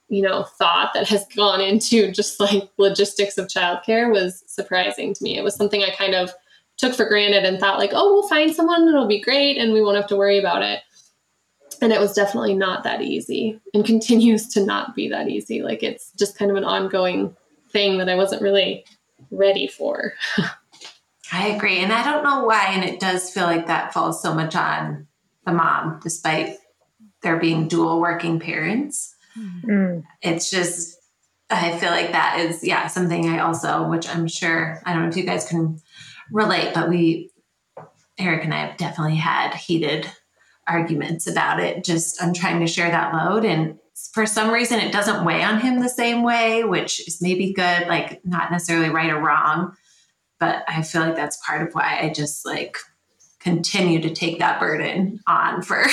you 0.09 0.21
know 0.21 0.43
thought 0.43 0.91
that 0.93 1.07
has 1.07 1.25
gone 1.35 1.61
into 1.61 2.11
just 2.11 2.39
like 2.39 2.69
logistics 2.77 3.37
of 3.37 3.47
childcare 3.47 4.11
was 4.11 4.43
surprising 4.47 5.13
to 5.13 5.23
me 5.23 5.37
it 5.37 5.43
was 5.43 5.55
something 5.55 5.83
i 5.83 5.91
kind 5.91 6.15
of 6.15 6.31
took 6.77 6.93
for 6.93 7.05
granted 7.05 7.45
and 7.45 7.59
thought 7.59 7.79
like 7.79 7.91
oh 7.93 8.13
we'll 8.13 8.27
find 8.27 8.53
someone 8.53 8.81
and 8.81 8.89
it'll 8.89 9.07
be 9.07 9.21
great 9.21 9.57
and 9.57 9.73
we 9.73 9.81
won't 9.81 9.97
have 9.97 10.07
to 10.07 10.15
worry 10.15 10.39
about 10.39 10.61
it 10.61 10.81
and 11.81 11.93
it 11.93 11.99
was 11.99 12.13
definitely 12.13 12.53
not 12.53 12.83
that 12.83 13.01
easy 13.01 13.59
and 13.73 13.85
continues 13.85 14.47
to 14.47 14.65
not 14.65 14.95
be 14.95 15.07
that 15.07 15.29
easy 15.29 15.61
like 15.61 15.83
it's 15.83 16.11
just 16.13 16.37
kind 16.37 16.51
of 16.51 16.57
an 16.57 16.63
ongoing 16.63 17.35
thing 17.71 17.97
that 17.97 18.09
I 18.09 18.15
wasn't 18.15 18.41
really 18.41 18.85
ready 19.31 19.67
for. 19.67 20.13
I 21.31 21.47
agree. 21.49 21.77
And 21.77 21.93
I 21.93 22.03
don't 22.03 22.23
know 22.23 22.43
why. 22.43 22.67
And 22.69 22.83
it 22.83 22.99
does 22.99 23.29
feel 23.29 23.43
like 23.43 23.67
that 23.67 23.93
falls 23.93 24.21
so 24.21 24.33
much 24.33 24.55
on 24.55 25.07
the 25.45 25.51
mom, 25.51 25.99
despite 26.01 26.57
there 27.21 27.37
being 27.37 27.67
dual 27.67 27.99
working 27.99 28.39
parents. 28.39 29.15
Mm. 29.39 30.03
It's 30.21 30.49
just, 30.49 30.97
I 31.49 31.77
feel 31.77 31.91
like 31.91 32.11
that 32.11 32.39
is, 32.39 32.63
yeah, 32.63 32.87
something 32.87 33.27
I 33.27 33.39
also, 33.39 33.89
which 33.89 34.07
I'm 34.07 34.27
sure, 34.27 34.81
I 34.85 34.93
don't 34.93 35.03
know 35.03 35.09
if 35.09 35.17
you 35.17 35.23
guys 35.23 35.47
can 35.47 35.79
relate, 36.31 36.73
but 36.73 36.89
we, 36.89 37.31
Eric 38.17 38.43
and 38.43 38.53
I 38.53 38.65
have 38.65 38.77
definitely 38.77 39.15
had 39.15 39.53
heated 39.53 40.09
arguments 40.67 41.25
about 41.25 41.59
it. 41.59 41.83
Just, 41.83 42.21
I'm 42.21 42.33
trying 42.33 42.59
to 42.59 42.67
share 42.67 42.91
that 42.91 43.13
load. 43.13 43.45
And 43.45 43.79
for 44.13 44.25
some 44.25 44.51
reason 44.51 44.79
it 44.79 44.91
doesn't 44.91 45.25
weigh 45.25 45.43
on 45.43 45.59
him 45.59 45.79
the 45.79 45.89
same 45.89 46.23
way, 46.23 46.63
which 46.63 47.05
is 47.07 47.21
maybe 47.21 47.53
good, 47.53 47.87
like 47.87 48.23
not 48.25 48.51
necessarily 48.51 48.89
right 48.89 49.09
or 49.09 49.19
wrong. 49.19 49.73
But 50.39 50.63
I 50.67 50.83
feel 50.83 51.01
like 51.01 51.15
that's 51.15 51.39
part 51.45 51.67
of 51.67 51.73
why 51.73 51.99
I 52.01 52.09
just 52.09 52.45
like 52.45 52.77
continue 53.39 54.01
to 54.01 54.13
take 54.13 54.39
that 54.39 54.59
burden 54.59 55.19
on 55.27 55.61
for 55.61 55.85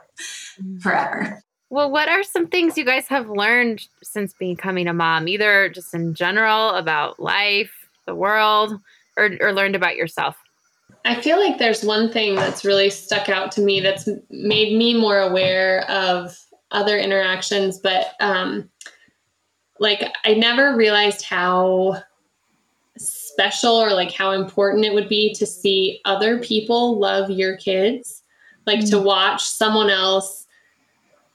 forever. 0.80 1.42
Well, 1.68 1.90
what 1.90 2.08
are 2.08 2.22
some 2.22 2.46
things 2.46 2.78
you 2.78 2.84
guys 2.84 3.08
have 3.08 3.28
learned 3.28 3.86
since 4.02 4.32
becoming 4.32 4.86
a 4.86 4.92
mom, 4.92 5.26
either 5.26 5.68
just 5.68 5.94
in 5.94 6.14
general 6.14 6.70
about 6.70 7.18
life, 7.18 7.72
the 8.06 8.14
world, 8.14 8.80
or, 9.16 9.30
or 9.40 9.52
learned 9.52 9.74
about 9.74 9.96
yourself? 9.96 10.36
I 11.04 11.20
feel 11.20 11.38
like 11.38 11.58
there's 11.58 11.84
one 11.84 12.12
thing 12.12 12.36
that's 12.36 12.64
really 12.64 12.90
stuck 12.90 13.28
out 13.28 13.50
to 13.52 13.60
me 13.60 13.80
that's 13.80 14.08
made 14.30 14.76
me 14.76 14.94
more 14.94 15.20
aware 15.20 15.88
of 15.90 16.36
other 16.70 16.98
interactions, 16.98 17.78
but 17.78 18.14
um, 18.20 18.68
like 19.78 20.12
I 20.24 20.34
never 20.34 20.76
realized 20.76 21.24
how 21.24 22.02
special 22.96 23.74
or 23.74 23.92
like 23.92 24.12
how 24.12 24.32
important 24.32 24.84
it 24.84 24.94
would 24.94 25.08
be 25.08 25.34
to 25.34 25.46
see 25.46 26.00
other 26.04 26.38
people 26.38 26.98
love 26.98 27.30
your 27.30 27.56
kids, 27.56 28.22
like 28.66 28.80
mm-hmm. 28.80 28.90
to 28.90 28.98
watch 28.98 29.44
someone 29.44 29.90
else 29.90 30.45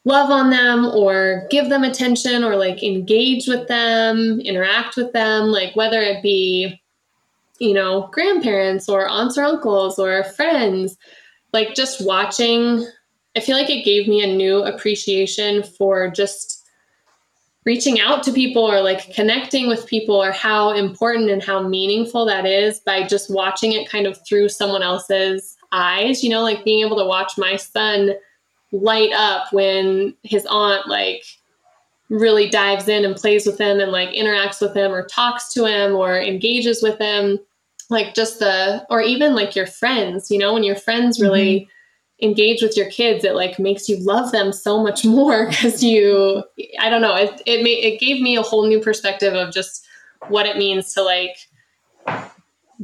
love 0.05 0.31
on 0.31 0.49
them 0.49 0.85
or 0.85 1.47
give 1.49 1.69
them 1.69 1.83
attention 1.83 2.43
or 2.43 2.55
like 2.55 2.83
engage 2.83 3.47
with 3.47 3.67
them, 3.67 4.39
interact 4.41 4.97
with 4.97 5.13
them, 5.13 5.47
like 5.47 5.75
whether 5.75 6.01
it 6.01 6.23
be, 6.23 6.81
you 7.59 7.73
know, 7.73 8.09
grandparents 8.11 8.89
or 8.89 9.07
aunts 9.07 9.37
or 9.37 9.43
uncles 9.43 9.99
or 9.99 10.23
friends, 10.23 10.97
like 11.53 11.75
just 11.75 12.05
watching 12.05 12.85
I 13.35 13.39
feel 13.39 13.55
like 13.55 13.69
it 13.69 13.85
gave 13.85 14.07
me 14.07 14.23
a 14.23 14.35
new 14.35 14.63
appreciation 14.63 15.63
for 15.63 16.09
just 16.09 16.67
reaching 17.63 17.99
out 17.99 18.23
to 18.23 18.33
people 18.33 18.63
or 18.63 18.81
like 18.81 19.13
connecting 19.13 19.67
with 19.67 19.87
people 19.87 20.21
or 20.21 20.31
how 20.31 20.71
important 20.71 21.29
and 21.29 21.43
how 21.43 21.65
meaningful 21.65 22.25
that 22.25 22.45
is 22.45 22.79
by 22.79 23.07
just 23.07 23.33
watching 23.33 23.71
it 23.71 23.89
kind 23.89 24.07
of 24.07 24.19
through 24.27 24.49
someone 24.49 24.81
else's 24.81 25.55
eyes, 25.71 26.23
you 26.23 26.29
know, 26.29 26.41
like 26.41 26.65
being 26.65 26.85
able 26.85 26.97
to 26.97 27.05
watch 27.05 27.37
my 27.37 27.55
son 27.55 28.11
light 28.71 29.11
up 29.13 29.51
when 29.51 30.13
his 30.23 30.45
aunt 30.47 30.87
like 30.87 31.23
really 32.09 32.49
dives 32.49 32.87
in 32.87 33.05
and 33.05 33.15
plays 33.15 33.45
with 33.45 33.59
him 33.59 33.79
and 33.79 33.91
like 33.91 34.09
interacts 34.09 34.61
with 34.61 34.75
him 34.75 34.91
or 34.91 35.05
talks 35.07 35.53
to 35.53 35.65
him 35.65 35.95
or 35.95 36.19
engages 36.19 36.81
with 36.83 36.97
him. 36.99 37.39
Like 37.89 38.13
just 38.13 38.39
the 38.39 38.85
or 38.89 39.01
even 39.01 39.35
like 39.35 39.53
your 39.53 39.67
friends 39.67 40.31
you 40.31 40.37
know 40.37 40.53
when 40.53 40.63
your 40.63 40.77
friends 40.77 41.19
really 41.19 41.61
mm-hmm 41.61 41.71
engage 42.21 42.61
with 42.61 42.77
your 42.77 42.89
kids 42.89 43.23
it 43.23 43.33
like 43.33 43.57
makes 43.57 43.89
you 43.89 43.97
love 43.97 44.31
them 44.31 44.53
so 44.53 44.81
much 44.81 45.03
more 45.03 45.47
because 45.49 45.83
you 45.83 46.43
i 46.79 46.89
don't 46.89 47.01
know 47.01 47.15
it 47.15 47.41
it, 47.45 47.63
made, 47.63 47.83
it 47.83 47.99
gave 47.99 48.21
me 48.21 48.35
a 48.35 48.41
whole 48.41 48.67
new 48.67 48.79
perspective 48.79 49.33
of 49.33 49.53
just 49.53 49.85
what 50.27 50.45
it 50.45 50.57
means 50.57 50.93
to 50.93 51.01
like 51.01 51.35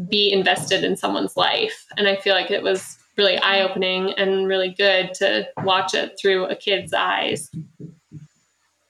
be 0.10 0.32
invested 0.32 0.84
in 0.84 0.96
someone's 0.96 1.38
life. 1.38 1.86
And 1.98 2.08
i 2.08 2.16
feel 2.16 2.36
like 2.36 2.52
it 2.52 2.64
was 2.64 2.97
really 3.18 3.38
eye-opening 3.38 4.14
and 4.14 4.48
really 4.48 4.74
good 4.78 5.14
to 5.16 5.48
watch 5.64 5.94
it 5.94 6.18
through 6.20 6.46
a 6.46 6.56
kid's 6.56 6.94
eyes 6.94 7.50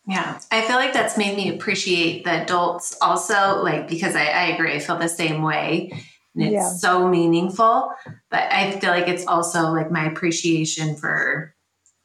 yeah, 0.09 0.39
I 0.51 0.61
feel 0.61 0.78
like 0.78 0.93
that's 0.93 1.17
made 1.17 1.36
me 1.36 1.53
appreciate 1.53 2.23
the 2.23 2.43
adults 2.43 2.95
also, 3.01 3.61
like, 3.61 3.89
because 3.89 4.15
I, 4.15 4.23
I 4.28 4.43
agree, 4.45 4.71
I 4.71 4.80
feel 4.80 4.97
the 4.97 5.09
same 5.09 5.41
way 5.41 5.91
and 6.38 6.45
it's 6.45 6.53
yeah. 6.53 6.69
so 6.69 7.07
meaningful. 7.07 7.91
But 8.30 8.51
I 8.51 8.80
feel 8.80 8.91
like 8.91 9.07
it's 9.07 9.25
also 9.25 9.71
like 9.71 9.91
my 9.91 10.05
appreciation 10.05 10.95
for 10.95 11.55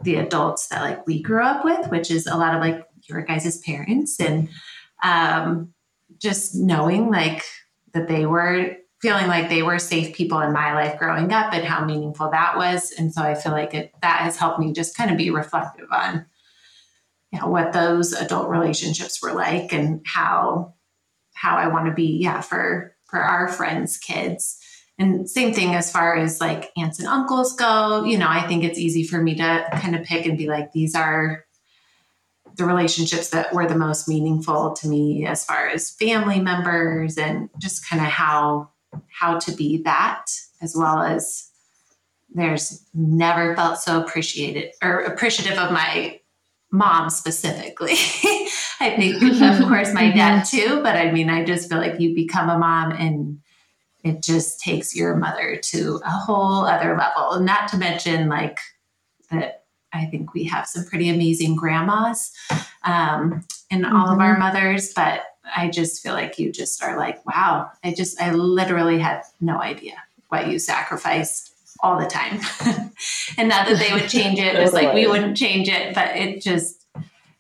the 0.03 0.17
adults 0.17 0.69
that 0.69 0.83
like 0.83 1.07
we 1.07 1.23
grew 1.23 1.43
up 1.43 1.65
with, 1.65 1.89
which 1.91 2.11
is 2.11 2.27
a 2.27 2.37
lot 2.37 2.55
of 2.55 2.61
like 2.61 2.87
your 3.05 3.23
guys' 3.23 3.59
parents 3.59 4.19
and 4.19 4.49
um, 5.03 5.73
just 6.19 6.57
knowing 6.57 7.11
like 7.11 7.45
that 7.93 8.09
they 8.09 8.27
were 8.27 8.77
feeling 9.03 9.27
like 9.27 9.49
they 9.49 9.63
were 9.63 9.79
safe 9.79 10.15
people 10.15 10.41
in 10.41 10.53
my 10.53 10.73
life 10.75 10.99
growing 10.99 11.33
up 11.33 11.53
and 11.53 11.65
how 11.65 11.85
meaningful 11.85 12.31
that 12.31 12.57
was. 12.57 12.93
And 12.93 13.13
so 13.13 13.21
I 13.21 13.35
feel 13.35 13.53
like 13.53 13.75
it, 13.75 13.93
that 14.01 14.21
has 14.21 14.37
helped 14.37 14.61
me 14.61 14.73
just 14.73 14.97
kind 14.97 15.11
of 15.11 15.19
be 15.19 15.31
reflective 15.31 15.89
on 15.91 16.25
you 17.33 17.41
know 17.41 17.49
what 17.49 17.73
those 17.73 18.13
adult 18.13 18.49
relationships 18.49 19.23
were 19.23 19.33
like 19.33 19.73
and 19.73 20.03
how 20.07 20.75
how 21.33 21.57
I 21.57 21.69
want 21.69 21.87
to 21.87 21.93
be 21.93 22.19
yeah 22.21 22.41
for 22.41 22.95
for 23.05 23.21
our 23.21 23.49
friends' 23.49 23.97
kids. 23.97 24.59
And 24.99 25.29
same 25.29 25.53
thing 25.53 25.75
as 25.75 25.91
far 25.91 26.17
as 26.17 26.41
like 26.41 26.71
aunts 26.77 26.99
and 26.99 27.09
uncles 27.09 27.57
go, 27.57 28.05
you 28.05 28.19
know, 28.19 28.29
I 28.29 28.47
think 28.47 28.63
it's 28.63 28.79
easy 28.79 29.05
for 29.05 29.21
me 29.21 29.35
to 29.37 29.67
kind 29.73 29.97
of 29.97 30.05
pick 30.05 30.27
and 30.27 30.39
be 30.39 30.47
like, 30.47 30.73
these 30.73 30.95
are 30.95 31.45
the 32.57 32.65
relationships 32.65 33.31
that 33.31 33.53
were 33.55 33.67
the 33.67 33.75
most 33.75 34.09
meaningful 34.09 34.75
to 34.75 34.89
me 34.89 35.27
as 35.27 35.45
far 35.45 35.67
as 35.69 35.91
family 35.91 36.39
members 36.41 37.17
and 37.17 37.49
just 37.59 37.89
kind 37.89 38.03
of 38.03 38.09
how 38.09 38.71
how 39.09 39.39
to 39.39 39.53
be 39.53 39.83
that 39.83 40.27
as 40.61 40.77
well 40.77 41.01
as 41.01 41.51
there's 42.35 42.87
never 42.95 43.55
felt 43.55 43.79
so 43.79 44.01
appreciated 44.01 44.73
or 44.83 45.01
appreciative 45.01 45.59
of 45.59 45.73
my 45.73 46.19
mom 46.71 47.11
specifically. 47.11 47.93
I 48.81 48.95
think, 48.97 49.23
of 49.43 49.69
course, 49.69 49.93
my 49.93 50.11
dad 50.11 50.45
too, 50.45 50.81
but 50.83 50.97
I 50.97 51.13
mean, 51.13 51.31
I 51.31 51.45
just 51.45 51.69
feel 51.69 51.79
like 51.79 52.01
you 52.01 52.15
become 52.15 52.49
a 52.49 52.59
mom 52.59 52.93
and 52.93 53.39
it 54.03 54.23
just 54.23 54.59
takes 54.61 54.97
your 54.97 55.15
mother 55.15 55.61
to 55.63 56.01
a 56.05 56.11
whole 56.11 56.65
other 56.65 56.97
level. 56.97 57.39
Not 57.41 57.69
to 57.69 57.77
mention, 57.77 58.29
like, 58.29 58.59
that 59.31 59.65
I 59.93 60.07
think 60.07 60.35
we 60.35 60.45
have 60.45 60.67
some 60.67 60.85
pretty 60.87 61.09
amazing 61.11 61.55
grandmas 61.55 62.33
um, 62.85 63.45
and 63.71 63.85
mm-hmm. 63.85 63.95
all 63.95 64.09
of 64.09 64.19
our 64.19 64.33
mm-hmm. 64.33 64.41
mothers, 64.41 64.93
but 64.95 65.23
I 65.57 65.69
just 65.69 66.03
feel 66.03 66.15
like 66.15 66.39
you 66.39 66.53
just 66.53 66.83
are 66.83 66.97
like, 66.97 67.25
wow, 67.27 67.71
I 67.83 67.93
just, 67.93 68.21
I 68.21 68.33
literally 68.33 68.99
had 68.99 69.23
no 69.41 69.61
idea 69.61 69.95
what 70.29 70.49
you 70.49 70.59
sacrificed 70.59 71.53
all 71.81 71.99
the 71.99 72.07
time. 72.07 72.41
and 73.39 73.49
not 73.49 73.67
that 73.69 73.79
they 73.79 73.93
would 73.93 74.09
change 74.09 74.39
it, 74.39 74.55
just 74.55 74.73
like 74.73 74.95
we 74.95 75.07
wouldn't 75.07 75.37
change 75.37 75.69
it, 75.69 75.95
but 75.95 76.17
it 76.17 76.43
just, 76.43 76.87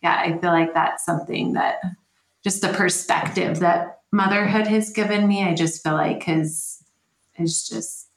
yeah, 0.02 0.16
I 0.18 0.36
feel 0.38 0.50
like 0.50 0.74
that's 0.74 1.04
something 1.04 1.52
that 1.52 1.80
just 2.42 2.60
the 2.60 2.68
perspective 2.68 3.60
that 3.60 4.00
motherhood 4.10 4.66
has 4.66 4.90
given 4.90 5.26
me, 5.26 5.44
I 5.44 5.54
just 5.54 5.82
feel 5.82 5.94
like 5.94 6.24
has 6.24 6.82
is 7.38 7.68
just 7.68 8.08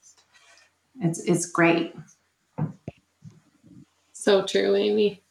it's 1.00 1.20
it's 1.20 1.46
great. 1.46 1.94
So 4.12 4.44
true, 4.44 4.74
Amy. 4.74 5.22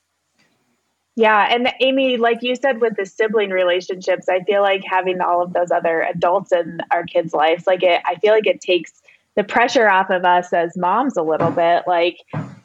Yeah, 1.15 1.47
and 1.49 1.71
Amy, 1.79 2.17
like 2.17 2.39
you 2.41 2.55
said 2.55 2.81
with 2.81 2.97
the 2.97 3.05
sibling 3.05 3.49
relationships, 3.49 4.27
I 4.27 4.41
feel 4.43 4.61
like 4.61 4.83
having 4.83 5.21
all 5.21 5.41
of 5.41 5.53
those 5.53 5.71
other 5.71 6.01
adults 6.01 6.51
in 6.51 6.79
our 6.91 7.05
kids' 7.05 7.33
lives, 7.33 7.65
like 7.65 7.83
it, 7.83 8.01
I 8.05 8.15
feel 8.15 8.33
like 8.33 8.47
it 8.47 8.59
takes 8.59 9.01
the 9.35 9.43
pressure 9.43 9.89
off 9.89 10.09
of 10.09 10.25
us 10.25 10.51
as 10.51 10.75
moms 10.75 11.15
a 11.15 11.21
little 11.23 11.51
bit. 11.51 11.83
Like, 11.87 12.17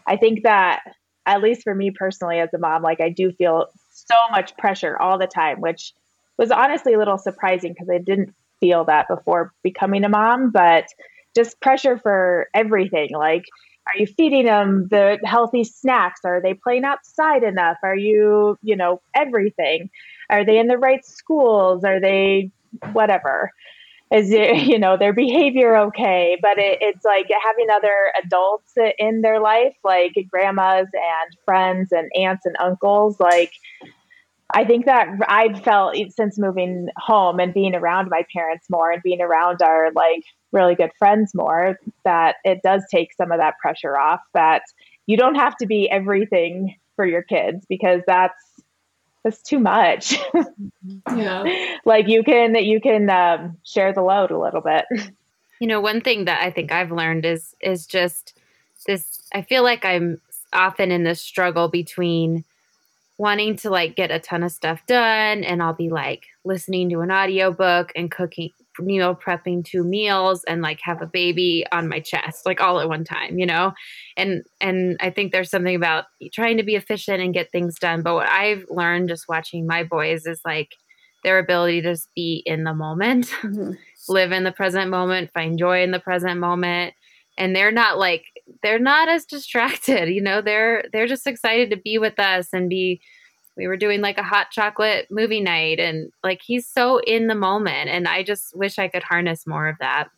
I 0.06 0.16
think 0.16 0.42
that 0.42 0.80
at 1.26 1.42
least 1.42 1.62
for 1.62 1.74
me 1.74 1.92
personally, 1.92 2.40
as 2.40 2.52
a 2.52 2.58
mom, 2.58 2.82
like 2.82 3.00
I 3.00 3.08
do 3.10 3.30
feel 3.32 3.66
so 3.92 4.16
much 4.32 4.56
pressure 4.56 4.98
all 4.98 5.16
the 5.16 5.28
time, 5.28 5.60
which 5.60 5.92
was 6.36 6.50
honestly 6.50 6.94
a 6.94 6.98
little 6.98 7.18
surprising 7.18 7.72
because 7.72 7.88
I 7.88 7.98
didn't 7.98 8.34
feel 8.58 8.84
that 8.86 9.06
before 9.08 9.52
becoming 9.62 10.02
a 10.02 10.08
mom, 10.08 10.50
but 10.50 10.86
just 11.36 11.60
pressure 11.60 11.98
for 11.98 12.48
everything. 12.54 13.10
Like, 13.12 13.44
are 13.94 13.98
you 13.98 14.06
feeding 14.06 14.46
them 14.46 14.88
the 14.90 15.18
healthy 15.24 15.64
snacks? 15.64 16.20
Are 16.24 16.40
they 16.40 16.54
playing 16.54 16.84
outside 16.84 17.42
enough? 17.42 17.76
Are 17.82 17.96
you, 17.96 18.58
you 18.62 18.76
know, 18.76 19.00
everything? 19.14 19.90
Are 20.28 20.44
they 20.44 20.58
in 20.58 20.68
the 20.68 20.78
right 20.78 21.04
schools? 21.04 21.84
Are 21.84 22.00
they 22.00 22.50
whatever? 22.92 23.52
Is 24.12 24.30
it, 24.32 24.56
you 24.66 24.78
know, 24.78 24.96
their 24.96 25.12
behavior 25.12 25.76
okay? 25.76 26.38
But 26.40 26.58
it, 26.58 26.78
it's 26.80 27.04
like 27.04 27.26
having 27.44 27.70
other 27.70 28.12
adults 28.24 28.74
in 28.98 29.22
their 29.22 29.40
life, 29.40 29.74
like 29.84 30.12
grandmas 30.30 30.88
and 30.92 31.36
friends 31.44 31.92
and 31.92 32.10
aunts 32.16 32.46
and 32.46 32.56
uncles, 32.60 33.18
like 33.20 33.52
I 34.54 34.64
think 34.64 34.86
that 34.86 35.08
I've 35.28 35.62
felt 35.62 35.96
since 36.10 36.38
moving 36.38 36.88
home 36.96 37.40
and 37.40 37.54
being 37.54 37.74
around 37.74 38.08
my 38.10 38.24
parents 38.32 38.68
more 38.70 38.90
and 38.90 39.02
being 39.02 39.20
around 39.20 39.62
our 39.62 39.90
like 39.92 40.24
really 40.52 40.74
good 40.74 40.90
friends 40.98 41.34
more 41.34 41.78
that 42.04 42.36
it 42.44 42.60
does 42.62 42.82
take 42.90 43.12
some 43.14 43.32
of 43.32 43.38
that 43.38 43.58
pressure 43.58 43.96
off 43.96 44.20
that 44.34 44.62
you 45.06 45.16
don't 45.16 45.36
have 45.36 45.56
to 45.56 45.66
be 45.66 45.88
everything 45.90 46.76
for 46.96 47.06
your 47.06 47.22
kids 47.22 47.64
because 47.68 48.02
that's 48.06 48.42
that's 49.22 49.42
too 49.42 49.58
much. 49.58 50.18
yeah. 51.14 51.76
like 51.84 52.08
you 52.08 52.22
can 52.22 52.54
you 52.54 52.80
can 52.80 53.10
um, 53.10 53.56
share 53.64 53.92
the 53.92 54.02
load 54.02 54.30
a 54.30 54.38
little 54.38 54.62
bit. 54.62 54.84
You 55.60 55.66
know, 55.66 55.80
one 55.80 56.00
thing 56.00 56.24
that 56.24 56.42
I 56.42 56.50
think 56.50 56.72
I've 56.72 56.90
learned 56.90 57.24
is 57.26 57.54
is 57.60 57.86
just 57.86 58.38
this 58.86 59.28
I 59.34 59.42
feel 59.42 59.62
like 59.62 59.84
I'm 59.84 60.20
often 60.52 60.90
in 60.90 61.04
this 61.04 61.20
struggle 61.20 61.68
between 61.68 62.44
wanting 63.20 63.54
to 63.54 63.68
like 63.68 63.96
get 63.96 64.10
a 64.10 64.18
ton 64.18 64.42
of 64.42 64.50
stuff 64.50 64.80
done 64.86 65.44
and 65.44 65.62
I'll 65.62 65.74
be 65.74 65.90
like 65.90 66.24
listening 66.42 66.88
to 66.88 67.00
an 67.00 67.12
audiobook 67.12 67.92
and 67.94 68.10
cooking 68.10 68.48
meal 68.78 69.14
prepping 69.14 69.62
two 69.62 69.84
meals 69.84 70.42
and 70.44 70.62
like 70.62 70.80
have 70.82 71.02
a 71.02 71.06
baby 71.06 71.66
on 71.70 71.86
my 71.86 72.00
chest 72.00 72.46
like 72.46 72.62
all 72.62 72.80
at 72.80 72.88
one 72.88 73.04
time 73.04 73.38
you 73.38 73.44
know 73.44 73.72
and 74.16 74.42
and 74.62 74.96
i 75.00 75.10
think 75.10 75.32
there's 75.32 75.50
something 75.50 75.74
about 75.74 76.06
trying 76.32 76.56
to 76.56 76.62
be 76.62 76.76
efficient 76.76 77.20
and 77.20 77.34
get 77.34 77.52
things 77.52 77.78
done 77.78 78.00
but 78.00 78.14
what 78.14 78.28
i've 78.30 78.64
learned 78.70 79.10
just 79.10 79.28
watching 79.28 79.66
my 79.66 79.84
boys 79.84 80.24
is 80.24 80.40
like 80.46 80.76
their 81.22 81.38
ability 81.38 81.82
to 81.82 81.92
just 81.92 82.08
be 82.14 82.42
in 82.46 82.64
the 82.64 82.72
moment 82.72 83.26
mm-hmm. 83.42 83.72
live 84.08 84.32
in 84.32 84.44
the 84.44 84.52
present 84.52 84.88
moment 84.90 85.30
find 85.34 85.58
joy 85.58 85.82
in 85.82 85.90
the 85.90 86.00
present 86.00 86.40
moment 86.40 86.94
and 87.36 87.54
they're 87.54 87.72
not 87.72 87.98
like 87.98 88.24
they're 88.62 88.78
not 88.78 89.08
as 89.08 89.24
distracted 89.24 90.08
you 90.14 90.20
know 90.20 90.40
they're 90.40 90.84
they're 90.92 91.06
just 91.06 91.26
excited 91.26 91.70
to 91.70 91.76
be 91.76 91.98
with 91.98 92.18
us 92.18 92.48
and 92.52 92.68
be 92.68 93.00
we 93.56 93.66
were 93.66 93.76
doing 93.76 94.00
like 94.00 94.18
a 94.18 94.22
hot 94.22 94.50
chocolate 94.50 95.06
movie 95.10 95.40
night 95.40 95.78
and 95.78 96.10
like 96.22 96.40
he's 96.42 96.66
so 96.66 96.98
in 96.98 97.26
the 97.26 97.34
moment 97.34 97.88
and 97.90 98.06
i 98.08 98.22
just 98.22 98.56
wish 98.56 98.78
i 98.78 98.88
could 98.88 99.02
harness 99.02 99.46
more 99.46 99.68
of 99.68 99.76
that 99.78 100.08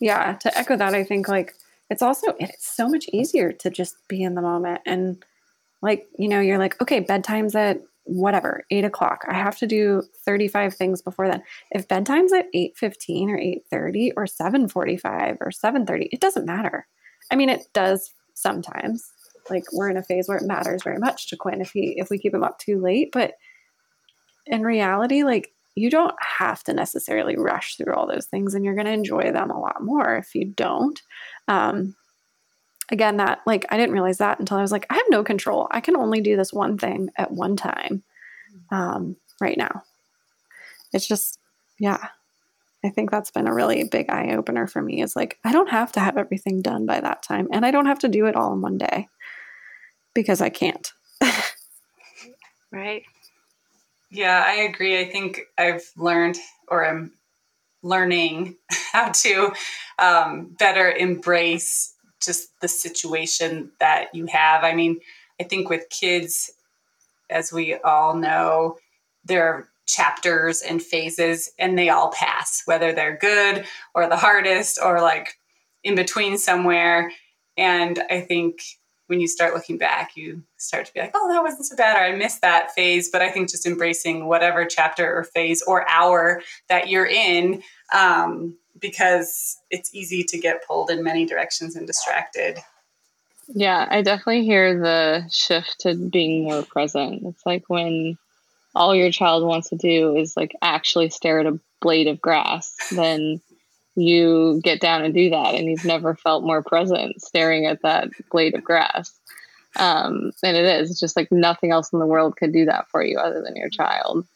yeah 0.00 0.34
to 0.34 0.56
echo 0.56 0.76
that 0.76 0.94
i 0.94 1.04
think 1.04 1.28
like 1.28 1.54
it's 1.88 2.02
also 2.02 2.34
it's 2.38 2.66
so 2.66 2.88
much 2.88 3.08
easier 3.12 3.52
to 3.52 3.70
just 3.70 3.96
be 4.08 4.22
in 4.22 4.34
the 4.34 4.42
moment 4.42 4.80
and 4.86 5.24
like 5.82 6.06
you 6.18 6.28
know 6.28 6.40
you're 6.40 6.58
like 6.58 6.80
okay 6.80 7.00
bedtime's 7.00 7.54
at 7.54 7.80
whatever, 8.10 8.64
eight 8.70 8.84
o'clock. 8.84 9.24
I 9.28 9.34
have 9.34 9.56
to 9.58 9.66
do 9.66 10.02
35 10.24 10.74
things 10.74 11.00
before 11.00 11.28
then. 11.28 11.42
If 11.70 11.86
bedtime's 11.86 12.32
at 12.32 12.52
8.15 12.52 13.28
or 13.28 13.38
8.30 13.72 14.12
or 14.16 14.24
7.45 14.24 15.36
or 15.40 15.50
7.30, 15.50 16.08
it 16.10 16.20
doesn't 16.20 16.44
matter. 16.44 16.86
I 17.30 17.36
mean, 17.36 17.48
it 17.48 17.66
does 17.72 18.12
sometimes. 18.34 19.10
Like 19.48 19.64
we're 19.72 19.90
in 19.90 19.96
a 19.96 20.02
phase 20.02 20.28
where 20.28 20.38
it 20.38 20.46
matters 20.46 20.82
very 20.82 20.98
much 20.98 21.28
to 21.28 21.36
Quinn 21.36 21.60
if 21.60 21.72
he 21.72 21.94
if 21.98 22.10
we 22.10 22.18
keep 22.18 22.34
him 22.34 22.44
up 22.44 22.58
too 22.58 22.80
late. 22.80 23.10
But 23.12 23.34
in 24.46 24.62
reality, 24.62 25.24
like 25.24 25.52
you 25.74 25.90
don't 25.90 26.14
have 26.20 26.62
to 26.64 26.74
necessarily 26.74 27.36
rush 27.36 27.76
through 27.76 27.94
all 27.94 28.06
those 28.06 28.26
things 28.26 28.54
and 28.54 28.64
you're 28.64 28.74
going 28.74 28.86
to 28.86 28.92
enjoy 28.92 29.32
them 29.32 29.50
a 29.50 29.60
lot 29.60 29.82
more 29.82 30.16
if 30.16 30.34
you 30.34 30.44
don't. 30.44 31.00
Um, 31.48 31.96
again 32.90 33.16
that 33.16 33.40
like 33.46 33.64
i 33.70 33.76
didn't 33.76 33.92
realize 33.92 34.18
that 34.18 34.38
until 34.38 34.56
i 34.56 34.62
was 34.62 34.72
like 34.72 34.86
i 34.90 34.94
have 34.94 35.06
no 35.10 35.22
control 35.22 35.68
i 35.70 35.80
can 35.80 35.96
only 35.96 36.20
do 36.20 36.36
this 36.36 36.52
one 36.52 36.76
thing 36.76 37.08
at 37.16 37.30
one 37.30 37.56
time 37.56 38.02
um, 38.70 39.16
right 39.40 39.56
now 39.56 39.82
it's 40.92 41.06
just 41.06 41.38
yeah 41.78 42.08
i 42.84 42.88
think 42.88 43.10
that's 43.10 43.30
been 43.30 43.46
a 43.46 43.54
really 43.54 43.84
big 43.84 44.08
eye-opener 44.10 44.66
for 44.66 44.82
me 44.82 45.02
is 45.02 45.16
like 45.16 45.38
i 45.44 45.52
don't 45.52 45.70
have 45.70 45.92
to 45.92 46.00
have 46.00 46.16
everything 46.16 46.62
done 46.62 46.86
by 46.86 47.00
that 47.00 47.22
time 47.22 47.48
and 47.52 47.64
i 47.64 47.70
don't 47.70 47.86
have 47.86 47.98
to 47.98 48.08
do 48.08 48.26
it 48.26 48.36
all 48.36 48.52
in 48.52 48.60
one 48.60 48.78
day 48.78 49.06
because 50.14 50.40
i 50.40 50.48
can't. 50.48 50.92
Right. 52.72 53.02
Yeah 54.12 54.44
i 54.46 54.52
agree. 54.62 55.00
I 55.00 55.10
think 55.10 55.40
i've 55.58 55.90
learned 55.96 56.38
or 56.68 56.86
i'm 56.86 57.12
learning 57.82 58.56
how 58.92 59.10
to 59.10 59.52
um, 59.98 60.54
better 60.58 60.90
embrace 60.90 61.94
just 62.22 62.48
the 62.60 62.68
situation 62.68 63.72
that 63.80 64.14
you 64.14 64.26
have. 64.26 64.62
I 64.64 64.74
mean, 64.74 65.00
I 65.40 65.44
think 65.44 65.70
with 65.70 65.88
kids, 65.88 66.50
as 67.30 67.52
we 67.52 67.76
all 67.76 68.14
know, 68.14 68.76
there 69.24 69.44
are 69.44 69.68
chapters 69.90 70.62
and 70.62 70.82
phases 70.82 71.50
and 71.58 71.78
they 71.78 71.88
all 71.88 72.10
pass, 72.10 72.62
whether 72.66 72.92
they're 72.92 73.16
good 73.16 73.64
or 73.94 74.08
the 74.08 74.16
hardest 74.16 74.78
or 74.82 75.00
like 75.00 75.38
in 75.82 75.94
between 75.94 76.38
somewhere. 76.38 77.10
And 77.56 78.02
I 78.10 78.20
think 78.20 78.62
when 79.10 79.20
you 79.20 79.26
start 79.26 79.54
looking 79.54 79.76
back, 79.76 80.12
you 80.16 80.42
start 80.56 80.86
to 80.86 80.94
be 80.94 81.00
like, 81.00 81.10
oh, 81.14 81.28
that 81.32 81.42
wasn't 81.42 81.66
so 81.66 81.74
bad, 81.74 81.96
or 81.96 82.14
I 82.14 82.16
missed 82.16 82.42
that 82.42 82.70
phase. 82.70 83.10
But 83.10 83.22
I 83.22 83.30
think 83.30 83.50
just 83.50 83.66
embracing 83.66 84.26
whatever 84.28 84.64
chapter 84.64 85.18
or 85.18 85.24
phase 85.24 85.62
or 85.62 85.88
hour 85.90 86.42
that 86.68 86.88
you're 86.88 87.08
in 87.08 87.62
um, 87.92 88.56
because 88.78 89.58
it's 89.68 89.92
easy 89.92 90.22
to 90.22 90.38
get 90.38 90.64
pulled 90.64 90.90
in 90.90 91.02
many 91.02 91.26
directions 91.26 91.74
and 91.74 91.88
distracted. 91.88 92.58
Yeah, 93.48 93.88
I 93.90 94.02
definitely 94.02 94.44
hear 94.44 94.78
the 94.78 95.28
shift 95.28 95.80
to 95.80 95.96
being 95.96 96.44
more 96.44 96.62
present. 96.62 97.22
It's 97.26 97.44
like 97.44 97.64
when 97.66 98.16
all 98.74 98.94
your 98.94 99.10
child 99.10 99.44
wants 99.44 99.70
to 99.70 99.76
do 99.76 100.16
is 100.16 100.36
like 100.36 100.54
actually 100.62 101.10
stare 101.10 101.40
at 101.40 101.46
a 101.46 101.58
blade 101.80 102.06
of 102.06 102.20
grass, 102.20 102.74
then 102.92 103.40
you 103.96 104.60
get 104.62 104.80
down 104.80 105.04
and 105.04 105.12
do 105.12 105.30
that, 105.30 105.54
and 105.54 105.68
you've 105.68 105.84
never 105.84 106.14
felt 106.14 106.44
more 106.44 106.62
present 106.62 107.20
staring 107.20 107.66
at 107.66 107.82
that 107.82 108.08
blade 108.30 108.54
of 108.54 108.64
grass. 108.64 109.12
Um, 109.76 110.32
and 110.42 110.56
it 110.56 110.64
is 110.64 110.90
it's 110.90 111.00
just 111.00 111.16
like 111.16 111.30
nothing 111.30 111.70
else 111.70 111.92
in 111.92 111.98
the 111.98 112.06
world 112.06 112.36
could 112.36 112.52
do 112.52 112.64
that 112.66 112.88
for 112.88 113.02
you 113.02 113.18
other 113.18 113.42
than 113.42 113.56
your 113.56 113.70
child. 113.70 114.26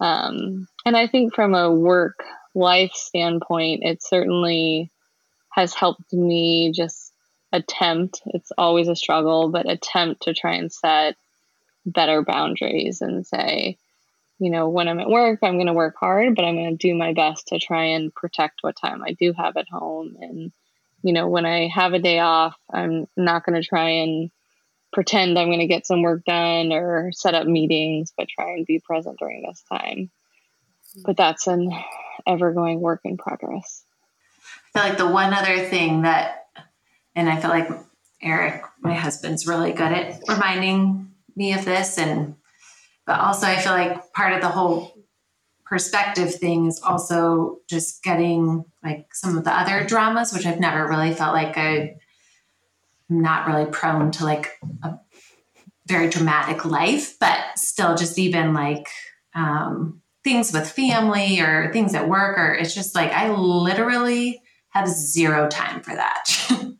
Um, 0.00 0.66
and 0.84 0.96
I 0.96 1.06
think 1.06 1.34
from 1.34 1.54
a 1.54 1.70
work 1.70 2.24
life 2.54 2.92
standpoint, 2.94 3.82
it 3.84 4.02
certainly 4.02 4.90
has 5.50 5.74
helped 5.74 6.12
me 6.12 6.72
just 6.72 7.12
attempt, 7.52 8.22
it's 8.26 8.52
always 8.56 8.88
a 8.88 8.96
struggle, 8.96 9.48
but 9.48 9.70
attempt 9.70 10.22
to 10.22 10.34
try 10.34 10.54
and 10.54 10.72
set 10.72 11.16
better 11.92 12.22
boundaries 12.22 13.00
and 13.00 13.26
say, 13.26 13.78
you 14.38 14.50
know, 14.50 14.68
when 14.68 14.88
I'm 14.88 15.00
at 15.00 15.08
work, 15.08 15.40
I'm 15.42 15.56
going 15.56 15.66
to 15.66 15.74
work 15.74 15.96
hard, 16.00 16.34
but 16.34 16.44
I'm 16.44 16.56
going 16.56 16.76
to 16.76 16.88
do 16.88 16.94
my 16.94 17.12
best 17.12 17.48
to 17.48 17.58
try 17.58 17.84
and 17.86 18.14
protect 18.14 18.60
what 18.62 18.76
time 18.80 19.02
I 19.02 19.12
do 19.12 19.34
have 19.36 19.56
at 19.56 19.68
home. 19.68 20.16
And, 20.18 20.52
you 21.02 21.12
know, 21.12 21.28
when 21.28 21.44
I 21.44 21.68
have 21.68 21.92
a 21.92 21.98
day 21.98 22.20
off, 22.20 22.56
I'm 22.72 23.06
not 23.16 23.44
going 23.44 23.60
to 23.60 23.66
try 23.66 23.90
and 23.90 24.30
pretend 24.92 25.38
I'm 25.38 25.48
going 25.48 25.60
to 25.60 25.66
get 25.66 25.86
some 25.86 26.02
work 26.02 26.24
done 26.24 26.72
or 26.72 27.12
set 27.12 27.34
up 27.34 27.46
meetings, 27.46 28.12
but 28.16 28.28
try 28.28 28.52
and 28.52 28.66
be 28.66 28.80
present 28.80 29.18
during 29.18 29.42
this 29.46 29.62
time. 29.70 30.10
But 31.04 31.16
that's 31.16 31.46
an 31.46 31.70
ever 32.26 32.52
going 32.52 32.80
work 32.80 33.00
in 33.04 33.16
progress. 33.16 33.84
I 34.74 34.78
feel 34.78 34.88
like 34.88 34.98
the 34.98 35.06
one 35.06 35.34
other 35.34 35.58
thing 35.68 36.02
that, 36.02 36.46
and 37.14 37.28
I 37.28 37.40
feel 37.40 37.50
like 37.50 37.68
Eric, 38.22 38.62
my 38.80 38.94
husband's 38.94 39.46
really 39.46 39.72
good 39.72 39.92
at 39.92 40.20
reminding 40.28 41.09
me 41.40 41.54
of 41.54 41.64
this. 41.64 41.98
And, 41.98 42.36
but 43.06 43.18
also 43.18 43.48
I 43.48 43.56
feel 43.56 43.72
like 43.72 44.12
part 44.12 44.34
of 44.34 44.40
the 44.40 44.48
whole 44.48 44.94
perspective 45.64 46.34
thing 46.34 46.66
is 46.66 46.80
also 46.82 47.58
just 47.68 48.04
getting 48.04 48.64
like 48.84 49.06
some 49.12 49.36
of 49.36 49.44
the 49.44 49.52
other 49.52 49.84
dramas, 49.84 50.32
which 50.32 50.46
I've 50.46 50.60
never 50.60 50.86
really 50.86 51.12
felt 51.12 51.34
like 51.34 51.56
I, 51.56 51.96
I'm 53.08 53.22
not 53.22 53.48
really 53.48 53.66
prone 53.70 54.12
to 54.12 54.24
like 54.24 54.52
a 54.84 54.94
very 55.86 56.08
dramatic 56.08 56.64
life, 56.64 57.18
but 57.18 57.38
still 57.56 57.96
just 57.96 58.18
even 58.18 58.52
like 58.52 58.86
um, 59.34 60.02
things 60.22 60.52
with 60.52 60.70
family 60.70 61.40
or 61.40 61.72
things 61.72 61.94
at 61.94 62.08
work, 62.08 62.38
or 62.38 62.52
it's 62.52 62.74
just 62.74 62.94
like 62.94 63.12
I 63.12 63.30
literally 63.30 64.42
have 64.70 64.88
zero 64.88 65.48
time 65.48 65.82
for 65.82 65.94
that. 65.94 66.24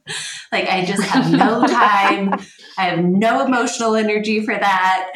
like 0.52 0.68
I 0.68 0.84
just 0.84 1.02
have 1.02 1.30
no 1.30 1.66
time. 1.66 2.34
I 2.78 2.82
have 2.82 3.04
no 3.04 3.44
emotional 3.44 3.94
energy 3.94 4.44
for 4.44 4.54
that. 4.54 5.12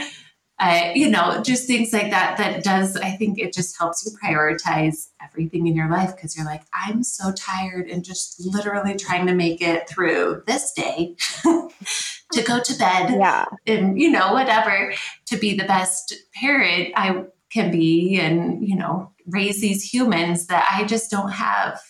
I, 0.59 0.93
you 0.95 1.09
know, 1.09 1.43
just 1.43 1.66
things 1.66 1.93
like 1.93 2.11
that. 2.11 2.39
That 2.39 2.62
does, 2.62 2.97
I 2.97 3.11
think 3.11 3.39
it 3.39 3.53
just 3.53 3.76
helps 3.76 4.05
you 4.07 4.12
prioritize 4.22 5.09
everything 5.22 5.66
in 5.66 5.74
your 5.74 5.91
life 5.91 6.14
because 6.14 6.37
you're 6.37 6.47
like, 6.47 6.62
I'm 6.72 7.03
so 7.03 7.32
tired 7.32 7.91
and 7.91 8.05
just 8.05 8.37
literally 8.39 8.95
trying 8.95 9.26
to 9.26 9.35
make 9.35 9.61
it 9.61 9.89
through 9.89 10.45
this 10.47 10.72
day 10.72 11.16
to 11.43 12.43
go 12.47 12.61
to 12.61 12.78
bed. 12.78 13.16
Yeah. 13.18 13.47
And, 13.66 14.01
you 14.01 14.11
know, 14.11 14.32
whatever, 14.32 14.95
to 15.26 15.37
be 15.37 15.57
the 15.57 15.64
best 15.64 16.14
parent 16.35 16.93
I 16.97 17.24
can 17.51 17.72
be 17.72 18.18
and, 18.20 18.66
you 18.66 18.76
know, 18.76 19.12
raise 19.26 19.61
these 19.61 19.82
humans 19.82 20.47
that 20.47 20.68
I 20.70 20.85
just 20.85 21.11
don't 21.11 21.32
have 21.32 21.80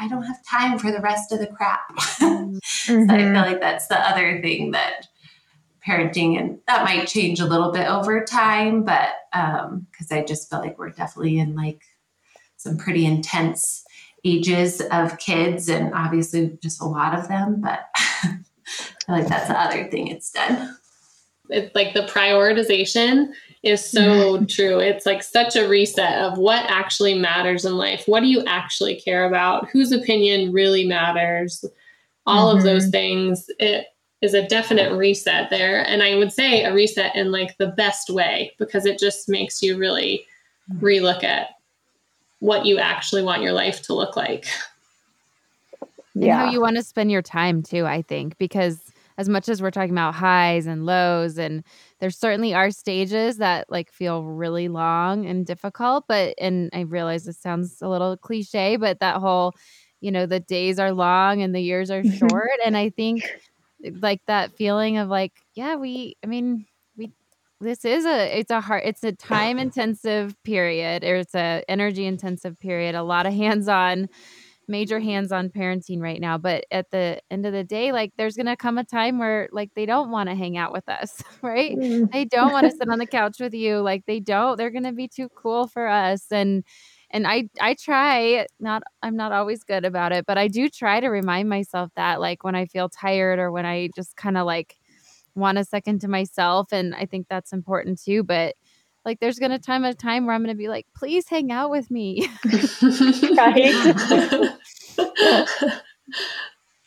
I 0.00 0.08
don't 0.08 0.22
have 0.22 0.44
time 0.44 0.78
for 0.78 0.90
the 0.90 1.00
rest 1.00 1.30
of 1.30 1.38
the 1.38 1.46
crap. 1.46 1.94
mm-hmm. 1.96 2.56
so 2.64 3.06
I 3.08 3.18
feel 3.18 3.32
like 3.32 3.60
that's 3.60 3.86
the 3.86 3.98
other 3.98 4.40
thing 4.40 4.70
that 4.70 5.06
parenting 5.86 6.38
and 6.38 6.58
that 6.66 6.84
might 6.84 7.06
change 7.06 7.38
a 7.40 7.46
little 7.46 7.70
bit 7.70 7.86
over 7.86 8.24
time, 8.24 8.82
but 8.82 9.10
um 9.32 9.86
because 9.90 10.10
I 10.10 10.24
just 10.24 10.48
feel 10.48 10.60
like 10.60 10.78
we're 10.78 10.90
definitely 10.90 11.38
in 11.38 11.54
like 11.54 11.82
some 12.56 12.76
pretty 12.76 13.06
intense 13.06 13.84
ages 14.24 14.80
of 14.90 15.18
kids 15.18 15.68
and 15.68 15.94
obviously 15.94 16.58
just 16.62 16.80
a 16.80 16.86
lot 16.86 17.18
of 17.18 17.28
them, 17.28 17.60
but 17.60 17.88
I 17.96 18.38
feel 19.06 19.14
like 19.16 19.28
that's 19.28 19.48
the 19.48 19.58
other 19.58 19.90
thing 19.90 20.08
it's 20.08 20.30
done. 20.30 20.76
It's 21.48 21.74
like 21.74 21.94
the 21.94 22.02
prioritization 22.02 23.32
is 23.62 23.84
so 23.84 24.00
mm-hmm. 24.00 24.44
true. 24.46 24.78
It's 24.78 25.04
like 25.04 25.22
such 25.22 25.54
a 25.54 25.68
reset 25.68 26.18
of 26.22 26.38
what 26.38 26.64
actually 26.70 27.14
matters 27.14 27.64
in 27.64 27.76
life. 27.76 28.04
What 28.06 28.20
do 28.20 28.26
you 28.26 28.42
actually 28.46 28.98
care 28.98 29.26
about? 29.26 29.68
Whose 29.68 29.92
opinion 29.92 30.52
really 30.52 30.86
matters? 30.86 31.64
All 32.26 32.48
mm-hmm. 32.48 32.58
of 32.58 32.64
those 32.64 32.84
mm-hmm. 32.84 32.90
things. 32.92 33.50
It 33.58 33.86
is 34.22 34.34
a 34.34 34.46
definite 34.46 34.96
reset 34.96 35.50
there. 35.50 35.86
And 35.86 36.02
I 36.02 36.16
would 36.16 36.32
say 36.32 36.64
a 36.64 36.72
reset 36.72 37.14
in 37.14 37.32
like 37.32 37.56
the 37.58 37.68
best 37.68 38.10
way 38.10 38.52
because 38.58 38.86
it 38.86 38.98
just 38.98 39.28
makes 39.28 39.62
you 39.62 39.76
really 39.76 40.24
mm-hmm. 40.70 40.84
relook 40.84 41.22
at 41.22 41.48
what 42.38 42.64
you 42.64 42.78
actually 42.78 43.22
want 43.22 43.42
your 43.42 43.52
life 43.52 43.82
to 43.82 43.94
look 43.94 44.16
like. 44.16 44.46
Yeah. 46.14 46.40
And 46.40 46.46
how 46.46 46.50
you 46.50 46.60
want 46.60 46.76
to 46.76 46.82
spend 46.82 47.10
your 47.10 47.22
time 47.22 47.62
too, 47.62 47.86
I 47.86 48.02
think, 48.02 48.36
because 48.38 48.80
as 49.18 49.28
much 49.28 49.48
as 49.48 49.60
we're 49.60 49.70
talking 49.70 49.92
about 49.92 50.14
highs 50.14 50.66
and 50.66 50.86
lows 50.86 51.38
and 51.38 51.62
there 52.00 52.10
certainly 52.10 52.54
are 52.54 52.70
stages 52.70 53.36
that 53.36 53.70
like 53.70 53.92
feel 53.92 54.24
really 54.24 54.68
long 54.68 55.26
and 55.26 55.46
difficult 55.46 56.04
but 56.08 56.34
and 56.38 56.70
i 56.72 56.80
realize 56.80 57.24
this 57.24 57.38
sounds 57.38 57.80
a 57.82 57.88
little 57.88 58.16
cliche 58.16 58.76
but 58.76 59.00
that 59.00 59.16
whole 59.16 59.52
you 60.00 60.10
know 60.10 60.26
the 60.26 60.40
days 60.40 60.78
are 60.78 60.92
long 60.92 61.42
and 61.42 61.54
the 61.54 61.60
years 61.60 61.90
are 61.90 62.02
short 62.04 62.50
and 62.64 62.76
i 62.76 62.90
think 62.90 63.22
eh, 63.84 63.90
like 64.00 64.20
that 64.26 64.56
feeling 64.56 64.98
of 64.98 65.08
like 65.08 65.32
yeah 65.54 65.76
we 65.76 66.16
i 66.24 66.26
mean 66.26 66.66
we 66.96 67.12
this 67.60 67.84
is 67.84 68.04
a 68.04 68.38
it's 68.38 68.50
a 68.50 68.60
hard 68.60 68.82
it's 68.84 69.04
a 69.04 69.12
time 69.12 69.58
intensive 69.66 70.34
period 70.42 71.04
or 71.04 71.16
it's 71.16 71.34
a 71.34 71.62
energy 71.68 72.06
intensive 72.06 72.58
period 72.58 72.94
a 72.94 73.02
lot 73.02 73.26
of 73.26 73.34
hands 73.34 73.68
on 73.68 74.08
major 74.70 75.00
hands 75.00 75.32
on 75.32 75.50
parenting 75.50 76.00
right 76.00 76.20
now. 76.20 76.38
But 76.38 76.64
at 76.70 76.90
the 76.90 77.20
end 77.30 77.44
of 77.44 77.52
the 77.52 77.64
day, 77.64 77.92
like 77.92 78.12
there's 78.16 78.36
going 78.36 78.46
to 78.46 78.56
come 78.56 78.78
a 78.78 78.84
time 78.84 79.18
where 79.18 79.48
like 79.52 79.72
they 79.74 79.84
don't 79.84 80.10
want 80.10 80.28
to 80.28 80.34
hang 80.34 80.56
out 80.56 80.72
with 80.72 80.88
us, 80.88 81.22
right? 81.42 81.76
Mm. 81.76 82.10
They 82.10 82.24
don't 82.24 82.52
want 82.52 82.70
to 82.70 82.76
sit 82.76 82.88
on 82.88 82.98
the 82.98 83.06
couch 83.06 83.38
with 83.40 83.52
you. 83.52 83.80
Like 83.80 84.06
they 84.06 84.20
don't, 84.20 84.56
they're 84.56 84.70
going 84.70 84.84
to 84.84 84.92
be 84.92 85.08
too 85.08 85.28
cool 85.34 85.66
for 85.66 85.88
us. 85.88 86.24
And, 86.30 86.64
and 87.10 87.26
I, 87.26 87.48
I 87.60 87.74
try 87.74 88.46
not, 88.60 88.82
I'm 89.02 89.16
not 89.16 89.32
always 89.32 89.64
good 89.64 89.84
about 89.84 90.12
it, 90.12 90.24
but 90.26 90.38
I 90.38 90.48
do 90.48 90.68
try 90.68 91.00
to 91.00 91.08
remind 91.08 91.48
myself 91.48 91.90
that 91.96 92.20
like 92.20 92.44
when 92.44 92.54
I 92.54 92.66
feel 92.66 92.88
tired 92.88 93.40
or 93.40 93.50
when 93.50 93.66
I 93.66 93.90
just 93.96 94.16
kind 94.16 94.38
of 94.38 94.46
like 94.46 94.78
want 95.34 95.58
a 95.58 95.64
second 95.64 96.00
to 96.02 96.08
myself. 96.08 96.68
And 96.72 96.94
I 96.94 97.06
think 97.06 97.26
that's 97.28 97.52
important 97.52 98.00
too. 98.00 98.22
But 98.22 98.54
like 99.04 99.20
there's 99.20 99.38
gonna 99.38 99.58
time 99.58 99.84
a 99.84 99.94
time 99.94 100.26
where 100.26 100.34
I'm 100.34 100.42
gonna 100.42 100.54
be 100.54 100.68
like, 100.68 100.86
please 100.94 101.28
hang 101.28 101.50
out 101.50 101.70
with 101.70 101.90
me. 101.90 102.28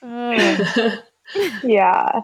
right. 0.01 0.99
yeah. 1.63 2.21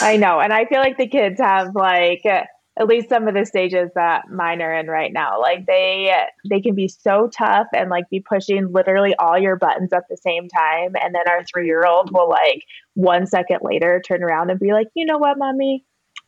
I 0.00 0.16
know. 0.16 0.40
And 0.40 0.52
I 0.52 0.66
feel 0.66 0.80
like 0.80 0.98
the 0.98 1.08
kids 1.08 1.40
have 1.40 1.74
like 1.74 2.22
uh, 2.24 2.42
at 2.78 2.86
least 2.86 3.08
some 3.08 3.26
of 3.26 3.34
the 3.34 3.44
stages 3.44 3.90
that 3.94 4.30
mine 4.30 4.62
are 4.62 4.72
in 4.72 4.86
right 4.86 5.12
now. 5.12 5.40
Like 5.40 5.66
they 5.66 6.14
uh, 6.14 6.26
they 6.48 6.60
can 6.60 6.74
be 6.74 6.88
so 6.88 7.28
tough 7.28 7.66
and 7.72 7.90
like 7.90 8.08
be 8.10 8.20
pushing 8.20 8.72
literally 8.72 9.14
all 9.16 9.38
your 9.38 9.56
buttons 9.56 9.92
at 9.92 10.04
the 10.08 10.16
same 10.16 10.48
time. 10.48 10.92
And 11.00 11.14
then 11.14 11.28
our 11.28 11.42
three 11.44 11.66
year 11.66 11.84
old 11.86 12.12
will 12.12 12.28
like 12.28 12.64
one 12.94 13.26
second 13.26 13.60
later 13.62 14.00
turn 14.06 14.22
around 14.22 14.50
and 14.50 14.60
be 14.60 14.72
like, 14.72 14.88
you 14.94 15.06
know 15.06 15.18
what, 15.18 15.38
mommy? 15.38 15.84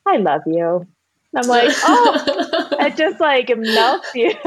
I 0.07 0.17
love 0.17 0.43
you. 0.47 0.87
I'm 1.35 1.47
like, 1.47 1.71
oh, 1.85 2.69
it 2.81 2.97
just 2.97 3.21
like 3.21 3.53
melts 3.57 4.15
you. 4.15 4.33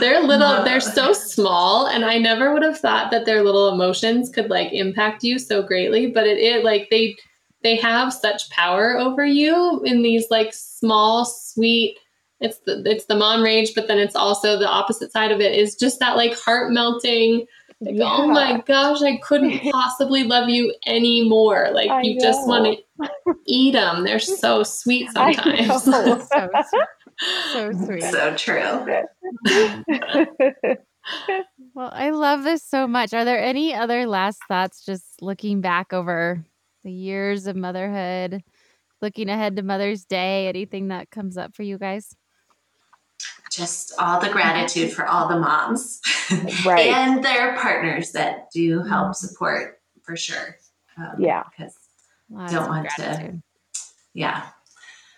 they're 0.00 0.22
little, 0.22 0.64
they're 0.64 0.80
so 0.80 1.12
small, 1.12 1.88
and 1.88 2.04
I 2.04 2.18
never 2.18 2.52
would 2.52 2.62
have 2.62 2.78
thought 2.78 3.10
that 3.10 3.26
their 3.26 3.42
little 3.42 3.72
emotions 3.72 4.30
could 4.30 4.48
like 4.48 4.72
impact 4.72 5.24
you 5.24 5.38
so 5.38 5.62
greatly. 5.62 6.06
But 6.06 6.26
it, 6.26 6.38
it 6.38 6.64
like 6.64 6.88
they 6.90 7.16
they 7.62 7.76
have 7.76 8.12
such 8.12 8.48
power 8.50 8.96
over 8.96 9.24
you 9.24 9.82
in 9.84 10.02
these 10.02 10.26
like 10.30 10.54
small, 10.54 11.24
sweet. 11.24 11.98
It's 12.40 12.58
the 12.60 12.82
it's 12.84 13.06
the 13.06 13.16
mom 13.16 13.42
rage, 13.42 13.74
but 13.74 13.88
then 13.88 13.98
it's 13.98 14.14
also 14.14 14.58
the 14.58 14.68
opposite 14.68 15.10
side 15.10 15.32
of 15.32 15.40
it 15.40 15.54
is 15.54 15.74
just 15.74 15.98
that 15.98 16.16
like 16.16 16.38
heart 16.38 16.70
melting 16.70 17.46
like, 17.80 17.96
yeah. 17.96 18.10
oh 18.10 18.26
my 18.26 18.62
gosh, 18.66 19.02
I 19.02 19.18
couldn't 19.18 19.60
possibly 19.72 20.24
love 20.24 20.48
you 20.48 20.74
anymore. 20.86 21.68
Like, 21.72 21.90
I 21.90 22.02
you 22.02 22.14
know. 22.14 22.22
just 22.22 22.46
want 22.46 22.64
to 22.64 22.82
eat 23.46 23.72
them. 23.72 24.04
They're 24.04 24.18
so 24.18 24.62
sweet 24.62 25.10
sometimes. 25.14 25.84
so, 25.84 26.24
so 27.52 27.72
sweet. 27.72 28.02
So 28.02 28.36
true. 28.36 28.86
well, 31.74 31.90
I 31.92 32.10
love 32.10 32.42
this 32.44 32.62
so 32.62 32.86
much. 32.86 33.14
Are 33.14 33.24
there 33.24 33.42
any 33.42 33.74
other 33.74 34.06
last 34.06 34.40
thoughts 34.48 34.84
just 34.84 35.22
looking 35.22 35.60
back 35.60 35.92
over 35.92 36.44
the 36.84 36.92
years 36.92 37.46
of 37.46 37.56
motherhood, 37.56 38.42
looking 39.00 39.28
ahead 39.28 39.56
to 39.56 39.62
Mother's 39.62 40.04
Day? 40.04 40.48
Anything 40.48 40.88
that 40.88 41.10
comes 41.10 41.36
up 41.36 41.54
for 41.54 41.62
you 41.62 41.78
guys? 41.78 42.14
just 43.50 43.94
all 43.98 44.20
the 44.20 44.28
gratitude 44.28 44.92
for 44.92 45.06
all 45.06 45.28
the 45.28 45.38
moms 45.38 46.00
right. 46.66 46.88
and 46.88 47.24
their 47.24 47.56
partners 47.56 48.12
that 48.12 48.50
do 48.52 48.82
help 48.82 49.14
support 49.14 49.80
for 50.02 50.16
sure. 50.16 50.58
Um, 50.98 51.14
yeah. 51.18 51.42
Because 51.50 51.74
don't 52.30 52.68
want 52.68 52.88
gratitude. 52.96 53.42
to, 53.74 53.80
yeah, 54.14 54.46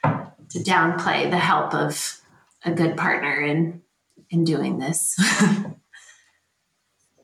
to 0.02 0.58
downplay 0.58 1.30
the 1.30 1.38
help 1.38 1.74
of 1.74 2.20
a 2.64 2.72
good 2.72 2.96
partner 2.96 3.40
in 3.40 3.82
in 4.30 4.44
doing 4.44 4.78
this. 4.78 5.16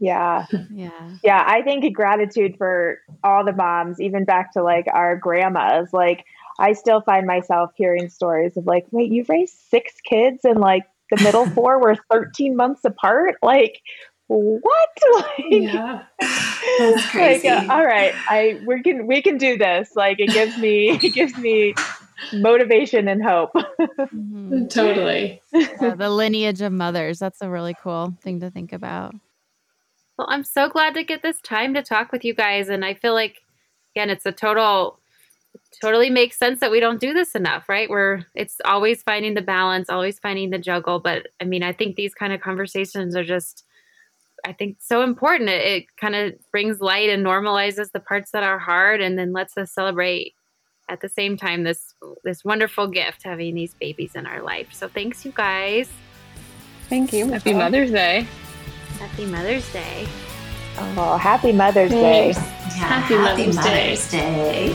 yeah. 0.00 0.46
Yeah. 0.70 1.16
Yeah. 1.22 1.44
I 1.46 1.62
think 1.62 1.94
gratitude 1.94 2.56
for 2.56 2.98
all 3.22 3.44
the 3.44 3.52
moms, 3.52 4.00
even 4.00 4.24
back 4.24 4.52
to 4.52 4.62
like 4.62 4.86
our 4.92 5.16
grandmas, 5.16 5.92
like 5.92 6.24
I 6.58 6.72
still 6.72 7.00
find 7.00 7.26
myself 7.26 7.72
hearing 7.76 8.08
stories 8.08 8.56
of 8.56 8.66
like, 8.66 8.86
wait, 8.90 9.10
you've 9.12 9.28
raised 9.28 9.56
six 9.70 9.94
kids 10.08 10.44
and 10.44 10.60
like 10.60 10.84
the 11.10 11.22
middle 11.22 11.46
four 11.50 11.80
were 11.80 11.96
13 12.10 12.56
months 12.56 12.84
apart. 12.84 13.36
Like, 13.42 13.80
what? 14.28 14.88
Like, 15.12 15.44
yeah. 15.50 16.04
That's 16.78 17.10
crazy. 17.10 17.48
Like, 17.48 17.68
uh, 17.68 17.72
all 17.72 17.84
right, 17.84 18.14
I 18.28 18.60
we 18.66 18.82
can 18.82 19.06
we 19.06 19.22
can 19.22 19.36
do 19.36 19.58
this. 19.58 19.94
Like 19.94 20.18
it 20.18 20.30
gives 20.30 20.56
me 20.58 20.90
it 21.02 21.12
gives 21.12 21.36
me 21.36 21.74
motivation 22.32 23.06
and 23.08 23.22
hope. 23.22 23.52
mm-hmm. 23.52 24.66
Totally. 24.68 25.42
Yeah, 25.52 25.94
the 25.94 26.10
lineage 26.10 26.62
of 26.62 26.72
mothers. 26.72 27.18
That's 27.18 27.42
a 27.42 27.50
really 27.50 27.74
cool 27.82 28.14
thing 28.22 28.40
to 28.40 28.50
think 28.50 28.72
about. 28.72 29.14
Well, 30.16 30.28
I'm 30.30 30.44
so 30.44 30.68
glad 30.68 30.94
to 30.94 31.04
get 31.04 31.22
this 31.22 31.40
time 31.40 31.74
to 31.74 31.82
talk 31.82 32.12
with 32.12 32.24
you 32.24 32.34
guys. 32.34 32.68
And 32.68 32.84
I 32.84 32.94
feel 32.94 33.14
like, 33.14 33.42
again, 33.94 34.10
it's 34.10 34.24
a 34.24 34.32
total 34.32 35.00
totally 35.80 36.10
makes 36.10 36.36
sense 36.36 36.60
that 36.60 36.70
we 36.70 36.80
don't 36.80 37.00
do 37.00 37.12
this 37.12 37.34
enough, 37.34 37.68
right? 37.68 37.90
We're 37.90 38.24
it's 38.34 38.60
always 38.64 39.02
finding 39.02 39.34
the 39.34 39.42
balance, 39.42 39.90
always 39.90 40.18
finding 40.18 40.50
the 40.50 40.58
juggle. 40.58 41.00
But 41.00 41.28
I 41.40 41.44
mean, 41.44 41.62
I 41.62 41.72
think 41.72 41.96
these 41.96 42.14
kind 42.14 42.32
of 42.32 42.40
conversations 42.40 43.16
are 43.16 43.24
just 43.24 43.63
I 44.44 44.52
think 44.52 44.76
so 44.80 45.02
important. 45.02 45.48
It, 45.48 45.62
it 45.64 45.84
kind 45.98 46.14
of 46.14 46.34
brings 46.52 46.80
light 46.80 47.08
and 47.08 47.24
normalizes 47.24 47.90
the 47.92 48.00
parts 48.00 48.30
that 48.32 48.42
are 48.42 48.58
hard 48.58 49.00
and 49.00 49.18
then 49.18 49.32
lets 49.32 49.56
us 49.56 49.72
celebrate 49.72 50.34
at 50.88 51.00
the 51.00 51.08
same 51.08 51.36
time 51.38 51.64
this 51.64 51.94
this 52.24 52.44
wonderful 52.44 52.86
gift 52.86 53.22
having 53.22 53.54
these 53.54 53.74
babies 53.74 54.14
in 54.14 54.26
our 54.26 54.42
life. 54.42 54.68
So 54.72 54.86
thanks 54.86 55.24
you 55.24 55.32
guys. 55.32 55.88
Thank 56.88 57.12
you. 57.12 57.30
Happy 57.30 57.54
Mother's 57.54 57.90
Day. 57.90 58.26
Happy 58.98 59.24
Mother's 59.24 59.72
Day. 59.72 60.06
Oh, 60.76 61.16
happy 61.16 61.52
Mother's 61.52 61.90
Day. 61.90 62.28
Yeah, 62.28 62.40
Happy 62.74 63.16
Mother's 63.16 63.56
Day. 63.56 63.62
Mother's 63.62 64.10
Day. 64.10 64.68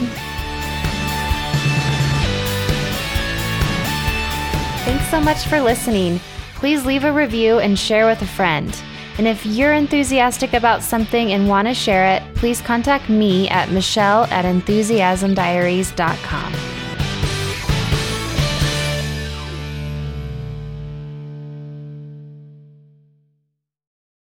Thanks 4.85 5.11
so 5.11 5.21
much 5.21 5.45
for 5.45 5.61
listening. 5.61 6.19
Please 6.55 6.85
leave 6.85 7.03
a 7.03 7.13
review 7.13 7.59
and 7.59 7.77
share 7.77 8.07
with 8.07 8.21
a 8.21 8.27
friend. 8.27 8.73
And 9.19 9.27
if 9.27 9.45
you're 9.45 9.73
enthusiastic 9.73 10.53
about 10.53 10.81
something 10.81 11.33
and 11.33 11.49
want 11.49 11.67
to 11.67 11.73
share 11.73 12.15
it, 12.15 12.23
please 12.35 12.61
contact 12.61 13.09
me 13.09 13.49
at 13.49 13.69
michelle 13.69 14.23
at 14.31 14.45
enthusiasmdiaries.com. 14.45 16.78